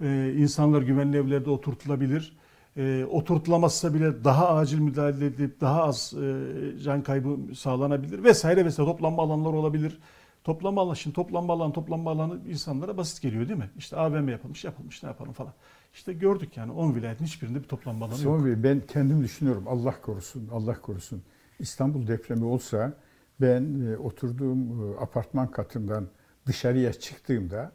e, 0.00 0.34
insanlar 0.36 0.82
güvenli 0.82 1.16
evlerde 1.16 1.50
oturtulabilir. 1.50 2.36
E, 2.76 3.04
oturtulamazsa 3.10 3.94
bile 3.94 4.24
daha 4.24 4.48
acil 4.48 4.78
müdahale 4.78 5.26
edip 5.26 5.60
daha 5.60 5.82
az 5.84 6.14
e, 6.14 6.78
can 6.84 7.02
kaybı 7.02 7.54
sağlanabilir 7.54 8.24
vesaire 8.24 8.64
vesaire 8.64 8.90
toplanma 8.90 9.22
alanlar 9.22 9.52
olabilir. 9.52 9.98
Toplanma 10.44 10.80
alanı, 10.80 10.96
şimdi 10.96 11.14
toplanma 11.14 11.52
alanı, 11.52 11.72
toplanma 11.72 12.10
alanı 12.10 12.38
insanlara 12.48 12.96
basit 12.96 13.22
geliyor 13.22 13.48
değil 13.48 13.58
mi? 13.58 13.70
İşte 13.78 13.96
AVM 13.96 14.28
yapılmış, 14.28 14.64
yapılmış 14.64 15.02
ne 15.02 15.08
yapalım 15.08 15.32
falan. 15.32 15.52
İşte 15.94 16.12
gördük 16.12 16.56
yani 16.56 16.72
10 16.72 16.94
vilayetin 16.94 17.24
hiçbirinde 17.24 17.58
bir 17.62 17.68
toplanma 17.68 18.06
alanı 18.06 18.22
yok. 18.22 18.44
Bey, 18.44 18.62
ben 18.62 18.80
kendim 18.80 19.22
düşünüyorum 19.22 19.64
Allah 19.66 20.00
korusun, 20.02 20.48
Allah 20.52 20.80
korusun. 20.80 21.22
İstanbul 21.58 22.06
depremi 22.06 22.44
olsa 22.44 22.92
ben 23.40 23.80
e, 23.80 23.96
oturduğum 23.96 24.92
e, 24.92 25.00
apartman 25.00 25.50
katından 25.50 26.08
dışarıya 26.46 26.92
çıktığımda 26.92 27.72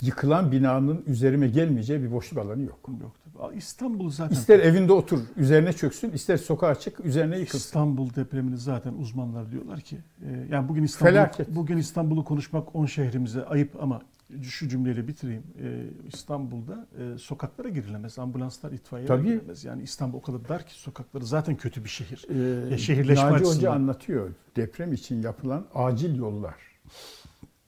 yıkılan 0.00 0.52
binanın 0.52 1.04
üzerime 1.06 1.48
gelmeyeceği 1.48 2.02
bir 2.02 2.12
boşluk 2.12 2.38
alanı 2.38 2.62
yok. 2.62 2.80
Yok 3.00 3.16
tabii. 3.24 3.56
İstanbul 3.56 4.10
zaten 4.10 4.36
İster 4.36 4.60
evinde 4.60 4.92
otur, 4.92 5.20
üzerine 5.36 5.72
çöksün, 5.72 6.10
ister 6.10 6.36
sokağa 6.36 6.74
çık, 6.74 7.04
üzerine 7.04 7.38
yıkılsın. 7.38 7.58
İstanbul 7.58 8.14
depremini 8.14 8.58
zaten 8.58 8.94
uzmanlar 8.94 9.50
diyorlar 9.50 9.80
ki 9.80 9.98
e, 10.26 10.46
yani 10.50 10.68
bugün 10.68 10.82
İstanbul 10.82 11.12
Felaket. 11.12 11.48
bugün 11.56 11.76
İstanbul'u 11.76 12.24
konuşmak 12.24 12.76
10 12.76 12.86
şehrimize 12.86 13.44
ayıp 13.44 13.82
ama 13.82 14.02
şu 14.42 14.68
cümleyle 14.68 15.08
bitireyim. 15.08 15.42
E, 15.62 15.84
İstanbul'da 16.12 16.86
e, 16.98 17.18
sokaklara 17.18 17.68
girilemez. 17.68 18.18
Ambulanslar, 18.18 18.72
itfaiye 18.72 19.06
Tabii. 19.06 19.24
girilemez. 19.26 19.64
Yani 19.64 19.82
İstanbul 19.82 20.18
o 20.18 20.22
kadar 20.22 20.48
dar 20.48 20.66
ki 20.66 20.74
sokakları 20.74 21.26
zaten 21.26 21.56
kötü 21.56 21.84
bir 21.84 21.88
şehir. 21.88 22.26
Ee, 22.28 22.70
Ya 22.70 22.78
şehirleşme 22.78 23.24
Naci 23.24 23.34
Hoca 23.34 23.48
açısından. 23.50 23.72
anlatıyor. 23.72 24.30
Deprem 24.56 24.92
için 24.92 25.22
yapılan 25.22 25.66
acil 25.74 26.14
yollar. 26.18 26.54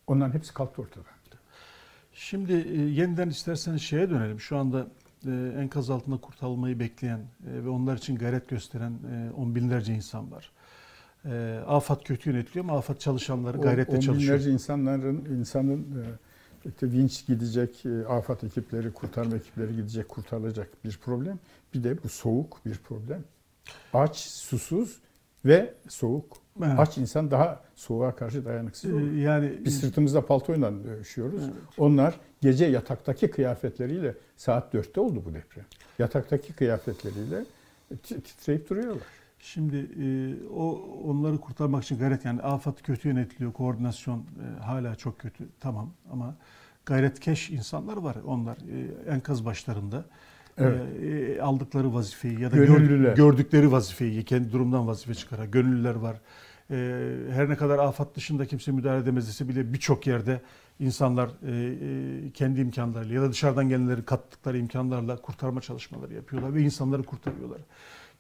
Onların 0.06 0.34
hepsi 0.34 0.54
kalktı 0.54 0.82
ortadan. 0.82 1.06
Şimdi 2.12 2.52
e, 2.52 2.76
yeniden 2.80 3.28
isterseniz 3.28 3.82
şeye 3.82 4.10
dönelim. 4.10 4.40
Şu 4.40 4.56
anda 4.56 4.86
e, 5.26 5.52
enkaz 5.58 5.90
altında 5.90 6.16
kurtarılmayı 6.16 6.80
bekleyen 6.80 7.18
e, 7.18 7.64
ve 7.64 7.68
onlar 7.68 7.96
için 7.96 8.16
gayret 8.16 8.48
gösteren 8.48 8.92
e, 8.92 9.30
on 9.36 9.54
binlerce 9.54 9.94
insan 9.94 10.30
var. 10.32 10.50
E, 11.24 11.60
afat 11.66 12.04
kötü 12.04 12.30
yönetiliyor 12.30 12.64
ama 12.64 12.78
afat 12.78 13.00
çalışanları 13.00 13.58
gayretle 13.58 13.96
on 13.96 14.00
çalışıyor. 14.00 14.32
binlerce 14.34 14.50
insanların 14.50 15.24
insanın 15.38 15.80
e, 15.80 16.02
işte 16.66 16.92
vinç 16.92 17.26
gidecek, 17.26 17.86
e, 17.86 18.06
afat 18.06 18.44
ekipleri, 18.44 18.92
kurtarma 18.92 19.36
ekipleri 19.36 19.76
gidecek, 19.76 20.08
kurtarılacak 20.08 20.68
bir 20.84 20.98
problem. 21.04 21.38
Bir 21.74 21.84
de 21.84 22.02
bu 22.02 22.08
soğuk 22.08 22.60
bir 22.66 22.74
problem. 22.74 23.24
Aç, 23.94 24.16
susuz 24.18 24.98
ve 25.44 25.74
soğuk. 25.88 26.36
Evet. 26.62 26.78
Aç 26.78 26.98
insan 26.98 27.30
daha 27.30 27.60
soğuğa 27.74 28.16
karşı 28.16 28.44
dayanıksız 28.44 28.90
E, 28.90 28.94
olur. 28.94 29.12
yani 29.12 29.52
Biz 29.64 29.80
sırtımızda 29.80 30.26
paltoyla 30.26 30.72
üşüyoruz. 31.00 31.42
Evet. 31.44 31.54
Onlar 31.78 32.20
gece 32.40 32.64
yataktaki 32.64 33.30
kıyafetleriyle 33.30 34.14
saat 34.36 34.74
4'te 34.74 35.00
oldu 35.00 35.22
bu 35.24 35.34
deprem. 35.34 35.64
Yataktaki 35.98 36.52
kıyafetleriyle 36.52 37.44
ti- 38.02 38.20
titreyip 38.20 38.70
duruyorlar. 38.70 39.02
Şimdi 39.45 39.76
e, 39.76 40.07
o 40.55 40.72
onları 41.05 41.38
kurtarmak 41.38 41.84
için 41.84 41.99
gayret 41.99 42.24
yani 42.24 42.42
afat 42.42 42.82
kötü 42.82 43.09
yönetiliyor, 43.09 43.53
koordinasyon 43.53 44.18
e, 44.18 44.62
hala 44.62 44.95
çok 44.97 45.18
kötü 45.18 45.45
tamam 45.61 45.90
ama 46.12 46.34
gayretkeş 46.86 47.51
insanlar 47.51 47.97
var. 47.97 48.16
Onlar 48.26 48.57
e, 48.57 49.11
enkaz 49.11 49.45
başlarında 49.45 50.05
Evet. 50.59 50.80
e, 51.03 51.07
e, 51.07 51.40
aldıkları 51.40 51.95
vazifeyi 51.95 52.40
ya 52.40 52.51
da 52.53 52.57
gördük- 52.57 53.16
gördükleri 53.16 53.72
vazifeyi 53.72 54.24
kendi 54.24 54.53
durumdan 54.53 54.86
vazife 54.86 55.14
çıkaran 55.14 55.51
gönüllüler 55.51 55.95
var. 55.95 56.20
E, 56.70 56.76
her 57.30 57.49
ne 57.49 57.57
kadar 57.57 57.78
afat 57.78 58.16
dışında 58.16 58.47
kimse 58.47 58.72
müdahale 58.72 59.03
edemez 59.03 59.28
dese 59.28 59.49
bile 59.49 59.72
birçok 59.72 60.07
yerde 60.07 60.40
insanlar 60.80 61.28
e, 61.47 61.53
e, 62.26 62.30
kendi 62.30 62.61
imkanlarıyla 62.61 63.14
ya 63.14 63.22
da 63.22 63.30
dışarıdan 63.30 63.68
gelenleri 63.68 64.03
kattıkları 64.05 64.59
imkanlarla 64.59 65.16
kurtarma 65.16 65.61
çalışmaları 65.61 66.14
yapıyorlar 66.14 66.55
ve 66.55 66.62
insanları 66.62 67.03
kurtarıyorlar. 67.03 67.59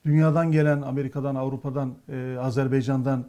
Dünyadan 0.06 0.52
gelen, 0.52 0.82
Amerika'dan, 0.82 1.34
Avrupa'dan, 1.34 1.94
e, 2.08 2.36
Azerbaycan'dan 2.40 3.26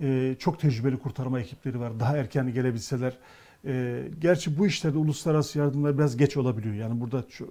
e, 0.00 0.36
çok 0.38 0.60
tecrübeli 0.60 0.98
kurtarma 0.98 1.40
ekipleri 1.40 1.80
var. 1.80 2.00
Daha 2.00 2.16
erken 2.16 2.52
gelebilseler. 2.52 3.18
E, 3.66 4.02
gerçi 4.20 4.58
bu 4.58 4.66
işlerde 4.66 4.98
uluslararası 4.98 5.58
yardımlar 5.58 5.98
biraz 5.98 6.16
geç 6.16 6.36
olabiliyor. 6.36 6.74
Yani 6.74 7.00
burada 7.00 7.24
çok, 7.28 7.48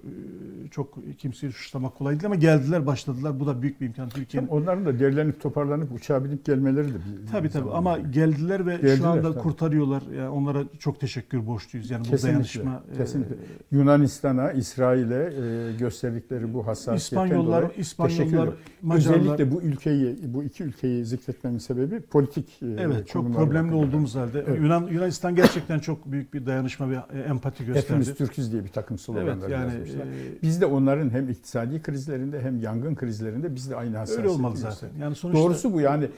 çok 0.70 1.18
kimseyi 1.18 1.52
suçlamak 1.52 1.94
kolay 1.94 2.14
değil 2.14 2.26
ama 2.26 2.34
geldiler, 2.34 2.86
başladılar. 2.86 3.40
Bu 3.40 3.46
da 3.46 3.62
büyük 3.62 3.80
bir 3.80 3.86
imkan. 3.86 4.08
Türkiye'nin 4.08 4.48
Onların 4.48 4.86
da 4.86 5.00
derlenip 5.00 5.40
toparlanıp 5.40 5.92
uçağa 5.92 6.24
binip 6.24 6.44
gelmeleri 6.44 6.88
de 6.88 6.94
bir 6.94 7.26
Tabii 7.32 7.50
tabii 7.50 7.70
ama 7.70 7.98
geldiler 7.98 8.66
ve 8.66 8.76
Geldiler, 8.76 8.96
şu 8.96 9.08
anda 9.08 9.32
tabii. 9.32 9.42
kurtarıyorlar. 9.42 10.02
Yani 10.16 10.28
onlara 10.28 10.64
çok 10.78 11.00
teşekkür 11.00 11.46
borçluyuz. 11.46 11.90
Yani 11.90 12.04
bu 12.04 12.10
Kesinlikle, 12.10 12.28
dayanışma 12.28 12.82
e, 12.94 12.96
kesinlikle. 12.96 13.34
Yunanistan'a, 13.70 14.52
İsrail'e 14.52 15.14
e, 15.14 15.76
gösterdikleri 15.76 16.54
bu 16.54 16.66
hassasiyetten 16.66 17.26
İspanyollar, 17.26 17.62
dolayı 17.62 17.78
İspanyollar. 17.78 18.48
Macarlar 18.82 19.20
Özellikle 19.20 19.52
bu 19.52 19.62
ülkeyi, 19.62 20.16
bu 20.24 20.44
iki 20.44 20.64
ülkeyi 20.64 21.04
zikretmemin 21.04 21.58
sebebi 21.58 22.00
politik 22.00 22.62
e, 22.62 22.66
Evet 22.66 23.08
çok 23.08 23.34
problemli 23.34 23.74
olduğumuz 23.74 24.14
halde 24.14 24.44
Evet. 24.48 24.60
Yunan 24.60 24.86
Yunanistan 24.86 25.34
gerçekten 25.34 25.78
çok 25.78 26.01
büyük 26.06 26.34
bir 26.34 26.46
dayanışma 26.46 26.90
ve 26.90 26.94
e, 27.14 27.18
empati 27.20 27.64
gösterdi. 27.64 27.84
Hepimiz 27.86 28.14
Türküz 28.14 28.52
diye 28.52 28.64
bir 28.64 28.68
takım 28.68 28.94
evet 28.94 29.00
sloganlar 29.04 29.48
yani 29.48 29.72
yazmışlar. 29.74 30.00
e, 30.06 30.42
Biz 30.42 30.60
de 30.60 30.66
onların 30.66 31.10
hem 31.10 31.28
iktisadi 31.28 31.82
krizlerinde 31.82 32.40
hem 32.40 32.60
yangın 32.60 32.94
krizlerinde 32.94 33.54
biz 33.54 33.70
de 33.70 33.76
aynı 33.76 33.96
hassasiyeti 33.96 34.22
öyle 34.22 34.34
olmalı 34.34 34.56
zaten. 34.56 34.70
gösterdik. 34.70 35.00
Yani 35.00 35.14
sonuçta 35.14 35.42
Doğrusu 35.42 35.72
bu 35.72 35.80
yani 35.80 36.08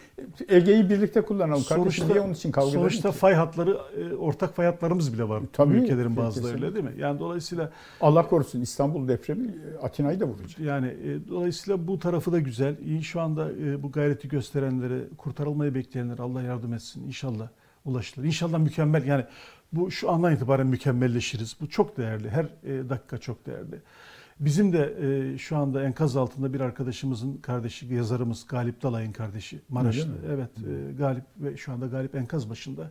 Ege'yi 0.49 0.91
birlikte 0.91 1.21
kullanalım. 1.21 1.65
Kardeşim 1.65 1.77
Sonuçta- 1.77 2.09
diye 2.09 2.21
onun 2.21 2.33
için 2.33 2.51
kavga 2.53 2.71
sonuçta 2.71 3.13
fay 3.13 3.35
hatları 3.35 3.79
e, 4.01 4.15
ortak 4.15 4.55
fay 4.57 4.67
hatlarımız 4.67 5.13
bile 5.13 5.29
var. 5.29 5.43
Tabii, 5.53 5.75
ülkelerin 5.75 6.17
bazıları 6.17 6.55
öyle 6.55 6.75
değil 6.75 6.85
mi? 6.85 6.93
Yani 6.99 7.19
dolayısıyla 7.21 7.71
Allah 8.01 8.29
korusun 8.29 8.61
İstanbul 8.61 9.09
depremi 9.09 9.47
e, 9.47 9.79
Atina'yı 9.83 10.21
da 10.21 10.25
vuracak. 10.25 10.59
Yani 10.61 10.87
e, 10.87 11.29
dolayısıyla 11.29 11.87
bu 11.87 11.99
tarafı 11.99 12.33
da 12.33 12.39
güzel. 12.41 12.77
İyi, 12.85 13.05
Şu 13.05 13.21
anda 13.21 13.53
e, 13.53 13.83
bu 13.83 13.93
gayreti 13.93 14.29
gösterenlere, 14.29 15.01
kurtarılmayı 15.19 15.75
bekleyenlere 15.75 16.23
Allah 16.23 16.43
yardım 16.43 16.73
etsin. 16.75 17.07
İnşallah 17.07 17.49
ulaşılır. 17.85 18.27
İnşallah 18.27 18.59
mükemmel. 18.59 19.05
Yani 19.07 19.25
bu 19.77 19.91
şu 19.91 20.11
andan 20.11 20.35
itibaren 20.35 20.67
mükemmelleşiriz. 20.67 21.57
Bu 21.61 21.69
çok 21.69 21.97
değerli. 21.97 22.31
Her 22.31 22.45
e, 22.45 22.89
dakika 22.89 23.19
çok 23.19 23.47
değerli. 23.47 23.81
Bizim 24.41 24.73
de 24.73 24.95
e, 25.03 25.39
şu 25.39 25.57
anda 25.57 25.85
enkaz 25.85 26.17
altında 26.17 26.53
bir 26.55 26.61
arkadaşımızın 26.61 27.37
kardeşi, 27.37 27.95
yazarımız 27.95 28.47
Galip 28.47 28.83
Dalay'ın 28.83 29.13
kardeşi. 29.13 29.61
Maraşlı. 29.69 30.15
Evet, 30.35 30.51
e, 30.59 30.93
Galip 30.93 31.25
ve 31.39 31.57
şu 31.57 31.73
anda 31.73 31.87
Galip 31.87 32.15
enkaz 32.15 32.51
başında. 32.51 32.91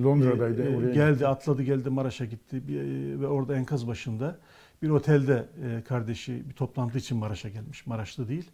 Londra'daydı 0.00 0.62
E, 0.62 0.72
e, 0.72 0.76
oraya. 0.76 0.92
geldi, 0.94 1.26
atladı, 1.26 1.62
geldi 1.62 1.90
Maraş'a 1.90 2.24
gitti 2.24 2.68
Bir, 2.68 2.80
e, 2.80 3.20
ve 3.20 3.26
orada 3.26 3.56
enkaz 3.56 3.86
başında 3.86 4.38
bir 4.82 4.90
otelde 4.90 5.46
e, 5.64 5.82
kardeşi 5.82 6.48
bir 6.48 6.54
toplantı 6.54 6.98
için 6.98 7.18
Maraş'a 7.18 7.48
gelmiş. 7.48 7.86
Maraşlı 7.86 8.28
değil. 8.28 8.50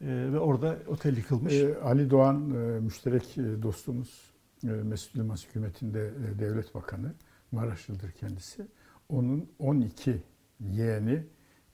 E, 0.00 0.06
ve 0.06 0.38
orada 0.38 0.78
otel 0.88 1.16
yıkılmış. 1.16 1.52
Ee, 1.54 1.78
Ali 1.84 2.10
Doğan 2.10 2.50
e, 2.54 2.80
müşterek 2.80 3.38
e, 3.38 3.62
dostumuz 3.62 4.08
e, 4.08 4.29
Mesut 4.62 5.16
Yılmaz 5.16 5.46
hükümetinde 5.46 6.06
e, 6.06 6.38
devlet 6.38 6.74
bakanı 6.74 7.14
Maraşlıdır 7.52 8.12
kendisi. 8.12 8.66
Onun 9.08 9.50
12 9.58 10.22
yeğeni 10.60 11.26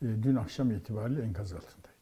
e, 0.02 0.06
dün 0.22 0.36
akşam 0.36 0.70
itibariyle 0.70 1.22
enkaz 1.22 1.52
altındaydı. 1.52 1.95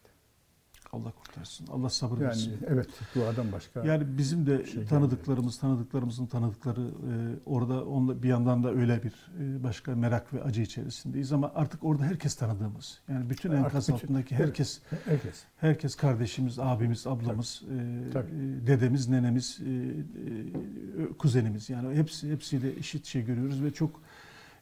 Allah 0.95 1.11
kurtarsın. 1.11 1.67
Allah 1.67 1.89
sabır 1.91 2.17
Yani 2.17 2.27
versin. 2.27 2.53
evet 2.69 2.89
duadan 3.15 3.53
başka. 3.53 3.85
Yani 3.85 4.19
bizim 4.19 4.47
de 4.47 4.67
şey 4.67 4.85
tanıdıklarımız, 4.87 5.59
tanıdıklarımızın 5.59 6.27
tanıdıkları 6.27 6.81
e, 6.81 7.13
orada 7.47 7.85
onunla 7.85 8.23
bir 8.23 8.29
yandan 8.29 8.65
da 8.65 8.71
öyle 8.75 9.03
bir 9.03 9.13
e, 9.41 9.63
başka 9.63 9.95
merak 9.95 10.35
ve 10.35 10.43
acı 10.43 10.63
içerisindeyiz 10.63 11.33
ama 11.33 11.53
artık 11.55 11.85
orada 11.85 12.05
herkes 12.05 12.35
tanıdığımız. 12.35 12.99
Yani 13.09 13.31
bütün 13.31 13.51
Artık 13.51 13.65
enkaz 13.65 13.83
bütün- 13.89 13.95
altındaki 13.95 14.35
evet. 14.35 14.47
herkes 14.47 14.81
herkes. 15.05 15.43
Herkes 15.57 15.95
kardeşimiz, 15.95 16.59
abimiz, 16.59 17.07
ablamız, 17.07 17.63
e, 17.65 18.11
Tabii. 18.13 18.31
e, 18.31 18.67
dedemiz, 18.67 19.09
nenemiz, 19.09 19.61
e, 19.61 19.71
e, 19.71 21.13
kuzenimiz. 21.19 21.71
Yani 21.71 21.95
hepsi 21.97 22.31
hepsiyle 22.33 22.79
eşit 22.79 23.07
şey 23.07 23.25
görüyoruz 23.25 23.63
ve 23.65 23.71
çok 23.73 24.01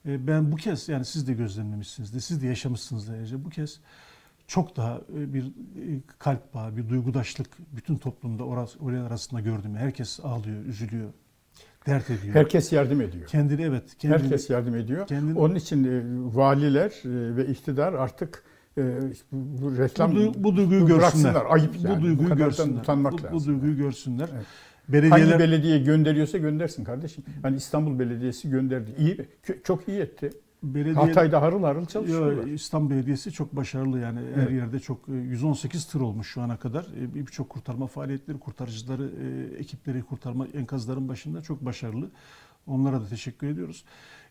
e, 0.06 0.26
ben 0.26 0.52
bu 0.52 0.56
kez 0.56 0.88
yani 0.88 1.04
siz 1.04 1.28
de 1.28 1.32
gözlemlemişsinizdir, 1.34 2.20
siz 2.20 2.42
de 2.42 2.46
yaşamışsınızdır 2.46 3.12
ayrıca 3.14 3.44
bu 3.44 3.48
kez 3.48 3.80
çok 4.46 4.76
daha 4.76 5.00
e, 5.18 5.34
bir 5.34 5.42
e, 5.44 6.00
kalp 6.18 6.54
bağı, 6.54 6.76
bir 6.76 6.88
duygudaşlık 6.88 7.46
bütün 7.76 7.96
toplumda 7.96 8.44
orası, 8.44 8.78
oraya 8.78 9.04
arasında 9.04 9.40
gördüm. 9.40 9.74
Herkes 9.76 10.20
ağlıyor, 10.22 10.64
üzülüyor, 10.64 11.08
dert 11.86 12.10
ediyor. 12.10 12.34
Herkes 12.34 12.72
yardım 12.72 13.00
ediyor. 13.00 13.26
kendini 13.26 13.62
evet, 13.62 13.96
kendini, 13.98 14.22
Herkes 14.22 14.50
yardım 14.50 14.76
ediyor. 14.76 15.06
kendini, 15.06 15.38
Onun 15.38 15.54
için 15.54 15.84
e, 15.84 16.02
valiler 16.36 16.92
ve 17.04 17.46
iktidar 17.46 17.92
artık 17.92 18.44
e, 18.78 18.82
bu, 19.32 19.62
bu 19.62 19.78
reklam 19.78 20.12
bu, 20.14 20.18
du- 20.18 20.32
bu 20.36 20.56
duyguyu 20.56 20.82
bu 20.82 20.86
görsünler. 20.86 21.42
Ayıp 21.48 21.74
yani. 21.82 21.96
Bu 21.96 21.98
Bu 21.98 22.02
duyguyu 22.02 22.28
kadardan 22.28 22.48
görsünler. 22.48 22.80
utanmak 22.80 23.12
bu, 23.12 23.32
bu 23.32 23.44
duyguyu 23.44 23.76
görsünler. 23.76 24.28
Evet. 24.34 24.46
Belediyeler 24.88 25.26
Hangi 25.26 25.38
belediye 25.38 25.78
gönderiyorsa 25.78 26.38
göndersin 26.38 26.84
kardeşim. 26.84 27.24
Hani 27.42 27.56
İstanbul 27.56 27.98
Belediyesi 27.98 28.50
gönderdi. 28.50 28.90
İyi, 28.98 29.28
çok 29.64 29.88
iyi 29.88 30.00
etti. 30.00 30.30
Belediye 30.62 30.94
Hatay'da 30.94 31.42
harıl 31.42 31.62
harıl 31.62 31.80
Yo, 31.80 31.86
çalışıyorlar. 31.86 32.46
İstanbul 32.46 32.90
Belediyesi 32.90 33.32
çok 33.32 33.56
başarılı 33.56 33.98
yani 34.00 34.20
her 34.34 34.42
Evet. 34.42 34.50
yerde 34.52 34.80
çok 34.80 35.08
e, 35.08 35.12
118 35.12 35.84
tır 35.86 36.00
olmuş 36.00 36.28
şu 36.28 36.42
ana 36.42 36.56
kadar. 36.56 36.82
E, 37.00 37.14
Birçok 37.14 37.48
kurtarma 37.48 37.86
faaliyetleri, 37.86 38.38
kurtarıcıları, 38.38 39.10
e, 39.22 39.56
ekipleri 39.58 40.02
kurtarma 40.02 40.46
enkazların 40.46 41.08
başında 41.08 41.42
çok 41.42 41.64
başarılı. 41.64 42.10
Onlara 42.66 43.00
da 43.00 43.06
teşekkür 43.08 43.46
ediyoruz. 43.46 43.84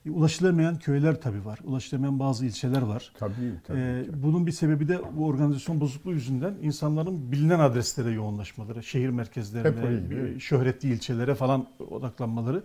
E, 0.05 0.11
Ulaşılamayan 0.11 0.79
köyler 0.79 1.21
tabii 1.21 1.45
var. 1.45 1.59
Ulaşılamayan 1.63 2.19
bazı 2.19 2.45
ilçeler 2.45 2.81
var. 2.81 3.11
Tabii 3.19 3.33
tabii. 3.67 3.79
E, 3.79 4.05
tabii. 4.07 4.23
bunun 4.23 4.47
bir 4.47 4.51
sebebi 4.51 4.87
de 4.87 4.99
bu 5.17 5.25
organizasyon 5.27 5.79
bozukluğu 5.79 6.11
yüzünden 6.13 6.53
insanların 6.61 7.31
bilinen 7.31 7.59
adreslere 7.59 8.11
yoğunlaşmaları, 8.11 8.83
şehir 8.83 9.09
merkezlerine, 9.09 10.35
e, 10.35 10.39
şöhretli 10.39 10.89
ilçelere 10.93 11.35
falan 11.35 11.67
odaklanmaları. 11.89 12.63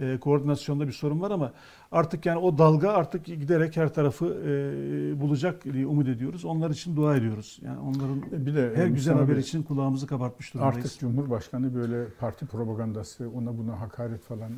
E, 0.00 0.18
koordinasyonda 0.20 0.86
bir 0.86 0.92
sorun 0.92 1.20
var 1.20 1.30
ama 1.30 1.52
artık 1.92 2.26
yani 2.26 2.38
o 2.38 2.58
dalga 2.58 2.90
artık 2.90 3.24
giderek 3.24 3.76
her 3.76 3.94
tarafı 3.94 4.26
e, 4.26 5.20
bulacak 5.20 5.64
diye 5.64 5.86
umut 5.86 6.08
ediyoruz. 6.08 6.44
Onlar 6.44 6.70
için 6.70 6.96
dua 6.96 7.16
ediyoruz. 7.16 7.58
Yani 7.62 7.78
onların 7.78 8.46
Bir 8.46 8.54
de 8.54 8.72
her 8.74 8.86
güzel 8.86 9.14
haber 9.14 9.36
için 9.36 9.62
kulağımızı 9.62 10.06
kabartmış 10.06 10.54
durumdayız. 10.54 10.76
Artık 10.76 11.00
Cumhurbaşkanı 11.00 11.74
böyle 11.74 12.04
parti 12.20 12.46
propagandası, 12.46 13.30
ona 13.30 13.58
buna 13.58 13.80
hakaret 13.80 14.22
falan 14.22 14.50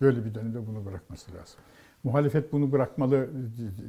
böyle 0.00 0.24
bir 0.24 0.34
dönemde 0.34 0.66
bunu 0.66 0.84
bırakması 0.84 1.30
lazım. 1.34 1.60
Muhalefet 2.04 2.52
bunu 2.52 2.72
bırakmalı, 2.72 3.28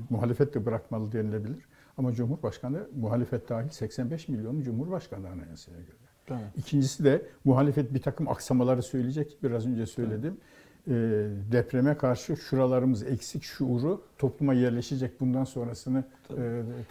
muhalefet 0.09 0.53
de 0.53 0.65
bırakmalı 0.65 1.11
denilebilir. 1.11 1.65
Ama 1.97 2.13
Cumhurbaşkanı 2.13 2.87
muhalefet 2.99 3.49
dahil 3.49 3.69
85 3.69 4.27
milyonu 4.27 4.63
Cumhurbaşkanı 4.63 5.29
anayasaya 5.29 5.77
göre. 5.79 5.97
Tamam. 6.27 6.43
İkincisi 6.57 7.03
de 7.03 7.25
muhalefet 7.45 7.93
bir 7.93 8.01
takım 8.01 8.27
aksamaları 8.27 8.83
söyleyecek. 8.83 9.37
Biraz 9.43 9.67
önce 9.67 9.85
söyledim. 9.85 10.33
Ee, 10.33 10.56
depreme 11.51 11.97
karşı 11.97 12.37
şuralarımız 12.49 13.03
eksik 13.03 13.43
şuuru 13.43 14.01
topluma 14.17 14.53
yerleşecek. 14.53 15.19
Bundan 15.19 15.43
sonrasını 15.43 16.03
e, 16.29 16.35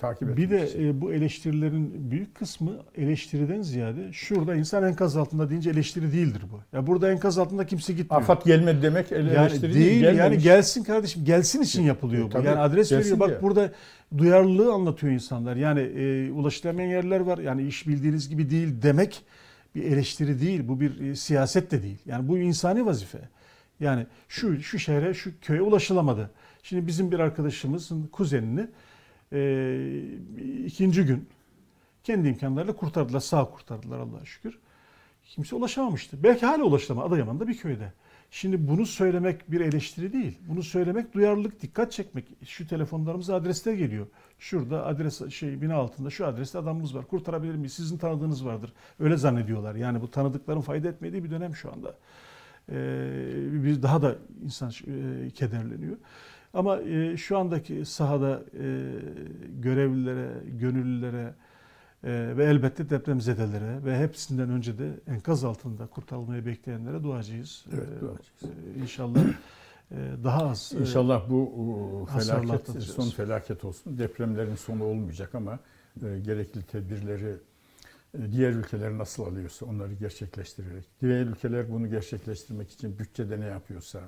takip 0.01 0.23
etmek 0.23 0.37
Bir 0.37 0.51
de 0.51 0.69
için. 0.69 0.87
e, 0.89 1.01
bu 1.01 1.13
eleştirilerin 1.13 2.11
büyük 2.11 2.35
kısmı 2.35 2.73
eleştiriden 2.97 3.63
ziyade 3.63 4.13
şurada 4.13 4.55
insan 4.55 4.85
enkaz 4.85 5.17
altında 5.17 5.51
deyince 5.51 5.71
eleştiri 5.71 6.13
değildir 6.13 6.43
bu. 6.53 6.77
Ya 6.77 6.87
burada 6.87 7.11
enkaz 7.13 7.39
altında 7.39 7.67
kimse 7.67 7.93
gitmiyor. 7.93 8.23
Afat 8.23 8.45
gelmedi 8.45 8.83
demek 8.83 9.11
yani 9.11 9.29
eleştiri 9.31 9.75
değil 9.75 10.03
yani 10.03 10.17
gelmemiş. 10.17 10.45
gelsin 10.45 10.85
kardeşim 10.85 11.25
gelsin 11.25 11.63
için 11.63 11.83
yapılıyor 11.83 12.25
bu. 12.25 12.31
Tabii, 12.31 12.47
Yani 12.47 12.59
adres 12.59 12.93
veriyor. 12.93 13.21
Bak 13.21 13.29
diye. 13.29 13.43
burada 13.43 13.73
duyarlılığı 14.19 14.73
anlatıyor 14.73 15.13
insanlar. 15.13 15.57
Yani 15.57 15.81
e, 15.81 16.31
ulaşılamayan 16.33 16.89
yerler 16.91 17.21
var. 17.21 17.39
Yani 17.39 17.63
iş 17.67 17.89
bildiğiniz 17.89 18.29
gibi 18.29 18.51
değil 18.51 18.83
demek 18.83 19.25
bir 19.75 19.83
eleştiri 19.85 20.41
değil. 20.41 20.69
Bu 20.69 20.81
bir 20.81 21.01
e, 21.01 21.15
siyaset 21.17 21.71
de 21.71 21.83
değil. 21.83 21.99
Yani 22.07 22.29
bu 22.29 22.39
insani 22.39 22.87
vazife. 22.87 23.19
Yani 23.81 24.07
şu 24.29 24.62
şu 24.62 24.79
şehre, 24.79 25.14
şu 25.14 25.41
köye 25.41 25.62
ulaşılamadı. 25.62 26.31
Şimdi 26.62 26.87
bizim 26.87 27.12
bir 27.12 27.18
arkadaşımızın 27.18 28.07
kuzenini 28.07 28.66
e, 29.33 30.03
ikinci 30.66 31.05
gün 31.05 31.29
kendi 32.05 32.29
imkanlarıyla 32.29 32.77
kurtardılar. 32.77 33.20
Sağ 33.20 33.45
kurtardılar 33.45 33.99
Allah'a 33.99 34.24
şükür. 34.24 34.59
Kimse 35.24 35.57
ulaşamamıştı. 35.57 36.22
Belki 36.22 36.47
hala 36.47 36.62
ulaşılamadı. 36.62 37.09
Adıyaman'da 37.09 37.49
bir 37.49 37.57
köyde. 37.57 37.93
Şimdi 38.31 38.68
bunu 38.68 38.87
söylemek 38.87 39.53
bir 39.53 39.61
eleştiri 39.61 40.12
değil. 40.12 40.39
Bunu 40.49 40.62
söylemek 40.62 41.14
duyarlılık, 41.14 41.62
dikkat 41.62 41.93
çekmek. 41.93 42.24
Şu 42.45 42.68
telefonlarımıza 42.68 43.35
adresler 43.35 43.72
geliyor. 43.72 44.07
Şurada 44.39 44.87
adres 44.87 45.31
şey 45.31 45.62
bina 45.62 45.74
altında 45.74 46.11
şu 46.11 46.27
adreste 46.27 46.59
adamımız 46.59 46.97
var. 46.97 47.07
Kurtarabilir 47.07 47.55
miyiz? 47.55 47.72
Sizin 47.72 47.99
tanıdığınız 47.99 48.47
vardır. 48.47 48.72
Öyle 49.01 49.16
zannediyorlar. 49.16 49.74
Yani 49.74 50.01
bu 50.01 50.11
tanıdıkların 50.11 50.61
fayda 50.61 50.89
etmediği 50.89 51.24
bir 51.24 51.31
dönem 51.31 51.57
şu 51.57 51.72
anda. 51.72 51.95
Ee, 52.73 52.75
bir 53.64 53.83
daha 53.83 54.03
da 54.03 54.17
insan 54.45 54.71
e, 54.71 55.31
kederleniyor. 55.31 55.97
Ama 56.55 56.81
e, 56.81 57.17
şu 57.17 57.39
andaki 57.39 57.85
sahada 57.85 58.43
e, 58.59 58.93
görevlilere, 59.61 60.31
gönüllülere 60.47 61.35
ve 62.05 62.45
elbette 62.45 62.91
depremzedelere 62.91 63.85
ve 63.85 63.99
hepsinden 63.99 64.51
önce 64.51 64.79
de 64.79 64.91
enkaz 65.07 65.45
altında 65.45 65.87
kurtarılmayı 65.87 66.47
bekleyenlere 66.47 67.03
duacıyız. 67.03 67.64
Evet, 67.75 67.89
Ee, 67.97 68.01
duacıyız. 68.01 68.57
İnşallah 68.83 69.21
daha 70.25 70.47
az. 70.51 70.73
İnşallah 70.81 71.31
bu 71.31 72.07
felaket 72.19 72.83
son 72.83 73.11
felaket 73.11 73.64
olsun. 73.64 73.99
Depremlerin 73.99 74.55
sonu 74.55 74.85
olmayacak 74.85 75.35
ama 75.35 75.59
gerekli 76.01 76.62
tedbirleri 76.62 77.37
diğer 78.33 78.53
ülkeler 78.53 78.99
nasıl 78.99 79.25
alıyorsa 79.27 79.67
onları 79.67 79.95
gerçekleştirerek, 79.95 80.85
diğer 81.01 81.27
ülkeler 81.27 81.73
bunu 81.73 81.91
gerçekleştirmek 81.91 82.71
için 82.71 82.99
bütçede 82.99 83.41
ne 83.41 83.45
yapıyorsa, 83.47 84.01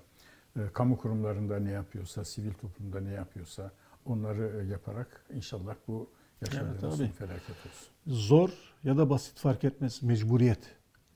e, 0.57 0.61
kamu 0.73 0.97
kurumlarında 0.99 1.59
ne 1.59 1.71
yapıyorsa, 1.71 2.25
sivil 2.25 2.53
toplumda 2.53 3.01
ne 3.01 3.13
yapıyorsa 3.13 3.71
onları 4.05 4.63
e, 4.65 4.71
yaparak 4.71 5.25
inşallah 5.35 5.75
bu 5.89 6.11
yaşadığımız 6.43 7.01
Evet, 7.01 7.11
son 7.11 7.27
felaket 7.27 7.51
olsun. 7.51 7.89
zor 8.07 8.51
ya 8.85 8.97
da 8.97 9.11
basit 9.11 9.39
fark 9.39 9.65
etmez 9.65 10.03
mecburiyet. 10.03 10.61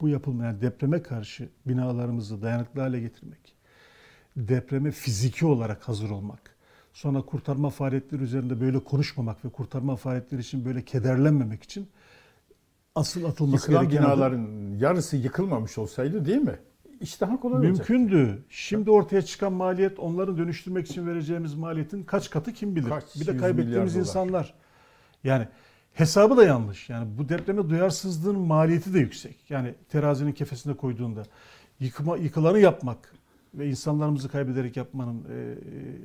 Bu 0.01 0.09
yapılmayan 0.09 0.61
depreme 0.61 1.03
karşı 1.03 1.49
binalarımızı 1.66 2.43
dayanıklı 2.43 2.80
hale 2.80 3.01
getirmek, 3.01 3.55
depreme 4.37 4.91
fiziki 4.91 5.47
olarak 5.47 5.89
hazır 5.89 6.11
olmak, 6.11 6.57
sonra 6.93 7.22
kurtarma 7.22 7.70
faaliyetleri 7.70 8.22
üzerinde 8.22 8.61
böyle 8.61 8.85
konuşmamak 8.85 9.45
ve 9.45 9.49
kurtarma 9.49 9.97
faaliyetleri 9.97 10.41
için 10.41 10.64
böyle 10.64 10.85
kederlenmemek 10.85 11.62
için 11.62 11.89
asıl 12.95 13.24
atılması 13.24 13.70
Yıkılan 13.70 13.88
gereken 13.88 14.09
adım- 14.09 14.16
binaların 14.16 14.78
yarısı 14.78 15.16
yıkılmamış 15.16 15.78
olsaydı 15.78 16.24
değil 16.24 16.43
mi? 16.43 16.59
İş 17.01 17.20
daha 17.20 17.40
kolay. 17.40 17.61
Mümkündü. 17.61 18.45
Şimdi 18.49 18.90
ortaya 18.90 19.22
çıkan 19.22 19.53
maliyet 19.53 19.99
onları 19.99 20.38
dönüştürmek 20.38 20.86
için 20.90 21.07
vereceğimiz 21.07 21.55
maliyetin 21.55 22.03
kaç 22.03 22.30
katı 22.30 22.53
kim 22.53 22.76
bilir. 22.76 22.88
Kaç 22.88 23.05
bir 23.20 23.26
de 23.26 23.36
kaybettiğimiz 23.36 23.95
dolar. 23.95 24.01
insanlar. 24.05 24.55
Yani 25.24 25.49
hesabı 25.93 26.36
da 26.36 26.45
yanlış. 26.45 26.90
Yani 26.90 27.09
bu 27.18 27.28
depreme 27.28 27.70
duyarsızlığın 27.70 28.38
maliyeti 28.38 28.95
de 28.95 28.99
yüksek. 28.99 29.51
Yani 29.51 29.74
terazinin 29.88 30.32
kefesine 30.32 30.74
koyduğunda 30.74 31.22
yıkma, 31.80 32.16
yıkılanı 32.16 32.59
yapmak 32.59 33.14
ve 33.55 33.68
insanlarımızı 33.68 34.28
kaybederek 34.28 34.76
yapmanın 34.76 35.24
e, 35.30 35.34
e, 35.34 35.57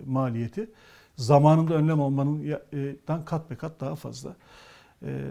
maliyeti 0.05 0.69
zamanında 1.15 1.73
önlem 1.73 2.01
almanın 2.01 2.57
e, 2.73 2.95
kat 3.25 3.51
be 3.51 3.55
kat 3.55 3.79
daha 3.79 3.95
fazla. 3.95 4.35
E, 5.05 5.21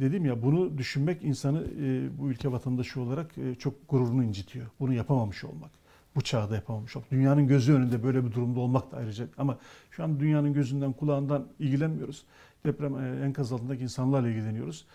dedim 0.00 0.24
ya 0.24 0.42
bunu 0.42 0.78
düşünmek 0.78 1.24
insanı 1.24 1.64
e, 1.80 2.18
bu 2.18 2.28
ülke 2.30 2.52
vatandaşı 2.52 3.00
olarak 3.00 3.38
e, 3.38 3.54
çok 3.54 3.88
gururunu 3.88 4.24
incitiyor. 4.24 4.66
Bunu 4.80 4.92
yapamamış 4.92 5.44
olmak. 5.44 5.70
Bu 6.16 6.20
çağda 6.20 6.54
yapamamış 6.54 6.96
olmak. 6.96 7.10
Dünyanın 7.10 7.46
gözü 7.46 7.72
önünde 7.74 8.02
böyle 8.02 8.24
bir 8.24 8.32
durumda 8.32 8.60
olmak 8.60 8.92
da 8.92 8.96
ayrıca. 8.96 9.26
Ama 9.38 9.58
şu 9.90 10.04
an 10.04 10.20
dünyanın 10.20 10.52
gözünden 10.52 10.92
kulağından 10.92 11.46
ilgilenmiyoruz. 11.58 12.24
Deprem 12.66 12.98
e, 12.98 13.24
enkaz 13.24 13.52
altındaki 13.52 13.82
insanlarla 13.82 14.28
ilgileniyoruz. 14.28 14.86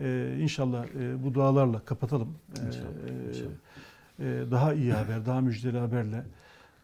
E, 0.00 0.36
inşallah 0.40 0.86
e, 1.00 1.24
bu 1.24 1.34
dualarla 1.34 1.84
kapatalım. 1.84 2.28
E, 2.62 2.66
İnşallah, 2.66 2.86
e, 3.08 3.28
inşallah. 3.28 3.50
e, 4.46 4.50
daha 4.50 4.74
iyi 4.74 4.92
haber, 4.92 5.26
daha 5.26 5.40
müjdeli 5.40 5.78
haberle, 5.78 6.24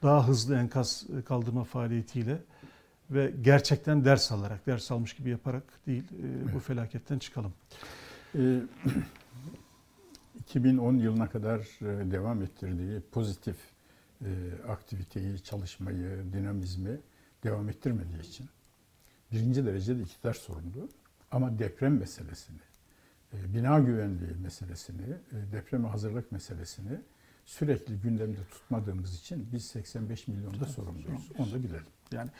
daha 0.02 0.28
hızlı 0.28 0.56
enkaz 0.56 1.06
e, 1.18 1.22
kaldırma 1.22 1.64
faaliyetiyle 1.64 2.38
ve 3.10 3.34
gerçekten 3.40 4.04
ders 4.04 4.32
alarak, 4.32 4.66
ders 4.66 4.90
almış 4.90 5.14
gibi 5.14 5.30
yaparak 5.30 5.62
değil 5.86 6.04
e, 6.22 6.54
bu 6.54 6.58
felaketten 6.58 7.18
çıkalım. 7.18 7.52
Ee, 8.38 8.60
2010 10.38 10.96
yılına 10.96 11.30
kadar 11.30 11.58
e, 11.60 12.10
devam 12.10 12.42
ettirdiği 12.42 13.00
pozitif 13.00 13.56
e, 14.24 14.28
aktiviteyi, 14.68 15.42
çalışmayı, 15.42 16.24
dinamizmi 16.32 17.00
devam 17.44 17.68
ettirmediği 17.68 18.20
için 18.20 18.46
birinci 19.32 19.66
derecede 19.66 20.02
iktidar 20.02 20.34
sorumlu. 20.34 20.88
Ama 21.30 21.58
deprem 21.58 21.98
meselesini, 21.98 22.60
e, 23.32 23.54
bina 23.54 23.78
güvenliği 23.78 24.34
meselesini, 24.42 25.02
e, 25.02 25.52
depreme 25.52 25.88
hazırlık 25.88 26.32
meselesini 26.32 27.00
sürekli 27.44 28.00
gündemde 28.00 28.44
tutmadığımız 28.50 29.14
için 29.20 29.48
biz 29.52 29.64
85 29.64 30.28
milyonda 30.28 30.64
sorumluyuz. 30.64 31.30
Onu 31.38 31.52
da 31.52 31.62
bilelim. 31.62 31.86
Yani 32.12 32.30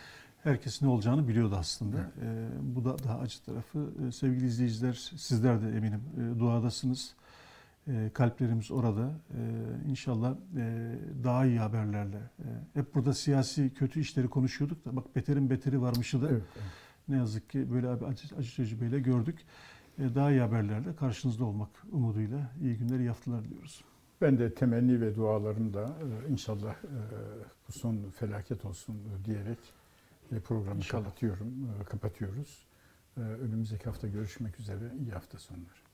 herkes 0.46 0.82
ne 0.82 0.88
olacağını 0.88 1.28
biliyordu 1.28 1.56
aslında. 1.58 1.98
E, 1.98 2.48
bu 2.62 2.84
da 2.84 2.98
daha 3.04 3.18
acı 3.18 3.44
tarafı. 3.44 3.90
E, 4.08 4.12
sevgili 4.12 4.46
izleyiciler, 4.46 4.92
sizler 5.16 5.62
de 5.62 5.68
eminim 5.68 6.02
e, 6.16 6.40
duadasınız. 6.40 7.14
E, 7.88 8.10
kalplerimiz 8.14 8.70
orada. 8.70 9.10
İnşallah 9.88 10.34
e, 10.56 10.94
daha 11.24 11.46
iyi 11.46 11.58
haberlerle. 11.58 12.16
E, 12.16 12.46
hep 12.74 12.94
burada 12.94 13.14
siyasi 13.14 13.74
kötü 13.74 14.00
işleri 14.00 14.28
konuşuyorduk 14.28 14.84
da 14.84 14.96
bak 14.96 15.16
beterin 15.16 15.50
beteri 15.50 15.82
varmışı 15.82 16.22
da 16.22 16.28
Evet, 16.30 16.42
evet. 16.56 16.66
ne 17.08 17.16
yazık 17.16 17.50
ki 17.50 17.72
böyle 17.72 17.88
acı, 17.88 18.36
acı 18.38 18.56
tecrübeyle 18.56 19.00
gördük. 19.00 19.38
Daha 19.98 20.30
iyi 20.30 20.40
haberlerle 20.40 20.96
karşınızda 20.96 21.44
olmak 21.44 21.70
umuduyla 21.92 22.50
iyi 22.62 22.76
günler, 22.76 22.98
iyi 22.98 23.08
haftalar 23.08 23.44
diliyoruz. 23.44 23.84
Ben 24.20 24.38
de 24.38 24.54
temenni 24.54 25.00
ve 25.00 25.16
dualarımda 25.16 25.82
e, 25.82 26.32
inşallah 26.32 26.74
bu 27.68 27.72
son 27.72 27.98
felaket 28.18 28.64
olsun 28.64 28.96
diyerek 29.24 29.58
programı 30.44 30.76
İnşallah. 30.76 31.04
kapatıyorum, 31.04 31.70
e, 31.80 31.84
kapatıyoruz. 31.84 32.66
E, 33.16 33.20
Önümüzdeki 33.20 33.84
hafta 33.84 34.08
görüşmek 34.08 34.60
üzere. 34.60 34.92
İyi 35.00 35.10
hafta 35.12 35.38
sonları. 35.38 35.85